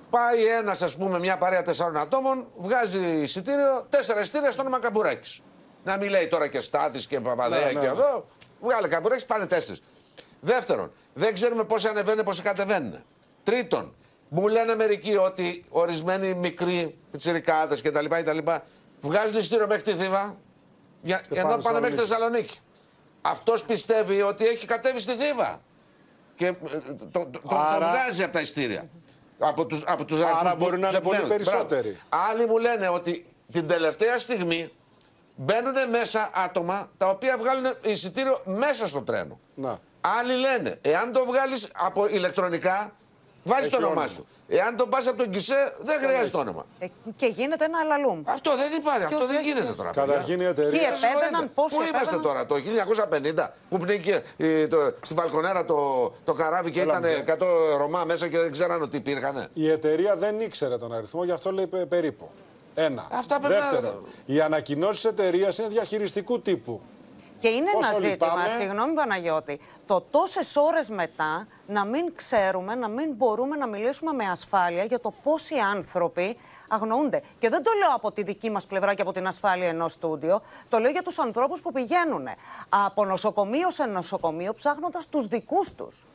πάει 0.10 0.46
ένας, 0.46 0.82
ας 0.82 0.96
πούμε, 0.96 1.20
μια 1.20 1.38
παρέα 1.38 1.62
τεσσάρων 1.62 1.98
ατόμων, 1.98 2.48
βγάζει 2.58 3.00
εισιτήριο, 3.00 3.86
τέσσερα 3.90 4.22
εισιτήρια 4.22 4.52
στο 4.52 4.62
όνομα 4.62 4.80
Καμπουράκη. 4.80 5.42
Να 5.84 5.98
μην 5.98 6.10
λέει 6.10 6.28
τώρα 6.28 6.48
και 6.48 6.60
Στάθης 6.60 7.08
και 7.08 7.20
Παπαδέα 7.20 7.60
Ναι, 7.60 7.66
ναι, 7.66 7.72
και 7.72 7.78
ναι. 7.80 7.86
εδώ. 7.86 8.28
Βγάλε 8.62 8.88
Καμπουράκη, 8.88 9.26
πάνε 9.26 9.46
τέσσερις. 9.46 9.82
Δεύτερον, 10.40 10.92
δεν 11.14 11.34
ξέρουμε 11.34 11.64
πόσοι 11.64 11.88
ανεβαίνουν, 11.88 12.24
πόσοι 12.24 12.42
κατεβαίνουν. 12.42 13.04
Τρίτον, 13.44 13.94
μου 14.30 14.48
λένε 14.48 14.76
μερικοί 14.76 15.16
ότι 15.16 15.64
ορισμένοι 15.70 16.34
μικροί 16.34 16.98
πιτσιρικάδες 17.12 17.82
κτλ. 17.82 18.06
κτλ. 18.10 18.38
βγάζουν 19.02 19.38
εισιτήριο 19.38 19.68
μέχρι 19.68 19.84
τη 19.84 19.92
Θήβα, 19.92 20.36
για, 21.06 21.22
Και 21.30 21.40
ενώ 21.40 21.50
πάνε 21.50 21.62
πάνε 21.62 21.80
μέχρι 21.80 21.96
τη 21.96 22.02
Θεσσαλονίκη. 22.02 22.44
Θεσσαλονίκη. 22.44 22.60
Αυτός 23.22 23.64
πιστεύει 23.64 24.22
ότι 24.22 24.46
έχει 24.48 24.66
κατέβει 24.66 25.00
στη 25.00 25.12
Θήβα. 25.12 25.62
Και 26.36 26.46
ε, 26.48 26.52
το, 26.52 27.08
το, 27.12 27.26
το- 27.32 27.40
το 27.50 27.56
Άρα- 27.56 27.90
βγάζει 27.90 28.24
από 28.24 28.34
τα 28.34 28.40
ειστήρια. 28.40 28.90
Από 29.40 29.66
τους, 29.66 29.84
από 29.86 30.06
τους 30.06 30.20
Άρα 30.20 30.30
αριθμούς 30.30 30.52
που 30.52 30.58
μπορεί 30.58 30.80
να 30.80 30.88
τους 30.88 30.96
είναι 30.98 31.04
πολύ 31.06 31.18
επιμένουν. 31.18 31.44
περισσότεροι. 31.46 31.90
Μπράβο. 32.10 32.30
Άλλοι 32.30 32.46
μου 32.46 32.58
λένε 32.58 32.88
ότι 32.88 33.26
την 33.52 33.68
τελευταία 33.68 34.18
στιγμή 34.20 34.72
μπαίνουν 35.36 35.90
μέσα 35.90 36.30
άτομα 36.34 36.92
τα 36.98 37.08
οποία 37.10 37.38
βγάλουν 37.38 37.74
εισιτήριο 37.82 38.42
μέσα 38.46 38.88
στο 38.88 39.02
τρένο. 39.02 39.40
Να. 39.56 39.80
Άλλοι 40.02 40.34
λένε, 40.34 40.78
εάν 40.82 41.12
το 41.12 41.26
βγάλεις 41.26 41.70
από 41.76 42.08
ηλεκτρονικά, 42.08 42.96
βάζεις 43.44 43.62
Έχει 43.66 43.72
το 43.72 43.78
όνομά 43.78 43.92
όνομα. 44.02 44.08
σου. 44.08 44.28
Εάν 44.48 44.76
το 44.78 44.88
πας 44.88 45.08
από 45.08 45.18
τον 45.18 45.30
κισέ, 45.30 45.74
δεν 45.80 46.00
χρειάζεται 46.00 46.38
όνομα. 46.38 46.66
Ε, 46.80 46.88
και 47.16 47.26
γίνεται 47.26 47.66
ένα 47.66 47.78
αλαλούμ. 47.80 48.22
Αυτό 48.26 48.56
δεν 48.56 48.72
υπάρχει, 48.80 49.04
αυτό 49.04 49.16
Ποιος 49.18 49.28
δεν 49.30 49.38
έχει 49.40 49.48
γίνεται 49.48 49.66
δώσει. 49.66 49.78
τώρα. 49.78 49.90
Καταρχήν 49.92 50.34
η 50.34 50.38
παιδιά. 50.38 50.50
εταιρεία. 50.50 50.70
Ποιοι 50.72 50.80
Δεν 50.80 50.98
συγχωρείτε. 50.98 51.26
επέβαιναν, 51.26 51.52
πόσοι 51.54 51.76
Πού 51.76 51.82
είμαστε 51.82 52.16
επέβαιναν; 52.16 52.22
τώρα, 52.22 52.46
το 52.46 52.56
1950 52.56 53.54
που 53.70 53.78
πνίγηκε 53.78 54.24
ε, 54.38 54.68
το, 54.68 54.78
στη 55.02 55.14
Βαλκονέρα 55.14 55.66
το, 55.66 56.12
το 56.26 56.34
καράβι 56.34 56.72
και 56.72 56.82
Έλα, 56.82 56.98
ήταν 56.98 57.02
μπε. 57.26 57.38
100 57.74 57.78
Ρωμά 57.78 58.04
μέσα 58.04 58.28
και 58.28 58.38
δεν 58.40 58.52
ξέραν 58.52 58.82
ότι 58.82 58.98
υπήρχαν. 58.98 59.48
Η 59.54 59.70
εταιρεία 59.72 60.16
δεν 60.16 60.40
ήξερε 60.40 60.78
τον 60.78 60.94
αριθμό, 60.94 61.24
γι' 61.24 61.32
αυτό 61.32 61.52
λέει 61.52 61.68
πε- 61.68 61.86
περίπου. 61.86 62.30
Ένα. 62.76 63.08
Αυτά 63.12 63.40
πρέπει 63.40 63.60
να- 63.60 63.70
Δεύτερον, 63.70 64.06
οι 64.26 64.42
ανακοινώσεις 64.42 65.06
εταιρείας 65.06 65.58
είναι 65.58 65.68
διαχειριστικού 65.68 66.42
τύπου. 66.42 66.82
Και 67.40 67.48
είναι 67.48 67.70
Όσο 67.76 67.88
ένα 67.90 68.00
ζήτημα, 68.10 68.28
λυπάμαι- 68.34 68.60
συγγνώμη 68.60 68.94
Παναγιώτη, 68.94 69.60
το 69.88 70.04
τόσες 70.12 70.56
ώρες 70.56 70.90
μετά 70.90 71.48
να 71.68 71.86
μην 71.86 72.16
ξέρουμε, 72.16 72.76
να 72.76 72.88
μην 72.88 73.14
μπορούμε 73.14 73.56
να 73.56 73.68
μιλήσουμε 73.68 74.14
με 74.14 74.26
ασφάλεια 74.26 74.84
για 74.84 75.00
το 75.00 75.14
πόσοι 75.24 75.56
άνθρωποι 75.56 76.38
αγνοούνται. 76.68 77.22
Και 77.40 77.50
δεν 77.50 77.64
το 77.64 77.72
λέω 77.80 77.96
από 77.96 78.12
τη 78.12 78.24
δική 78.24 78.50
μας 78.50 78.66
πλευρά 78.66 78.94
και 78.94 79.02
από 79.02 79.12
την 79.12 79.28
ασφάλεια 79.28 79.68
ενός 79.68 79.92
στούντιο. 79.92 80.42
Το 80.70 80.78
λέω 80.78 80.92
για 80.92 81.04
τους 81.04 81.20
ανθρώπους 81.20 81.62
που 81.62 81.72
πηγαίνουν 81.72 82.28
από 82.70 83.06
νοσοκομείο 83.06 83.72
σε 83.72 83.86
νοσοκομείο 83.86 84.54
ψάχνοντας 84.54 85.08
τους 85.08 85.28
δικούς 85.28 85.72
τους. 85.76 86.06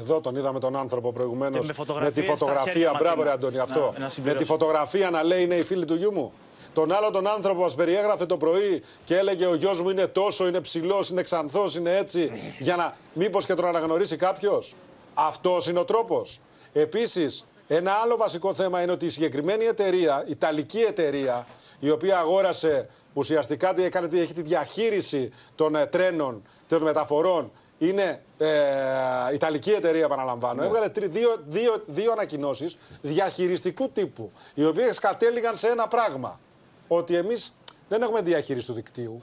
Εδώ 0.00 0.20
τον 0.20 0.36
είδαμε 0.36 0.58
τον 0.58 0.76
άνθρωπο 0.76 1.12
προηγουμένως. 1.12 1.58
Με, 1.58 1.84
με, 2.00 2.10
τη 2.10 2.22
φωτογραφία. 2.22 2.94
Μπράβο, 2.98 3.22
ρε 3.22 3.30
Αντώνη, 3.30 3.58
αυτό. 3.58 3.94
Να, 3.98 4.10
με 4.22 4.34
τη 4.34 4.44
φωτογραφία 4.44 5.10
να 5.10 5.22
λέει 5.22 5.42
είναι 5.42 5.54
η 5.54 5.62
φίλη 5.62 5.84
του 5.84 5.94
γιού 5.94 6.12
μου. 6.12 6.32
Τον 6.74 6.92
άλλο 6.92 7.10
τον 7.10 7.26
άνθρωπο 7.26 7.60
μας 7.60 7.74
περιέγραφε 7.74 8.26
το 8.26 8.36
πρωί 8.36 8.82
και 9.04 9.16
έλεγε 9.16 9.46
ο 9.46 9.54
γιος 9.54 9.80
μου 9.80 9.90
είναι 9.90 10.06
τόσο, 10.06 10.46
είναι 10.46 10.60
ψηλός, 10.60 11.10
είναι 11.10 11.22
ξανθός, 11.22 11.76
είναι 11.76 11.96
έτσι. 11.96 12.32
Για 12.58 12.76
να 12.76 12.96
μήπως 13.12 13.46
και 13.46 13.54
τον 13.54 13.64
αναγνωρίσει 13.64 14.16
κάποιος. 14.16 14.74
Αυτός 15.14 15.66
είναι 15.66 15.78
ο 15.78 15.84
τρόπος. 15.84 16.40
Επίσης, 16.72 17.46
ένα 17.66 17.92
άλλο 17.92 18.16
βασικό 18.16 18.54
θέμα 18.54 18.82
είναι 18.82 18.92
ότι 18.92 19.06
η 19.06 19.08
συγκεκριμένη 19.08 19.64
εταιρεία, 19.64 20.22
η 20.26 20.30
Ιταλική 20.30 20.78
εταιρεία, 20.78 21.46
η 21.80 21.90
οποία 21.90 22.18
αγόρασε 22.18 22.88
ουσιαστικά 23.12 23.72
έκανε, 23.80 24.08
έχει 24.12 24.32
τη 24.32 24.42
διαχείριση 24.42 25.32
των 25.54 25.74
ε, 25.74 25.86
τρένων, 25.86 26.42
των 26.68 26.82
μεταφορών, 26.82 27.52
είναι 27.78 28.22
ε, 28.38 28.48
Ιταλική 29.32 29.70
εταιρεία, 29.70 30.04
επαναλαμβάνω. 30.04 30.60
Ναι. 30.60 30.66
Έβγαλε 30.66 30.88
δύο, 31.08 31.42
δύο, 31.46 31.82
δύο 31.86 32.12
ανακοινώσεις 32.12 32.78
διαχειριστικού 33.00 33.90
τύπου, 33.90 34.32
οι 34.54 34.64
οποίες 34.64 34.98
κατέληγαν 34.98 35.56
σε 35.56 35.68
ένα 35.68 35.88
πράγμα. 35.88 36.40
Ότι 36.96 37.16
εμείς 37.16 37.56
δεν 37.88 38.02
έχουμε 38.02 38.20
διαχείριση 38.20 38.66
του 38.66 38.72
δικτύου. 38.72 39.22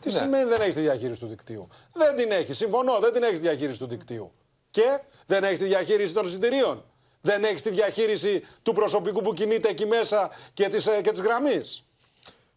Τι 0.00 0.12
ναι. 0.12 0.18
σημαίνει 0.18 0.48
δεν 0.48 0.60
έχεις 0.60 0.74
τη 0.74 0.80
διαχείριση 0.80 1.20
του 1.20 1.26
δικτύου; 1.26 1.68
Δεν 1.92 2.16
την 2.16 2.30
έχεις. 2.30 2.56
Συμφωνώ, 2.56 2.98
δεν 2.98 3.12
την 3.12 3.22
έχεις 3.22 3.40
τη 3.40 3.46
διαχείριση 3.46 3.78
του 3.78 3.86
δικτύου. 3.86 4.32
Και 4.70 5.00
δεν 5.26 5.44
έχεις 5.44 5.58
τη 5.58 5.64
διαχείριση 5.64 6.14
των 6.14 6.24
εισιτηρίων. 6.24 6.84
Δεν 7.20 7.44
έχεις 7.44 7.62
τη 7.62 7.70
διαχείριση 7.70 8.44
του 8.62 8.72
προσωπικού 8.72 9.20
που 9.20 9.32
κινείται 9.32 9.68
εκεί 9.68 9.86
μέσα 9.86 10.30
και 10.54 10.68
της 10.68 10.86
ε, 10.86 11.00
και 11.00 11.10
της 11.10 11.20
γραμμής. 11.20 11.84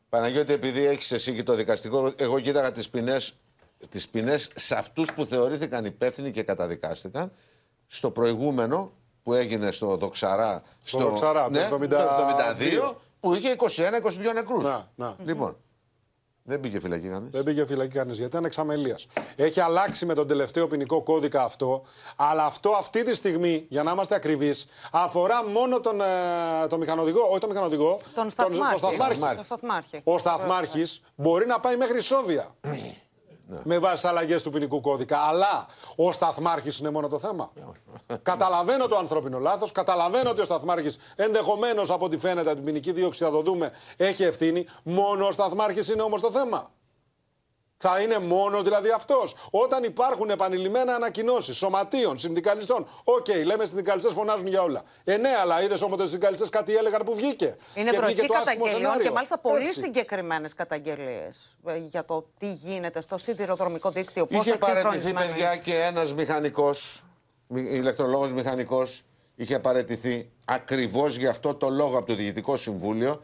Παναγιώτη, 0.10 0.54
επειδή 0.54 0.86
έχεις 0.86 1.12
εσύ 1.12 1.36
και 1.36 1.44
το 1.44 1.56
δικαστικό, 1.56 2.14
εγώ 2.16 2.40
κοίταγα 2.40 2.72
τις 2.72 2.90
ποινές 2.90 3.36
τις 3.90 4.10
ποινές 4.10 4.50
σε 4.56 4.76
αυτούς 4.76 5.14
που 5.14 5.26
θεωρήθηκαν 5.26 5.86
υπεύθυνοι 5.86 6.32
και 6.32 6.44
καταδικάστηκαν 6.44 7.32
στο 7.88 8.12
προηγούμενο 8.12 8.92
που 9.24 9.34
έγινε 9.34 9.72
στο 9.72 9.98
Δοξαρά 9.98 10.62
στο, 10.84 11.00
στο 11.00 11.08
Δοξαρά, 11.08 11.50
ναι, 11.50 11.68
το 11.70 11.80
72 11.82 12.96
που 13.24 13.36
είχε 13.36 13.56
21-22 13.58 14.34
νεκρούς. 14.34 14.64
Να, 14.64 14.88
να. 14.96 15.16
Λοιπόν, 15.24 15.58
δεν 16.44 16.60
πήγε 16.60 16.80
φυλακή 16.80 17.08
κανείς. 17.08 17.30
Δεν 17.32 17.44
πήγε 17.44 17.66
φυλακή 17.66 17.94
κανείς 17.94 18.18
γιατί 18.18 18.32
ήταν 18.32 18.46
εξαμελίας. 18.46 19.08
Έχει 19.36 19.60
αλλάξει 19.60 20.06
με 20.06 20.14
τον 20.14 20.28
τελευταίο 20.28 20.68
ποινικό 20.68 21.04
κώδικα 21.04 21.44
αυτό. 21.44 21.84
Αλλά 22.16 22.46
αυτό 22.46 22.72
αυτή 22.72 23.04
τη 23.04 23.16
στιγμή, 23.16 23.66
για 23.70 23.84
να 23.84 23.92
είμαστε 23.92 24.16
ακριβείς, 24.16 24.68
αφορά 24.92 25.46
μόνο 25.48 25.80
τον, 25.80 26.02
ε, 26.02 26.68
τον 26.68 26.80
μηχανοδηγό, 26.80 27.22
όχι 27.30 27.40
τον 27.40 27.50
μηχανοδηγό. 27.50 28.00
Τον 28.16 28.30
σταθμάρχη. 28.30 28.82
Τον, 28.82 29.44
σταθμάρχη. 29.44 30.02
Ο 30.04 30.18
σταθμάρχης 30.18 31.02
μπορεί 31.16 31.46
να 31.46 31.60
πάει 31.60 31.78
μέχρι 31.78 32.02
Σόβια. 32.02 32.56
Ναι. 33.48 33.60
Με 33.64 33.78
βάση 33.78 34.02
τι 34.02 34.08
αλλαγές 34.08 34.44
του 34.44 34.50
ποινικού 34.50 34.82
κώδικα. 34.82 35.18
Αλλά 35.18 35.68
ο 35.96 36.12
σταθμάρχης 36.12 36.80
είναι 36.80 36.90
μόνο 36.90 37.08
το 37.08 37.20
θέμα. 37.20 37.52
καταλαβαίνω 38.22 38.88
το 38.88 38.98
ανθρώπινο 38.98 39.40
λάθος. 39.40 39.72
Καταλαβαίνω 39.72 40.30
ότι 40.30 40.42
ο 40.42 40.46
σταθμάρχης 40.46 40.98
ενδεχομένως 41.16 41.90
από 41.90 42.06
ό,τι 42.06 42.18
φαίνεται 42.18 42.54
την 42.54 42.64
ποινική 42.64 42.92
δίωξη 42.92 43.24
θα 43.24 43.32
το 43.32 43.42
δούμε 43.42 43.72
έχει 43.98 44.24
ευθύνη. 44.24 44.66
Μόνο 44.84 45.28
ο 45.28 45.32
σταθμάρχης 45.32 45.90
είναι 45.90 46.02
όμως 46.02 46.22
το 46.22 46.32
θέμα. 46.32 46.72
Θα 47.86 48.00
είναι 48.00 48.20
μόνος 48.20 48.64
δηλαδή 48.64 48.90
αυτός. 48.90 49.36
Όταν 49.50 49.84
υπάρχουν 49.84 50.30
επανειλημμένα 50.30 50.96
ανακοινώσεις 50.96 51.56
σωματείων, 51.56 52.18
συνδικαλιστών. 52.18 52.88
OK, 53.04 53.26
okay, 53.26 53.46
λέμε 53.46 53.66
συνδικαλιστές 53.66 54.14
φωνάζουν 54.14 54.48
για 54.48 54.62
όλα. 54.62 54.84
Ε, 55.04 55.18
ναι, 55.18 55.30
αλλά 55.42 55.64
είδες 55.64 55.82
όμως 55.82 55.94
ότι 55.94 56.04
οι 56.04 56.08
συνδικαλιστές 56.08 56.50
κάτι 56.50 56.76
έλεγαν 56.76 57.02
που 57.06 57.16
βγήκε. 57.16 57.58
Είναι 57.76 57.90
και 57.90 57.98
βροχή 57.98 58.28
καταγγελιών 58.28 59.00
και 59.00 59.12
μάλιστα 59.12 59.38
πολύ 59.38 59.68
συγκεκριμένες 59.68 60.54
καταγγελίες 60.54 61.58
ε, 61.66 61.78
για 61.78 62.06
το 62.06 62.26
τι 62.40 62.52
γίνεται 62.52 63.02
στο 63.02 63.18
σιδηροδρομικό 63.18 63.90
δίκτυο. 63.90 64.28
Είχε 64.30 64.58
παραιτηθεί, 64.58 65.14
παιδιά, 65.14 65.56
και 65.56 65.76
ένας 65.76 66.14
μηχανικός, 66.14 67.06
ηλεκτρολόγος 67.48 68.34
μηχανικός, 68.34 69.04
είχε 69.36 69.60
παραιτηθεί 69.60 70.32
ακριβώς 70.46 71.16
για 71.16 71.30
αυτό 71.30 71.56
το 71.56 71.70
λόγο 71.70 71.98
από 71.98 72.08
το 72.08 72.16
Διοικητικό 72.16 72.58
Συμβούλιο. 72.58 73.24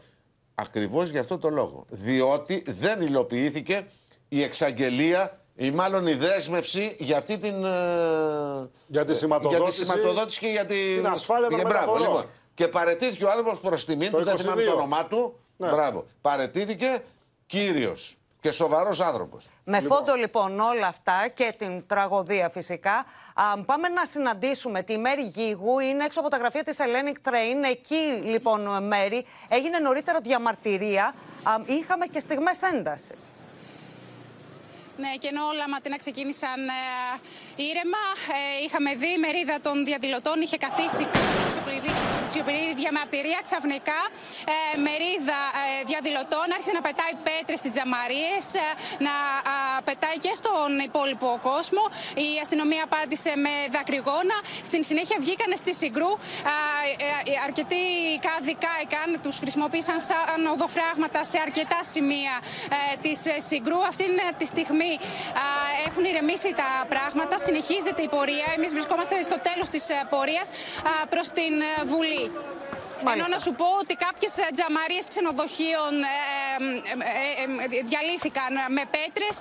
Ακριβώς 0.54 1.10
για 1.10 1.20
αυτό 1.20 1.38
το 1.38 1.50
λόγο. 1.50 1.84
Διότι 1.88 2.64
δεν 2.66 3.00
υλοποιήθηκε 3.00 3.86
η 4.32 4.42
εξαγγελία 4.42 5.38
ή 5.56 5.70
μάλλον 5.70 6.06
η 6.06 6.14
δέσμευση 6.14 6.96
για 6.98 7.16
αυτή 7.16 7.38
την. 7.38 7.64
Ε, 7.64 8.68
για 8.86 9.04
τη 9.04 9.14
σηματοδότηση, 9.16 9.84
για 9.84 9.94
τη 9.94 10.00
σηματοδότηση 10.00 10.40
και 10.40 10.46
για 10.46 10.66
την, 10.66 10.96
την 10.96 11.06
ασφάλεια 11.06 11.48
των 11.48 11.60
μπράβο, 11.60 11.96
λοιπόν. 11.96 12.24
Και 12.54 12.68
παρετήθηκε 12.68 13.24
ο 13.24 13.30
άνθρωπος 13.30 13.60
προς 13.60 13.84
τιμή 13.84 14.10
του, 14.10 14.24
δεν 14.24 14.38
θυμάμαι 14.38 14.62
το 14.62 14.72
όνομά 14.72 15.06
του. 15.06 15.38
Ναι. 15.56 15.70
Μπράβο. 15.70 16.06
Παρετήθηκε 16.20 17.02
κύριος 17.46 18.18
και 18.40 18.50
σοβαρός 18.50 19.00
άνθρωπος. 19.00 19.48
Με 19.64 19.80
λοιπόν. 19.80 19.96
φόντο 19.96 20.14
λοιπόν 20.14 20.60
όλα 20.60 20.86
αυτά 20.86 21.28
και 21.34 21.54
την 21.58 21.86
τραγωδία 21.86 22.48
φυσικά. 22.48 23.04
Α, 23.34 23.62
πάμε 23.64 23.88
να 23.88 24.06
συναντήσουμε 24.06 24.82
τη 24.82 24.98
Μέρη 24.98 25.22
Γίγου. 25.22 25.78
Είναι 25.78 26.04
έξω 26.04 26.20
από 26.20 26.28
τα 26.28 26.36
γραφεία 26.36 26.64
της 26.64 26.76
Hellenic 26.78 27.28
Train. 27.28 27.70
Εκεί 27.70 28.22
λοιπόν, 28.24 28.86
Μέρη, 28.86 29.26
έγινε 29.48 29.78
νωρίτερα 29.78 30.20
διαμαρτυρία. 30.20 31.14
Α, 31.42 31.52
είχαμε 31.66 32.06
και 32.06 32.20
στιγμές 32.20 32.62
έντασης. 32.62 33.40
Ναι, 35.00 35.12
και 35.18 35.28
ενώ 35.32 35.42
όλα 35.52 35.68
ματίνα 35.68 35.96
ξεκίνησαν 35.96 36.60
ε, 36.68 37.62
ήρεμα, 37.68 38.04
ε, 38.38 38.64
είχαμε 38.64 38.90
δει 38.94 39.10
η 39.16 39.18
μερίδα 39.18 39.60
των 39.60 39.84
διαδηλωτών 39.84 40.40
είχε 40.40 40.56
καθίσει 40.56 41.06
σιωπηρή, 41.50 41.92
σιωπηρή 42.30 42.64
διαμαρτυρία. 42.80 43.40
Ξαφνικά 43.48 44.00
ε, 44.52 44.78
μερίδα 44.86 45.40
ε, 45.62 45.84
διαδηλωτών 45.90 46.46
άρχισε 46.54 46.72
να 46.78 46.82
πετάει 46.86 47.14
πέτρες 47.28 47.58
στις 47.62 47.70
τζαμαρίες, 47.74 48.44
ε, 48.64 48.68
να 49.06 49.14
πετάει 49.88 50.18
και 50.24 50.32
στον 50.40 50.70
υπόλοιπο 50.88 51.28
κόσμο. 51.48 51.82
Η 52.26 52.28
αστυνομία 52.44 52.82
απάντησε 52.88 53.32
με 53.44 53.54
δακρυγόνα. 53.74 54.36
Στην 54.68 54.82
συνέχεια 54.88 55.16
βγήκαν 55.24 55.50
στη 55.62 55.72
Συγκρού. 55.80 56.10
αρκετοί 57.46 57.84
κάδοι 58.26 58.54
κάηκαν, 58.66 59.08
τους 59.24 59.36
χρησιμοποίησαν 59.42 59.98
σαν 60.08 60.40
οδοφράγματα 60.54 61.20
σε 61.30 61.38
αρκετά 61.46 61.80
σημεία 61.92 62.34
της 63.04 63.20
Συγκρού. 63.48 63.78
Αυτή 63.90 64.04
τη 64.40 64.44
στιγμή 64.52 64.89
έχουν 65.86 66.04
ηρεμήσει 66.04 66.54
τα 66.62 66.70
πράγματα, 66.92 67.38
συνεχίζεται 67.38 68.02
η 68.02 68.08
πορεία. 68.08 68.48
Εμείς 68.56 68.72
βρισκόμαστε 68.72 69.22
στο 69.22 69.38
τέλος 69.48 69.68
της 69.68 69.88
ε, 69.88 70.06
πορείας 70.10 70.48
προς 71.12 71.26
την 71.28 71.54
ε, 71.60 71.84
Βουλή. 71.84 72.30
Ενώ 73.14 73.26
να 73.28 73.38
σου 73.38 73.52
πω 73.60 73.66
ότι 73.82 73.94
κάποιες 74.06 74.38
ε, 74.38 74.46
τζαμαρίες 74.54 75.06
ξενοδοχείων 75.08 75.92
διαλύθηκαν 77.88 78.52
με 78.76 78.82
πέτρες 78.96 79.36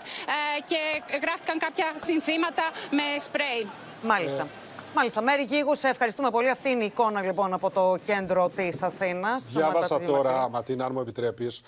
και 0.69 0.81
γράφτηκαν 1.23 1.57
κάποια 1.65 1.87
συνθήματα 1.95 2.65
με 2.97 3.05
σπρέι. 3.25 3.63
Μάλιστα. 4.01 4.47
Μάλιστα. 4.95 5.21
Μέρη 5.21 5.43
Γίγου, 5.43 5.75
σε 5.75 5.87
ευχαριστούμε 5.87 6.29
πολύ. 6.29 6.49
Αυτή 6.49 6.69
είναι 6.69 6.83
η 6.83 6.85
εικόνα 6.85 7.21
λοιπόν 7.21 7.53
από 7.53 7.69
το 7.69 7.97
κέντρο 8.05 8.49
της 8.55 8.83
Αθήνας. 8.83 9.43
Διάβασα 9.43 10.01
τώρα, 10.01 10.49
Ματίνα, 10.49 10.85
αν 10.85 10.91
μου 10.93 10.99
επιτρέπεις, 10.99 11.61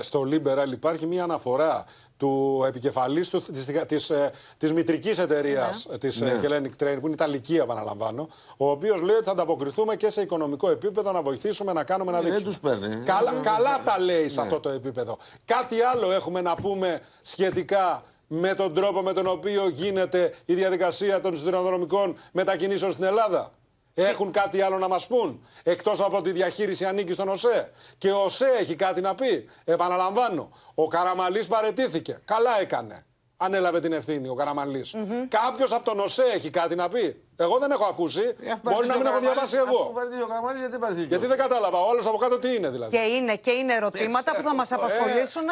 στο 0.00 0.22
Liberal 0.30 0.72
υπάρχει 0.72 1.06
μία 1.06 1.22
αναφορά 1.22 1.84
του 2.16 2.64
επικεφαλής 2.66 3.28
του, 3.30 3.40
της, 3.40 3.66
της, 3.86 4.10
ε, 4.10 4.30
της 4.56 4.72
μητρικής 4.72 5.18
εταιρείας 5.18 5.86
ναι. 5.90 5.98
της 5.98 6.20
ε, 6.20 6.24
ναι. 6.24 6.40
Hellenic 6.42 6.84
Train, 6.84 6.96
που 7.00 7.06
είναι 7.06 7.12
Ιταλική 7.12 7.56
επαναλαμβάνω, 7.56 8.28
ο 8.56 8.70
οποίος 8.70 9.00
λέει 9.00 9.16
ότι 9.16 9.24
θα 9.24 9.30
ανταποκριθούμε 9.30 9.96
και 9.96 10.10
σε 10.10 10.20
οικονομικό 10.20 10.70
επίπεδο 10.70 11.12
να 11.12 11.22
βοηθήσουμε 11.22 11.72
να 11.72 11.84
κάνουμε 11.84 12.12
να 12.12 12.22
ναι, 12.22 12.30
δείξουμε. 12.30 12.70
Δεν 12.70 12.78
τους 12.78 12.88
παίρνει. 12.88 13.04
Καλά, 13.04 13.32
καλά 13.42 13.80
τα 13.84 13.98
λέει 14.00 14.28
σε 14.28 14.40
αυτό 14.40 14.60
το 14.60 14.68
επίπεδο. 14.68 15.18
Κάτι 15.44 15.80
άλλο 15.80 16.12
έχουμε 16.12 16.40
να 16.40 16.54
πούμε 16.54 17.00
σχετικά 17.20 18.02
με 18.34 18.54
τον 18.54 18.74
τρόπο 18.74 19.02
με 19.02 19.12
τον 19.12 19.26
οποίο 19.26 19.68
γίνεται 19.68 20.34
η 20.44 20.54
διαδικασία 20.54 21.20
των 21.20 21.36
σιδηροδρομικών 21.36 22.16
μετακινήσεων 22.32 22.90
στην 22.90 23.04
Ελλάδα. 23.04 23.52
Έχουν 23.94 24.32
κάτι 24.32 24.60
άλλο 24.60 24.78
να 24.78 24.88
μας 24.88 25.06
πούν, 25.06 25.46
εκτός 25.62 26.00
από 26.00 26.20
τη 26.20 26.32
διαχείριση 26.32 26.84
ανήκει 26.84 27.12
στον 27.12 27.28
ΟΣΕ. 27.28 27.72
Και 27.98 28.10
ο 28.10 28.24
ΟΣΕ 28.24 28.46
έχει 28.58 28.74
κάτι 28.74 29.00
να 29.00 29.14
πει. 29.14 29.48
Επαναλαμβάνω, 29.64 30.50
ο 30.74 30.86
Καραμαλής 30.86 31.46
παρετήθηκε. 31.46 32.20
Καλά 32.24 32.60
έκανε. 32.60 33.06
Ανέλαβε 33.44 33.80
την 33.80 33.92
ευθύνη 33.92 34.28
ο 34.28 34.34
Καραμαλής. 34.34 34.94
Mm 34.94 34.98
-hmm. 34.98 35.26
Κάποιος 35.28 35.72
από 35.72 35.84
τον 35.84 36.00
ΟΣΕ 36.00 36.24
έχει 36.34 36.50
κάτι 36.50 36.74
να 36.74 36.88
πει. 36.88 37.22
Εγώ 37.36 37.58
δεν 37.58 37.70
έχω 37.70 37.84
ακούσει. 37.84 38.36
Ε, 38.40 38.52
Μπορεί 38.62 38.86
να 38.86 38.96
μην 38.96 39.06
έχω 39.06 39.18
διαβάσει 39.18 39.56
εγώ. 39.56 39.92
γιατί, 40.58 41.04
γιατί 41.04 41.26
δεν 41.26 41.36
κατάλαβα. 41.36 41.78
Ο 41.78 41.90
άλλος 41.90 42.06
από 42.06 42.16
κάτω 42.16 42.38
τι 42.38 42.54
είναι 42.54 42.70
δηλαδή. 42.70 42.96
Και 42.96 43.02
είναι, 43.02 43.36
και 43.36 43.50
είναι 43.50 43.74
ερωτήματα 43.74 44.32
που 44.36 44.42
θα 44.42 44.54
μας 44.54 44.72
απασχολήσουν 44.72 45.48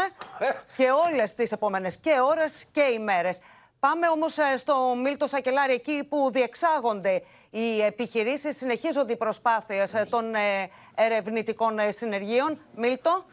και 0.76 0.86
όλες 1.06 1.34
τις 1.34 1.52
επόμενες 1.52 1.96
και 1.96 2.10
ώρες 2.30 2.64
και 2.72 2.80
ημέρες. 2.80 3.38
Πάμε 3.80 4.08
όμως 4.08 4.38
ε, 4.38 4.56
στο 4.56 4.74
Μίλτο 5.02 5.26
Σακελάρη, 5.26 5.72
εκεί 5.72 6.04
που 6.08 6.30
διεξάγονται 6.32 7.22
οι 7.50 7.82
επιχειρήσεις, 7.82 8.56
συνεχίζονται 8.56 9.12
οι 9.12 9.16
προσπάθειες 9.16 9.94
ε, 9.94 10.06
των 10.10 10.34
ε, 10.34 10.70
ερευνητικών 10.94 11.78
συνεργείων. 11.90 12.58
Μίλτο. 12.76 13.24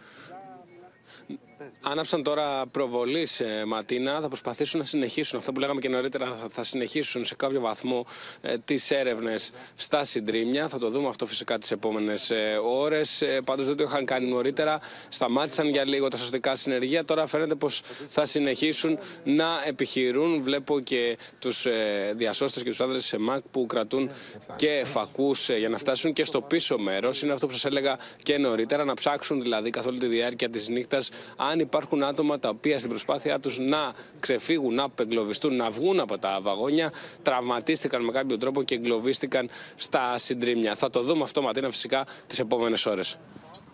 Άναψαν 1.82 2.24
τώρα 2.24 2.66
προβολής, 2.72 3.40
ε, 3.40 3.64
Ματίνα. 3.66 4.22
Θα 4.22 4.28
προσπαθήσουν 4.28 4.80
να 4.80 4.86
συνεχίσουν 4.86 5.40
αυτό 5.40 5.52
που 5.52 5.60
λέγαμε 5.60 5.80
και 5.80 5.90
νωρίτερα. 5.90 6.34
Θα, 6.34 6.48
θα 6.50 6.64
συνεχίσουν 6.64 7.26
σε 7.26 7.36
κάποιο 7.36 7.62
βαθμό 7.62 8.06
ε, 8.42 8.58
τις 8.58 8.92
έρευνες 8.92 9.52
στα 9.76 10.04
συντρίμια. 10.04 10.68
Θα 10.68 10.78
το 10.78 10.90
δούμε 10.90 11.08
αυτό 11.08 11.26
φυσικά 11.26 11.58
τις 11.58 11.72
επόμενες 11.72 12.32
ε, 12.32 12.60
ώρες. 12.64 13.22
Ε, 13.22 13.42
Πάντως 13.46 13.66
δεν 13.66 13.76
το 13.76 13.84
είχαν 13.84 14.06
κάνει 14.06 14.28
νωρίτερα. 14.28 14.80
Σταμάτησαν 15.10 15.68
για 15.68 15.86
λίγο 15.86 16.08
τα 16.08 16.18
σωστικά 16.18 16.56
συνεργεία. 16.56 17.06
Τώρα 17.06 17.26
φαίνεται 17.26 17.56
πως 17.56 17.82
θα 18.08 18.26
συνεχίσουν 18.26 18.98
να 19.24 19.48
επιχειρούν. 19.66 20.42
Βλέπω 20.42 20.80
και 20.80 21.18
τους 21.40 21.66
ε, 21.66 22.12
διασώστες 22.16 22.64
και 22.64 22.70
τους 22.70 22.82
άντρε 22.82 23.00
σε 23.00 23.18
ΜΑΚ 23.18 23.44
που 23.52 23.66
κρατούν 23.66 24.10
και 24.56 24.84
φακούς 24.86 25.50
ε, 25.50 25.58
για 25.58 25.70
να 25.70 25.78
φτάσουν 25.78 26.14
και 26.14 26.24
στο 26.24 26.42
πίσω 26.42 26.78
μέρος. 26.78 27.22
Είναι 27.22 27.34
αυτό 27.34 27.48
που 27.48 27.54
σας 27.54 27.66
έλεγα 27.66 27.98
και 28.24 28.38
νωρίτερα. 28.38 28.86
Να 28.86 28.94
ψάξουν 28.94 29.42
δηλαδή 29.42 29.70
καθ' 29.70 29.88
όλη 29.88 30.00
τη 30.00 30.08
διάρκεια 30.08 30.50
της 30.50 30.70
νύχτας 30.70 31.10
αν 31.48 31.60
υπάρχουν 31.60 32.04
άτομα 32.04 32.40
τα 32.40 32.50
οποία 32.50 32.78
στην 32.78 32.90
προσπάθειά 32.90 33.40
τους 33.40 33.60
να 33.60 33.94
ξεφύγουν, 34.20 34.74
να 34.74 34.84
απεγκλωβιστούν, 34.84 35.56
να 35.56 35.70
βγουν 35.70 36.00
από 36.00 36.18
τα 36.18 36.40
βαγόνια, 36.42 36.92
τραυματίστηκαν 37.24 38.04
με 38.04 38.12
κάποιο 38.12 38.38
τρόπο 38.38 38.64
και 38.64 38.76
εγκλωβίστηκαν 38.76 39.50
στα 39.76 40.18
συντρίμια. 40.18 40.76
Θα 40.76 40.90
το 40.90 41.02
δούμε 41.02 41.24
αυτό, 41.24 41.42
Ματίνα, 41.42 41.70
φυσικά 41.70 42.06
τις 42.28 42.40
επόμενες 42.40 42.86
ώρες. 42.86 43.18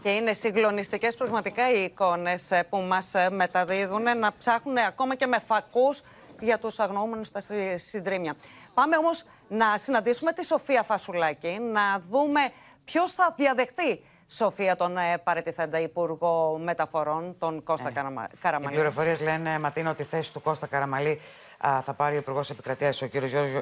Και 0.03 0.09
είναι 0.09 0.33
συγκλονιστικές 0.33 1.15
πραγματικά 1.15 1.71
οι 1.73 1.83
εικόνες 1.83 2.49
που 2.69 2.77
μας 2.77 3.11
μεταδίδουν 3.31 4.17
να 4.19 4.33
ψάχνουν 4.37 4.77
ακόμα 4.77 5.15
και 5.15 5.27
με 5.27 5.39
φακούς 5.39 6.01
για 6.41 6.57
τους 6.59 6.79
αγνοούμενους 6.79 7.27
στα 7.27 7.41
συ- 7.41 7.77
συντρίμια. 7.77 8.35
Πάμε 8.73 8.97
όμως 8.97 9.23
να 9.49 9.77
συναντήσουμε 9.77 10.31
τη 10.33 10.45
Σοφία 10.45 10.83
Φασουλάκη, 10.83 11.59
να 11.73 12.01
δούμε 12.09 12.39
ποιος 12.85 13.11
θα 13.11 13.33
διαδεχτεί. 13.37 14.03
Σοφία, 14.35 14.75
τον 14.75 14.97
ε, 14.97 15.17
παρετηθέντα 15.23 15.79
Υπουργό 15.79 16.57
Μεταφορών, 16.63 17.35
τον 17.39 17.63
Κώστα 17.63 17.91
Καραμα- 17.91 18.27
Οι 18.33 18.37
Καραμαλή. 18.41 18.75
πληροφορίες 18.75 19.21
λένε, 19.21 19.59
Ματίνα, 19.59 19.89
ότι 19.89 20.01
η 20.01 20.05
θέση 20.05 20.33
του 20.33 20.41
Κώστα 20.41 20.67
Καραμαλή 20.67 21.21
α, 21.67 21.81
θα 21.81 21.93
πάρει 21.93 22.15
ο 22.15 22.17
Υπουργός 22.17 22.49
Επικρατείας, 22.49 23.01
ο 23.01 23.07
κ. 23.07 23.11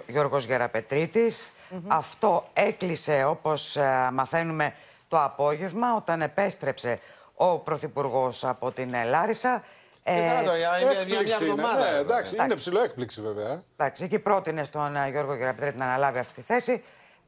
Γιώργο 0.08 0.38
Γεραπετρίτης. 0.38 1.54
Αυτό 1.88 2.48
έκλεισε, 2.54 3.24
όπως 3.24 3.78
μαθαίνουμε, 4.12 4.74
το 5.08 5.24
απόγευμα, 5.24 5.96
όταν 5.96 6.22
επέστρεψε 6.22 7.00
ο 7.36 7.58
Πρωθυπουργός 7.60 8.46
από 8.46 8.72
την 8.72 8.94
ε, 8.94 9.04
Λάρισα. 9.04 9.64
Ε, 10.04 10.28
καλά 10.28 10.44
τώρα, 10.44 10.58
για 10.58 10.70
μια- 10.70 10.86
μια- 10.86 10.92
μια 10.92 11.00
Έκπληξη 11.02 11.44
είναι. 11.44 11.52
εβδομάδα. 11.54 11.92
Ναι, 11.92 11.98
εντάξει, 11.98 12.34
είναι 12.36 12.44
Εντάξει. 12.44 12.70
ψηλό 12.70 12.84
έκπληξη 12.84 13.22
βέβαια. 13.22 13.50
ε. 13.52 13.64
Εντάξει, 13.78 14.04
εκεί 14.04 14.20
πρότεινε 14.20 14.64
στον 14.64 14.96
ε, 14.96 15.10
Γιώργο 15.10 15.36
Γεραπετρίτη 15.36 15.78
να 15.78 15.86
αναλάβει 15.86 16.20
αυτή 16.20 16.34
τη 16.34 16.42
θέση. 16.42 16.84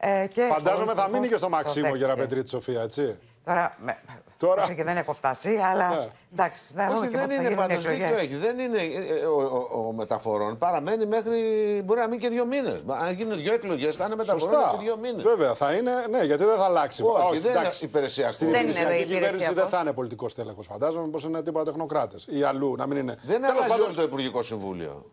Ε, 0.06 0.26
και 0.26 0.42
ο 0.42 0.46
Φαντάζομαι 0.54 0.84
θα 0.84 0.90
Υπουργός 0.92 1.12
μείνει 1.12 1.28
και 1.28 1.36
στο 1.36 1.44
το 1.46 1.50
Μαξίμο 1.52 1.84
δέχτηκε. 1.86 2.04
Γεραπετρίτη 2.04 2.48
Σοφία, 2.48 2.82
έτσι. 2.82 3.18
Τώρα, 3.44 3.76
με, 3.80 3.98
Τώρα- 4.38 4.60
μέχρι 4.60 4.74
και 4.74 4.84
δεν 4.84 4.96
έχω 4.96 5.12
φτάσει, 5.12 5.54
αλλά 5.70 5.88
Ναι. 5.88 6.08
εντάξει, 6.32 6.62
θα 6.76 6.86
δούμε 6.86 6.98
Όχι, 6.98 7.08
και 7.08 7.16
δεν 7.16 7.26
πότε 7.26 7.34
θα 7.34 7.42
είναι 7.42 7.48
γίνουν 7.48 7.52
οι 7.52 7.66
πάντω 7.68 7.74
εκλογές. 7.74 7.98
δίκιο 8.08 8.18
έχει. 8.24 8.36
Δεν 8.36 8.58
είναι 8.58 8.78
ε, 8.82 9.18
ε, 9.20 9.24
ο, 9.24 9.66
ο, 9.72 9.86
ο 9.88 9.92
μεταφορών. 9.92 10.58
Παραμένει 10.58 11.06
μέχρι. 11.06 11.38
Μπορεί 11.84 12.00
να 12.00 12.08
μείνει 12.08 12.20
και 12.20 12.28
δύο 12.28 12.44
μήνες. 12.44 12.82
Αν 12.86 13.12
γίνουν 13.14 13.36
δύο 13.38 13.52
εκλογές, 13.54 13.96
θα 13.96 14.04
είναι 14.04 14.16
μεταφορών 14.16 14.52
Σωστά. 14.54 14.70
και 14.78 14.84
δύο 14.84 14.96
μήνες. 14.96 15.22
Βέβαια, 15.22 15.54
θα 15.54 15.72
είναι, 15.72 15.92
ναι, 16.10 16.22
γιατί 16.22 16.44
δεν 16.44 16.56
θα 16.56 16.64
αλλάξει. 16.64 17.02
Όχι, 17.02 17.38
δεν 17.38 17.50
είναι 17.50 17.60
εντάξει. 17.60 17.84
υπηρεσιακό. 17.84 18.32
Στην 18.32 18.50
Δεν 18.50 18.60
είναι 18.60 18.70
υπηρεσιακή 18.70 18.92
υπηρεσιακό. 19.02 19.26
κυβέρνηση 19.26 19.54
δεν 19.60 19.68
θα 19.68 19.78
είναι 19.80 19.92
πολιτικός 19.92 20.34
τέλεχο. 20.34 20.62
Φαντάζομαι 20.62 21.08
πως 21.08 21.24
είναι 21.24 21.42
τίποτα 21.42 21.64
τεχνοκράτες 21.64 22.26
ή 22.30 22.42
αλλού 22.42 22.74
να 22.76 22.86
μην 22.86 22.96
είναι. 22.96 23.16
Δεν 23.22 23.40
Τέλος 23.40 23.50
αλλάζει 23.50 23.68
πάντων, 23.68 23.86
όλο 23.86 23.94
το 23.94 24.02
Υπουργικό 24.02 24.42
Συμβούλιο. 24.42 25.10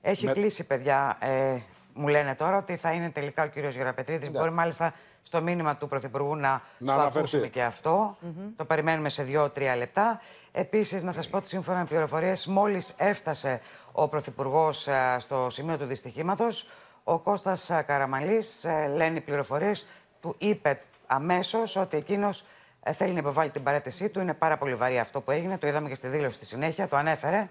Έχει 0.00 0.24
Με- 0.26 0.32
κλείσει, 0.32 0.66
παιδιά. 0.66 1.16
Ε, 1.20 1.56
μου 1.94 2.08
λένε 2.08 2.34
τώρα 2.34 2.56
ότι 2.56 2.76
θα 2.76 2.92
είναι 2.92 3.10
τελικά 3.10 3.42
ο 3.42 3.46
κύριος 3.46 3.74
Γεραπετρίτης. 3.74 4.30
Μπορεί 4.30 4.50
μάλιστα 4.50 4.94
στο 5.22 5.42
μήνυμα 5.42 5.76
του 5.76 5.88
Πρωθυπουργού 5.88 6.36
να, 6.36 6.62
Να 6.78 6.86
το 6.86 6.92
αναφερθεί. 6.92 7.18
ακούσουμε 7.18 7.46
και 7.46 7.62
αυτό. 7.62 8.16
Το 8.56 8.64
περιμένουμε 8.64 9.08
σε 9.08 9.22
δύο-τρία 9.22 9.76
λεπτά. 9.76 10.20
Επίσης, 10.52 11.02
να 11.02 11.12
σας 11.12 11.28
πω 11.28 11.36
ότι 11.36 11.48
σύμφωνα 11.48 11.78
με 11.78 11.84
πληροφορίες, 11.84 12.46
μόλις 12.46 12.94
έφτασε 12.96 13.60
ο 13.92 14.08
Πρωθυπουργός 14.08 14.88
στο 15.18 15.46
σημείο 15.50 15.78
του 15.78 15.84
δυστυχήματος, 15.84 16.68
ο 17.04 17.18
Κώστας 17.18 17.70
ε, 17.70 17.82
Καραμαλής, 17.86 18.64
ε, 18.64 18.86
λένε 18.94 19.16
οι 19.16 19.20
πληροφορίες, 19.20 19.86
του 20.20 20.34
είπε 20.38 20.80
αμέσως 21.06 21.76
ότι 21.76 21.96
εκείνος 21.96 22.44
ε, 22.82 22.92
θέλει 22.92 23.12
να 23.12 23.18
υποβάλει 23.18 23.50
την 23.50 23.62
παρέτησή 23.62 24.08
του. 24.08 24.20
Είναι 24.20 24.34
πάρα 24.34 24.56
πολύ 24.56 24.74
βαρύ 24.74 24.98
αυτό 24.98 25.20
που 25.20 25.30
έγινε. 25.30 25.58
Το 25.58 25.66
είδαμε 25.66 25.88
και 25.88 25.94
στη 25.94 26.08
δήλωση 26.08 26.34
στη 26.36 26.46
συνέχεια. 26.46 26.88
Το 26.88 26.96
ανέφερε 26.96 27.48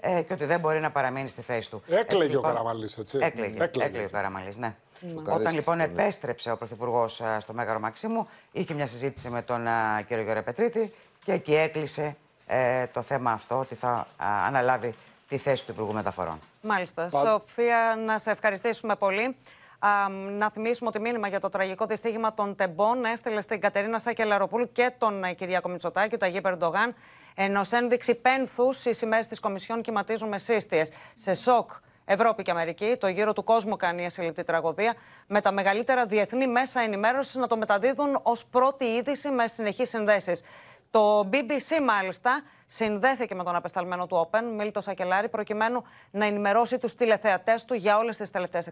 ε, 0.00 0.22
και 0.22 0.32
ότι 0.32 0.44
δεν 0.44 0.60
μπορεί 0.60 0.80
να 0.80 0.90
παραμείνει 0.90 1.28
στη 1.28 1.42
θέση 1.42 1.70
του. 1.70 1.82
Έκλαιγε 1.86 2.00
Έτσι, 2.00 2.16
ο 2.16 2.22
λοιπόν, 2.28 2.42
Καραμαλής, 2.42 2.98
έτσι. 2.98 3.18
Έκλαιγε, 3.22 3.62
Έκλαιγε. 3.62 3.84
έκλαιγε 3.88 4.06
ο 4.06 4.10
Καραμαλής, 4.10 4.56
ναι. 4.56 4.74
Στο 5.08 5.18
Όταν 5.20 5.24
καρέσι, 5.24 5.54
λοιπόν 5.54 5.76
ναι. 5.76 5.82
επέστρεψε 5.84 6.50
ο 6.50 6.56
Πρωθυπουργός 6.56 7.22
στο 7.38 7.52
Μέγαρο 7.52 7.78
Μαξίμου, 7.80 8.28
είχε 8.52 8.74
μια 8.74 8.86
συζήτηση 8.86 9.28
με 9.28 9.42
τον 9.42 9.66
α, 9.66 10.02
κύριο 10.06 10.22
Γεραπετρίτη 10.22 10.94
και 11.24 11.32
εκεί 11.32 11.54
έκλεισε 11.54 12.16
ε, 12.46 12.86
το 12.86 13.02
θέμα 13.02 13.32
αυτό 13.32 13.58
ότι 13.58 13.74
θα 13.74 13.88
α, 13.90 14.06
αναλάβει 14.46 14.94
τη 15.28 15.36
θέση 15.36 15.66
του 15.66 15.72
Υπουργού 15.72 15.92
Μεταφορών. 15.92 16.38
Μάλιστα. 16.62 17.08
Πα- 17.10 17.20
Σοφία, 17.24 17.98
να 18.06 18.18
σε 18.18 18.30
ευχαριστήσουμε 18.30 18.96
πολύ. 18.96 19.36
Α, 19.78 20.08
να 20.38 20.50
θυμίσουμε 20.50 20.88
ότι 20.88 21.00
μήνυμα 21.00 21.28
για 21.28 21.40
το 21.40 21.48
τραγικό 21.48 21.86
δυστύχημα 21.86 22.34
των 22.34 22.56
Τεμπών 22.56 23.04
έστειλε 23.04 23.40
στην 23.40 23.60
Κατερίνα 23.60 23.98
Σάκελαροπούλου 23.98 24.72
και 24.72 24.92
τον 24.98 25.24
ε, 25.24 25.32
Κυριάκο 25.32 25.68
Μητσοτάκη, 25.68 26.16
το 26.16 26.26
Αγίου 26.26 26.40
Περντογάν, 26.40 26.94
ενώ 27.34 27.64
σε 27.64 27.76
ένδειξη 27.76 28.14
πένθους 28.14 28.84
οι 28.84 28.92
σημαίες 28.92 29.26
της 29.26 29.40
Κομισιόν 29.40 29.82
κυματίζουν 29.82 30.28
με 30.28 30.38
σύστιες. 30.38 30.90
Σε 31.14 31.34
σοκ 31.34 31.70
Ευρώπη 32.04 32.42
και 32.42 32.50
Αμερική, 32.50 32.96
το 33.00 33.08
γύρο 33.08 33.32
του 33.32 33.44
κόσμου 33.44 33.76
κάνει 33.76 34.02
η 34.02 34.04
ασυλληπτή 34.04 34.44
τραγωδία, 34.44 34.94
με 35.26 35.40
τα 35.40 35.52
μεγαλύτερα 35.52 36.06
διεθνή 36.06 36.46
μέσα 36.46 36.80
ενημέρωσης 36.80 37.34
να 37.34 37.46
το 37.46 37.56
μεταδίδουν 37.56 38.20
ως 38.22 38.46
πρώτη 38.46 38.84
είδηση 38.84 39.30
με 39.30 39.48
συνεχείς 39.48 39.88
συνδέσεις. 39.88 40.42
Το 40.90 41.28
BBC 41.32 41.82
μάλιστα 41.82 42.42
συνδέθηκε 42.66 43.34
με 43.34 43.44
τον 43.44 43.54
απεσταλμένο 43.54 44.06
του 44.06 44.28
Open, 44.30 44.42
Μίλτος 44.56 44.84
Σακελάρη, 44.84 45.28
προκειμένου 45.28 45.84
να 46.10 46.26
ενημερώσει 46.26 46.78
τους 46.78 46.94
τηλεθεατές 46.94 47.64
του 47.64 47.74
για 47.74 47.96
όλες 47.96 48.16
τις 48.16 48.30
τελευταίες 48.30 48.66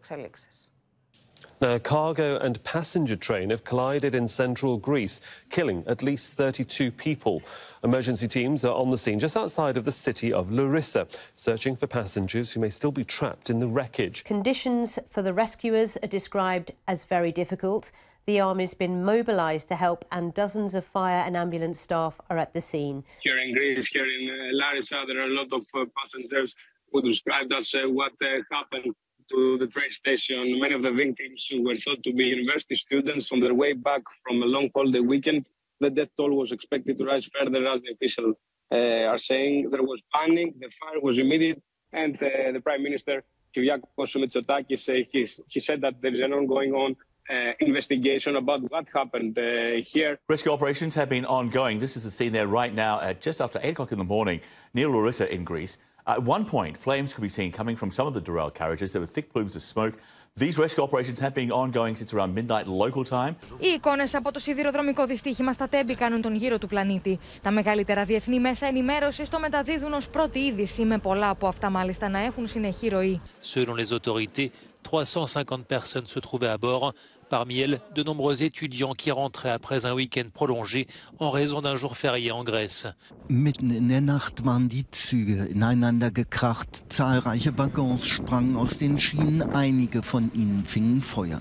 Now, 1.62 1.74
a 1.74 1.78
cargo 1.78 2.38
and 2.38 2.60
passenger 2.64 3.14
train 3.14 3.50
have 3.50 3.62
collided 3.62 4.16
in 4.16 4.26
central 4.26 4.78
Greece, 4.78 5.20
killing 5.48 5.84
at 5.86 6.02
least 6.02 6.32
32 6.32 6.90
people. 6.90 7.40
Emergency 7.84 8.26
teams 8.26 8.64
are 8.64 8.74
on 8.74 8.90
the 8.90 8.98
scene 8.98 9.20
just 9.20 9.36
outside 9.36 9.76
of 9.76 9.84
the 9.84 9.92
city 9.92 10.32
of 10.32 10.50
Larissa, 10.50 11.06
searching 11.36 11.76
for 11.76 11.86
passengers 11.86 12.50
who 12.50 12.58
may 12.58 12.68
still 12.68 12.90
be 12.90 13.04
trapped 13.04 13.48
in 13.48 13.60
the 13.60 13.68
wreckage. 13.68 14.24
Conditions 14.24 14.98
for 15.08 15.22
the 15.22 15.32
rescuers 15.32 15.96
are 16.02 16.08
described 16.08 16.72
as 16.88 17.04
very 17.04 17.30
difficult. 17.30 17.92
The 18.26 18.40
army's 18.40 18.74
been 18.74 19.04
mobilised 19.04 19.68
to 19.68 19.76
help, 19.76 20.04
and 20.10 20.34
dozens 20.34 20.74
of 20.74 20.84
fire 20.84 21.24
and 21.24 21.36
ambulance 21.36 21.78
staff 21.78 22.20
are 22.28 22.38
at 22.38 22.54
the 22.54 22.60
scene. 22.60 23.04
Here 23.20 23.38
in 23.38 23.54
Greece, 23.54 23.86
here 23.86 24.04
in 24.04 24.28
uh, 24.28 24.48
Larissa, 24.54 25.04
there 25.06 25.20
are 25.20 25.30
a 25.30 25.34
lot 25.34 25.52
of 25.52 25.64
uh, 25.74 25.84
passengers 25.96 26.56
who 26.92 27.02
described 27.02 27.52
us 27.52 27.72
uh, 27.72 27.82
what 27.88 28.14
uh, 28.20 28.38
happened 28.50 28.96
to 29.32 29.58
the 29.58 29.66
train 29.66 29.90
station. 29.90 30.60
Many 30.60 30.74
of 30.74 30.82
the 30.82 30.92
victims 30.92 31.50
were 31.64 31.76
thought 31.76 32.02
to 32.04 32.12
be 32.12 32.24
university 32.24 32.74
students 32.74 33.32
on 33.32 33.40
their 33.40 33.54
way 33.54 33.72
back 33.72 34.02
from 34.22 34.42
a 34.42 34.46
long 34.46 34.68
holiday 34.74 35.00
weekend. 35.00 35.46
The 35.80 35.90
death 35.90 36.12
toll 36.16 36.32
was 36.42 36.52
expected 36.52 36.98
to 36.98 37.04
rise 37.04 37.28
further, 37.34 37.66
as 37.66 37.80
the 37.82 37.92
officials 37.92 38.36
uh, 38.70 39.12
are 39.12 39.18
saying. 39.18 39.70
There 39.70 39.82
was 39.82 40.02
panic, 40.14 40.48
the 40.60 40.70
fire 40.80 41.00
was 41.00 41.18
immediate, 41.18 41.60
and 41.92 42.14
uh, 42.22 42.52
the 42.52 42.60
Prime 42.60 42.82
Minister, 42.82 43.24
Kyriakos 43.54 44.12
Mitsotakis, 44.22 44.88
uh, 44.88 45.04
he, 45.10 45.28
he 45.48 45.60
said 45.60 45.80
that 45.80 46.00
there 46.00 46.14
is 46.14 46.20
an 46.20 46.32
ongoing 46.32 46.72
on 46.72 46.96
uh, 47.30 47.52
investigation 47.60 48.36
about 48.36 48.60
what 48.70 48.86
happened 48.94 49.38
uh, 49.38 49.80
here. 49.92 50.18
Rescue 50.28 50.52
operations 50.52 50.94
have 50.94 51.08
been 51.08 51.24
ongoing. 51.24 51.78
This 51.78 51.96
is 51.96 52.04
the 52.04 52.10
scene 52.10 52.32
there 52.32 52.48
right 52.48 52.74
now 52.74 53.00
at 53.00 53.20
just 53.20 53.40
after 53.40 53.58
8 53.62 53.70
o'clock 53.70 53.92
in 53.92 53.98
the 53.98 54.04
morning 54.04 54.40
near 54.74 54.88
Larissa 54.88 55.32
in 55.32 55.44
Greece. 55.44 55.78
At 56.06 56.24
one 56.24 56.44
point, 56.44 56.76
flames 56.76 57.14
could 57.14 57.22
be 57.22 57.28
seen 57.28 57.52
coming 57.52 57.76
from 57.76 57.90
some 57.92 58.06
of 58.08 58.14
the 58.14 58.20
derailed 58.20 58.54
carriages. 58.54 58.92
There 58.92 59.00
were 59.00 59.12
thick 59.16 59.32
plumes 59.32 59.54
of 59.54 59.62
smoke. 59.62 59.94
These 60.34 60.56
rescue 60.58 60.82
operations 60.82 61.20
have 61.20 61.34
been 61.34 61.52
ongoing 61.52 61.94
since 61.94 62.12
around 62.14 62.34
midnight 62.34 62.66
local 62.66 63.04
time. 63.04 63.34
Οι 63.58 63.66
εικόνε 63.66 64.04
από 64.12 64.32
το 64.32 64.38
σιδηροδρομικό 64.38 65.06
δυστύχημα 65.06 65.52
στα 65.52 65.68
Τέμπη 65.68 65.94
κάνουν 65.94 66.20
τον 66.20 66.34
γύρο 66.34 66.58
του 66.58 66.66
πλανήτη. 66.66 67.18
Τα 67.42 67.50
μεγαλύτερα 67.50 68.04
διεθνή 68.04 68.40
μέσα 68.40 68.66
ενημέρωση 68.66 69.30
το 69.30 69.38
μεταδίδουν 69.38 69.92
ω 69.92 70.00
πρώτη 70.12 70.38
είδηση, 70.38 70.84
με 70.84 70.98
πολλά 70.98 71.28
από 71.28 71.46
αυτά 71.46 71.70
μάλιστα 71.70 72.08
να 72.08 72.18
έχουν 72.18 72.46
συνεχή 72.46 72.88
ροή. 72.88 73.20
Selon 73.54 73.74
les 73.74 73.92
autorités, 73.98 74.50
350 74.90 75.64
personnes 75.68 76.06
se 76.06 76.20
trouvaient 76.20 76.52
à 76.54 76.58
bord. 76.58 76.92
Parmi 77.32 77.60
elles, 77.60 77.80
de 77.94 78.02
nombreux 78.02 78.42
étudiants 78.42 78.92
qui 78.92 79.10
rentraient 79.10 79.48
après 79.48 79.86
un 79.86 79.94
week-end 79.94 80.28
prolongé 80.34 80.86
en 81.18 81.30
raison 81.30 81.62
d'un 81.62 81.76
jour 81.76 81.96
férié 81.96 82.30
en 82.30 82.44
Grèce. 82.44 82.88
Mitten 83.30 83.70
in 83.70 83.88
der 83.88 84.02
Nacht 84.02 84.44
waren 84.44 84.68
die 84.68 84.84
Züge 84.90 85.48
ineinander 85.48 86.10
gekracht. 86.10 86.84
Zahlreiche 86.90 87.56
Waggons 87.56 88.06
sprangen 88.06 88.54
aus 88.56 88.76
den 88.76 89.00
Schienen, 89.00 89.40
einige 89.54 90.02
von 90.02 90.30
ihnen 90.34 90.66
fingen 90.66 91.00
Feuer. 91.00 91.40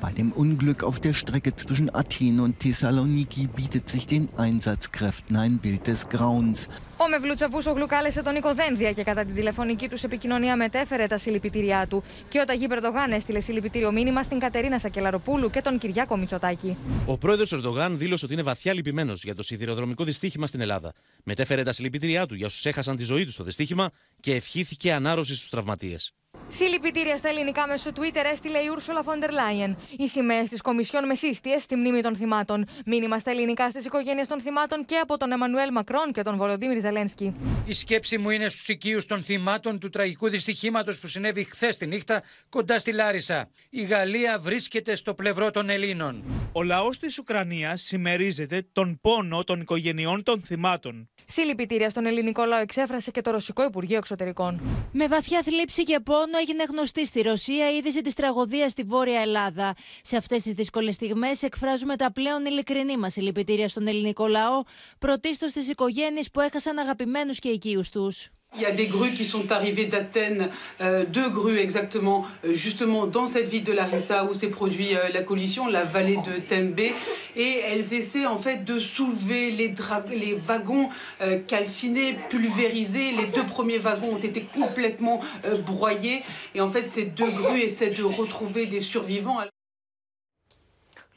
Bei 0.00 0.12
dem 0.12 0.32
Unglück 0.32 0.82
auf 0.88 0.98
der 0.98 1.12
Strecke 1.12 1.54
zwischen 1.54 1.94
Athen 1.94 2.40
und 2.40 2.58
Thessaloniki 2.60 3.48
bietet 3.56 3.88
sich 3.88 4.06
den 4.06 4.28
Einsatzkräften 4.36 5.36
ein 5.36 5.58
Bild 5.58 5.86
des 5.86 6.08
Grauens. 6.08 6.68
Ο 7.00 7.08
Μευλούτσα 7.08 7.48
Βούσογλου 7.48 7.86
κάλεσε 7.86 8.22
τον 8.22 8.32
Νίκο 8.32 8.54
Δένδια 8.54 8.92
και 8.92 9.02
κατά 9.02 9.24
τη 9.24 9.32
τηλεφωνική 9.32 9.88
τους 9.88 10.02
επικοινωνία 10.02 10.56
μετέφερε 10.56 11.06
τα 11.06 11.18
συλληπιτήριά 11.18 11.86
του. 11.88 12.02
Και 12.28 12.40
ο 12.40 12.44
Ταγί 12.44 12.66
Περδογάν 12.66 13.12
έστειλε 13.12 13.40
συλληπιτήριο 13.40 13.92
μήνυμα 13.92 14.22
στην 14.22 14.38
Κατερίνα 14.38 14.78
Σακελαροπούλου. 14.78 15.16
Μητροπούλου 15.18 15.50
και 15.50 15.62
τον 15.62 15.78
Κυριάκο 15.78 16.16
Μητσοτάκη. 16.16 16.76
Ο 17.06 17.18
πρόεδρος 17.18 17.52
Ερντογάν 17.52 17.98
δήλωσε 17.98 18.24
ότι 18.24 18.34
είναι 18.34 18.42
βαθιά 18.42 18.72
λυπημένος 18.72 19.24
για 19.24 19.34
το 19.34 19.42
σιδηροδρομικό 19.42 20.04
δυστύχημα 20.04 20.46
στην 20.46 20.60
Ελλάδα. 20.60 20.92
Μετέφερε 21.24 21.62
τα 21.62 21.72
συλληπιτήριά 21.72 22.26
του 22.26 22.34
για 22.34 22.46
όσους 22.46 22.66
έχασαν 22.66 22.96
τη 22.96 23.04
ζωή 23.04 23.24
τους 23.24 23.32
στο 23.32 23.44
δυστύχημα 23.44 23.90
και 24.20 24.34
ευχήθηκε 24.34 24.92
ανάρρωσης 24.92 25.36
στους 25.36 25.50
τραυματίες. 25.50 26.12
Συλληπιτήρια 26.48 27.16
στα 27.16 27.28
ελληνικά 27.28 27.66
μέσω 27.66 27.90
Twitter 27.94 28.24
έστειλε 28.32 28.58
η 28.58 28.68
Ούρσουλα 28.72 29.02
Φόντερ 29.02 29.30
Λάιεν. 29.30 29.76
Οι 29.96 30.08
σημαίες 30.08 30.48
της 30.48 30.60
Κομισιόν 30.60 31.06
με 31.06 31.14
σύστιες 31.14 31.62
στη 31.62 31.76
μνήμη 31.76 32.00
των 32.00 32.16
θυμάτων. 32.16 32.66
Μήνυμα 32.86 33.18
στα 33.18 33.30
ελληνικά 33.30 33.70
στις 33.70 33.84
οικογένειες 33.84 34.28
των 34.28 34.40
θυμάτων 34.40 34.84
και 34.84 34.96
από 34.96 35.16
τον 35.16 35.32
Εμμανουέλ 35.32 35.68
Μακρόν 35.72 36.12
και 36.12 36.22
τον 36.22 36.36
Βολοντίμιρ 36.36 36.80
Ζελένσκι. 36.80 37.34
Η 37.64 37.72
σκέψη 37.72 38.18
μου 38.18 38.30
είναι 38.30 38.48
στους 38.48 38.68
οικείους 38.68 39.06
των 39.06 39.22
θυμάτων 39.22 39.78
του 39.78 39.88
τραγικού 39.88 40.28
δυστυχήματος 40.28 40.98
που 40.98 41.06
συνέβη 41.06 41.44
χθες 41.44 41.76
τη 41.76 41.86
νύχτα 41.86 42.22
κοντά 42.48 42.78
στη 42.78 42.92
Λάρισα. 42.92 43.48
Η 43.70 43.82
Γαλλία 43.82 44.38
βρίσκεται 44.38 44.94
στο 44.94 45.14
πλευρό 45.14 45.50
των 45.50 45.70
Ελλήνων. 45.70 46.24
Ο 46.52 46.62
λαός 46.62 46.98
της 46.98 47.18
Ουκρανίας 47.18 47.82
συμμερίζεται 47.82 48.66
τον 48.72 48.98
πόνο 49.00 49.44
των 49.44 49.60
οικογενειών 49.60 50.22
των 50.22 50.42
θυμάτων. 50.42 51.08
Συλληπιτήρια 51.26 51.90
στον 51.90 52.06
ελληνικό 52.06 52.44
λαό 52.44 52.60
εξέφρασε 52.60 53.10
και 53.10 53.20
το 53.20 53.30
Ρωσικό 53.30 53.64
Υπουργείο 53.64 53.96
Εξωτερικών. 53.96 54.60
Με 54.92 55.06
βαθιά 55.06 55.42
θλίψη 55.42 55.82
και 55.84 56.00
πόνο 56.00 56.27
έγινε 56.36 56.64
γνωστή 56.64 57.06
στη 57.06 57.20
Ρωσία 57.20 57.70
η 57.72 57.76
είδηση 57.76 58.02
της 58.02 58.14
τραγωδίας 58.14 58.70
στη 58.70 58.82
Βόρεια 58.82 59.20
Ελλάδα. 59.20 59.74
Σε 60.02 60.16
αυτές 60.16 60.42
τις 60.42 60.52
δύσκολες 60.52 60.94
στιγμές 60.94 61.42
εκφράζουμε 61.42 61.96
τα 61.96 62.12
πλέον 62.12 62.46
ειλικρινή 62.46 62.96
μας 62.96 63.12
συλληπιτήρια 63.12 63.68
στον 63.68 63.86
ελληνικό 63.86 64.26
λαό, 64.26 64.62
πρωτίστως 64.98 65.50
στι 65.50 65.70
οικογένειες 65.70 66.30
που 66.30 66.40
έχασαν 66.40 66.78
αγαπημένους 66.78 67.38
και 67.38 67.48
οικείους 67.48 67.90
τους. 67.90 68.30
Il 68.56 68.62
y 68.62 68.66
a 68.66 68.72
des 68.72 68.86
grues 68.86 69.12
qui 69.12 69.24
sont 69.24 69.52
arrivées 69.52 69.84
d'Athènes, 69.84 70.48
euh, 70.80 71.04
deux 71.06 71.30
grues 71.30 71.58
exactement, 71.58 72.26
euh, 72.44 72.52
justement 72.54 73.06
dans 73.06 73.28
cette 73.28 73.46
ville 73.46 73.62
de 73.62 73.72
Larissa 73.72 74.24
où 74.24 74.34
s'est 74.34 74.48
produit 74.48 74.96
euh, 74.96 75.10
la 75.14 75.22
collision, 75.22 75.68
la 75.68 75.84
vallée 75.84 76.16
de 76.16 76.40
Tembe, 76.40 76.80
et 76.80 77.60
elles 77.70 77.94
essaient 77.94 78.26
en 78.26 78.38
fait 78.38 78.64
de 78.64 78.80
soulever 78.80 79.52
les, 79.52 79.72
les 80.10 80.34
wagons 80.34 80.88
euh, 81.20 81.38
calcinés, 81.46 82.16
pulvérisés. 82.30 83.12
Les 83.12 83.26
deux 83.26 83.46
premiers 83.46 83.78
wagons 83.78 84.14
ont 84.14 84.18
été 84.18 84.40
complètement 84.40 85.20
broyés, 85.64 86.22
et 86.56 86.60
en 86.60 86.68
fait 86.68 86.90
ces 86.90 87.04
deux 87.04 87.30
grues 87.30 87.60
essaient 87.60 87.90
de 87.90 88.02
retrouver 88.02 88.66
des 88.66 88.80
survivants. 88.80 89.38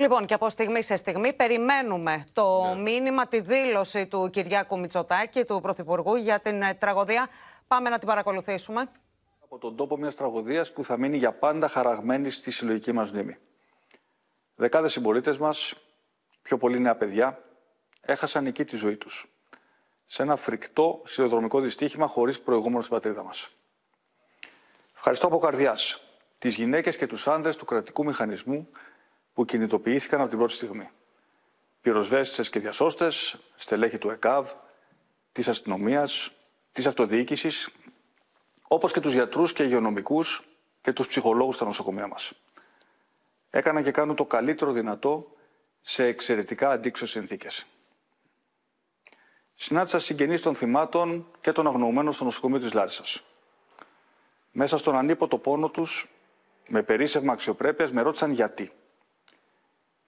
Λοιπόν, 0.01 0.25
και 0.25 0.33
από 0.33 0.49
στιγμή 0.49 0.81
σε 0.83 0.95
στιγμή 0.95 1.33
περιμένουμε 1.33 2.23
το 2.33 2.73
ναι. 2.75 2.81
μήνυμα, 2.81 3.27
τη 3.27 3.39
δήλωση 3.39 4.07
του 4.07 4.29
Κυριάκου 4.29 4.79
Μητσοτάκη, 4.79 5.43
του 5.43 5.61
Πρωθυπουργού, 5.61 6.15
για 6.15 6.39
την 6.39 6.61
ε, 6.61 6.73
τραγωδία. 6.73 7.29
Πάμε 7.67 7.89
να 7.89 7.97
την 7.97 8.07
παρακολουθήσουμε. 8.07 8.91
Από 9.43 9.57
τον 9.57 9.75
τόπο 9.75 9.97
μιας 9.97 10.15
τραγωδίας 10.15 10.73
που 10.73 10.83
θα 10.83 10.97
μείνει 10.97 11.17
για 11.17 11.31
πάντα 11.31 11.67
χαραγμένη 11.67 12.29
στη 12.29 12.51
συλλογική 12.51 12.91
μας 12.91 13.11
μνήμη. 13.11 13.37
Δεκάδες 14.55 14.91
συμπολίτες 14.91 15.37
μας, 15.37 15.73
πιο 16.41 16.57
πολλοί 16.57 16.79
νέα 16.79 16.95
παιδιά, 16.95 17.43
έχασαν 18.01 18.45
εκεί 18.45 18.65
τη 18.65 18.75
ζωή 18.75 18.97
τους. 18.97 19.33
Σε 20.05 20.23
ένα 20.23 20.35
φρικτό 20.35 21.01
σιδηροδρομικό 21.05 21.59
δυστύχημα 21.59 22.07
χωρίς 22.07 22.41
προηγούμενο 22.41 22.81
στην 22.81 22.93
πατρίδα 22.93 23.23
μας. 23.23 23.49
Ευχαριστώ 24.93 25.27
από 25.27 25.37
καρδιάς 25.37 26.01
τις 26.37 26.55
γυναίκες 26.55 26.97
και 26.97 27.07
τους 27.07 27.27
άνδρες 27.27 27.55
του 27.55 27.65
κρατικού 27.65 28.05
μηχανισμού 28.05 28.69
που 29.33 29.45
κινητοποιήθηκαν 29.45 30.19
από 30.19 30.29
την 30.29 30.37
πρώτη 30.37 30.53
στιγμή. 30.53 30.89
Πυροσβέστες 31.81 32.49
και 32.49 32.59
διασώστες, 32.59 33.37
στελέχη 33.55 33.97
του 33.97 34.09
ΕΚΑΒ, 34.09 34.51
της 35.31 35.47
αστυνομίας, 35.47 36.31
της 36.71 36.87
αυτοδιοίκησης, 36.87 37.69
όπως 38.67 38.91
και 38.91 38.99
τους 38.99 39.13
γιατρούς 39.13 39.53
και 39.53 39.63
υγειονομικούς 39.63 40.43
και 40.81 40.93
τους 40.93 41.07
ψυχολόγους 41.07 41.55
στα 41.55 41.65
νοσοκομεία 41.65 42.07
μας. 42.07 42.33
Έκαναν 43.49 43.83
και 43.83 43.91
κάνουν 43.91 44.15
το 44.15 44.25
καλύτερο 44.25 44.71
δυνατό 44.71 45.35
σε 45.81 46.05
εξαιρετικά 46.05 46.69
αντίξωες 46.69 47.09
συνθήκες. 47.09 47.65
Συνάντησα 49.53 49.99
συγγενείς 49.99 50.41
των 50.41 50.55
θυμάτων 50.55 51.31
και 51.41 51.51
των 51.51 51.67
αγνοωμένων 51.67 52.13
στο 52.13 52.23
νοσοκομείο 52.23 52.59
της 52.59 52.73
Λάρισας. 52.73 53.23
Μέσα 54.51 54.77
στον 54.77 54.95
ανίποτο 54.95 55.37
πόνο 55.37 55.69
τους, 55.69 56.09
με 56.69 56.83
περίσσευμα 56.83 57.33
αξιοπρέπειας, 57.33 57.91
με 57.91 58.01
ρώτησαν 58.01 58.31
γιατί 58.31 58.71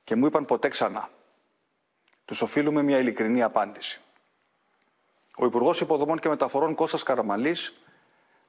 και 0.04 0.16
μου 0.16 0.26
είπαν 0.26 0.46
ποτέ 0.46 0.68
ξανά. 0.68 1.10
Τους 2.26 2.42
οφείλουμε 2.42 2.82
μια 2.82 2.98
ειλικρινή 2.98 3.44
απάντηση. 3.44 4.02
Ο 5.36 5.46
Υπουργός 5.46 5.82
Υποδομών 5.82 6.20
και 6.20 6.30
Μεταφορών 6.30 6.76
Κώστας 6.76 7.04
Καραμαλής, 7.04 7.74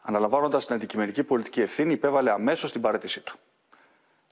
αναλαμβάνοντας 0.03 0.67
την 0.67 0.75
αντικειμενική 0.75 1.23
πολιτική 1.23 1.61
ευθύνη, 1.61 1.93
υπέβαλε 1.93 2.31
αμέσως 2.31 2.73
την 2.73 2.81
παρέτησή 2.81 3.21
του. 3.21 3.39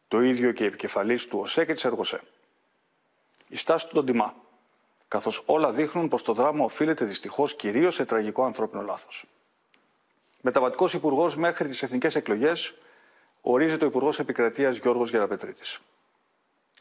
Το 0.08 0.20
ίδιο 0.20 0.52
και 0.52 0.64
η 0.64 0.66
επικεφαλής 0.66 1.26
του 1.26 1.38
ΟΣΕ 1.38 1.64
και 1.64 1.72
της 1.72 1.84
ΕΡΓΟΣΕ. 1.84 2.20
Η 3.48 3.56
στάση 3.56 3.88
του 3.88 3.94
τον 3.94 4.06
τιμά, 4.06 4.34
καθώς 5.08 5.42
όλα 5.46 5.72
δείχνουν 5.72 6.08
πως 6.08 6.22
το 6.22 6.32
δράμα 6.32 6.64
οφείλεται 6.64 7.04
δυστυχώς 7.04 7.56
κυρίως 7.56 7.94
σε 7.94 8.04
τραγικό 8.04 8.44
ανθρώπινο 8.44 8.82
λάθος. 8.82 9.26
Μεταβατικός 10.40 10.94
Υπουργός 10.94 11.36
μέχρι 11.36 11.68
τις 11.68 11.82
εθνικές 11.82 12.14
εκλογές 12.14 12.74
ορίζεται 13.40 13.84
ο 13.84 13.88
Υπουργός 13.88 14.18
Επικρατείας 14.18 14.76
Γιώργος 14.76 15.10
Γεραπετρίτης 15.10 15.80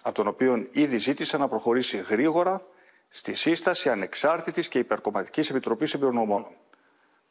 από 0.02 0.16
τον 0.16 0.28
οποίο 0.28 0.68
ήδη 0.72 0.98
ζήτησε 0.98 1.38
να 1.38 1.48
προχωρήσει 1.48 1.98
γρήγορα 1.98 2.66
στη 3.10 3.34
σύσταση 3.34 3.90
ανεξάρτητης 3.90 4.68
και 4.68 4.80
υπερκομματικής 4.80 5.50
επιτροπής 5.50 5.94
εμπειρονομών, 5.94 6.48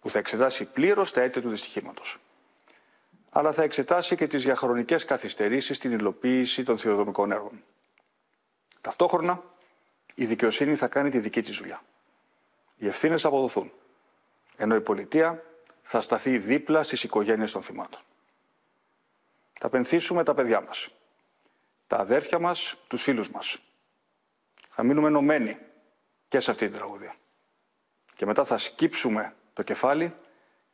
που 0.01 0.11
θα 0.11 0.18
εξετάσει 0.18 0.64
πλήρως 0.64 1.12
τα 1.12 1.21
αίτια 1.21 1.43
του 1.43 1.49
δυστυχήματος. 1.49 2.18
Αλλά 3.31 3.53
θα 3.53 3.62
εξετάσει 3.62 4.16
και 4.16 4.27
τις 4.27 4.45
διαχρονικές 4.45 5.05
καθυστερήσεις 5.05 5.77
στην 5.77 5.93
υλοποίηση 5.93 6.62
των 6.62 6.79
θηροδομικών 6.79 7.33
έργων. 7.33 7.62
Ταυτόχρονα, 8.81 9.43
η 10.14 10.27
δικαιοσύνη 10.27 10.75
θα 10.75 10.89
κάνει 10.89 11.11
τη 11.11 11.18
δική 11.18 11.41
της 11.41 11.59
δουλειά. 11.59 11.83
Οι 12.77 12.87
ευθύνες 12.87 13.23
θα 13.23 13.29
αποδοθούν, 13.29 13.73
ενώ 14.57 14.75
η 14.75 14.81
πολιτεία 14.81 15.43
θα 15.83 16.01
σταθεί 16.01 16.39
δίπλα 16.39 16.83
στις 16.83 17.03
οικογένειες 17.03 17.53
των 17.53 17.62
θυμάτων. 17.62 18.01
Θα 19.61 19.68
πενθήσουμε 19.68 20.25
τα 20.25 20.35
παιδιά 20.35 20.61
μας 20.61 20.91
τα 21.91 21.97
αδέρφια 21.97 22.38
μας, 22.38 22.76
τους 22.88 23.03
φίλους 23.03 23.30
μας. 23.30 23.59
Θα 24.68 24.82
μείνουμε 24.82 25.09
ενωμένοι 25.09 25.59
και 26.28 26.41
σε 26.41 26.51
αυτή 26.51 26.68
την 26.68 26.76
τραγωδία. 26.76 27.16
Και 28.16 28.26
μετά 28.26 28.45
θα 28.45 28.59
σκύψουμε 28.59 29.34
το 29.53 29.62
κεφάλι 29.62 30.14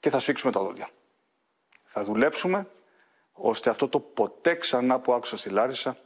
και 0.00 0.10
θα 0.10 0.20
σφίξουμε 0.20 0.52
τα 0.52 0.60
δόντια. 0.60 0.88
Θα 1.84 2.02
δουλέψουμε 2.02 2.70
ώστε 3.32 3.70
αυτό 3.70 3.88
το 3.88 4.00
ποτέ 4.00 4.54
ξανά 4.54 5.00
που 5.00 5.12
άκουσα 5.12 5.36
στη 5.36 5.48
Λάρισα 5.48 5.96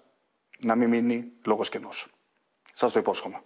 να 0.58 0.74
μην 0.74 0.88
μείνει 0.88 1.32
λόγος 1.44 1.68
κενός. 1.68 2.08
Σας 2.74 2.92
το 2.92 2.98
υπόσχομαι. 2.98 3.42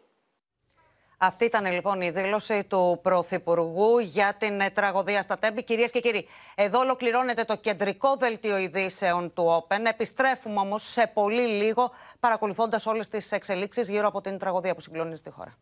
Αυτή 1.18 1.44
ήταν 1.44 1.72
λοιπόν 1.72 2.00
η 2.00 2.10
δήλωση 2.10 2.64
του 2.64 2.98
Πρωθυπουργού 3.02 3.98
για 3.98 4.34
την 4.38 4.60
ε, 4.60 4.70
τραγωδία 4.70 5.22
στα 5.22 5.38
Τέμπη. 5.38 5.62
Κυρίες 5.62 5.90
και 5.90 6.00
κύριοι, 6.00 6.28
εδώ 6.54 6.78
ολοκληρώνεται 6.78 7.44
το 7.44 7.56
κεντρικό 7.56 8.16
δελτίο 8.16 8.56
ειδήσεων 8.56 9.32
του 9.32 9.66
Open. 9.68 9.80
Επιστρέφουμε 9.84 10.60
όμως 10.60 10.90
σε 10.90 11.10
πολύ 11.14 11.46
λίγο, 11.46 11.90
παρακολουθώντας 12.20 12.86
όλες 12.86 13.08
τις 13.08 13.32
εξελίξεις 13.32 13.88
γύρω 13.88 14.06
από 14.06 14.20
την 14.20 14.38
τραγωδία 14.38 14.74
που 14.74 14.80
συγκλονίζει 14.80 15.22
τη 15.22 15.30
χώρα. 15.30 15.56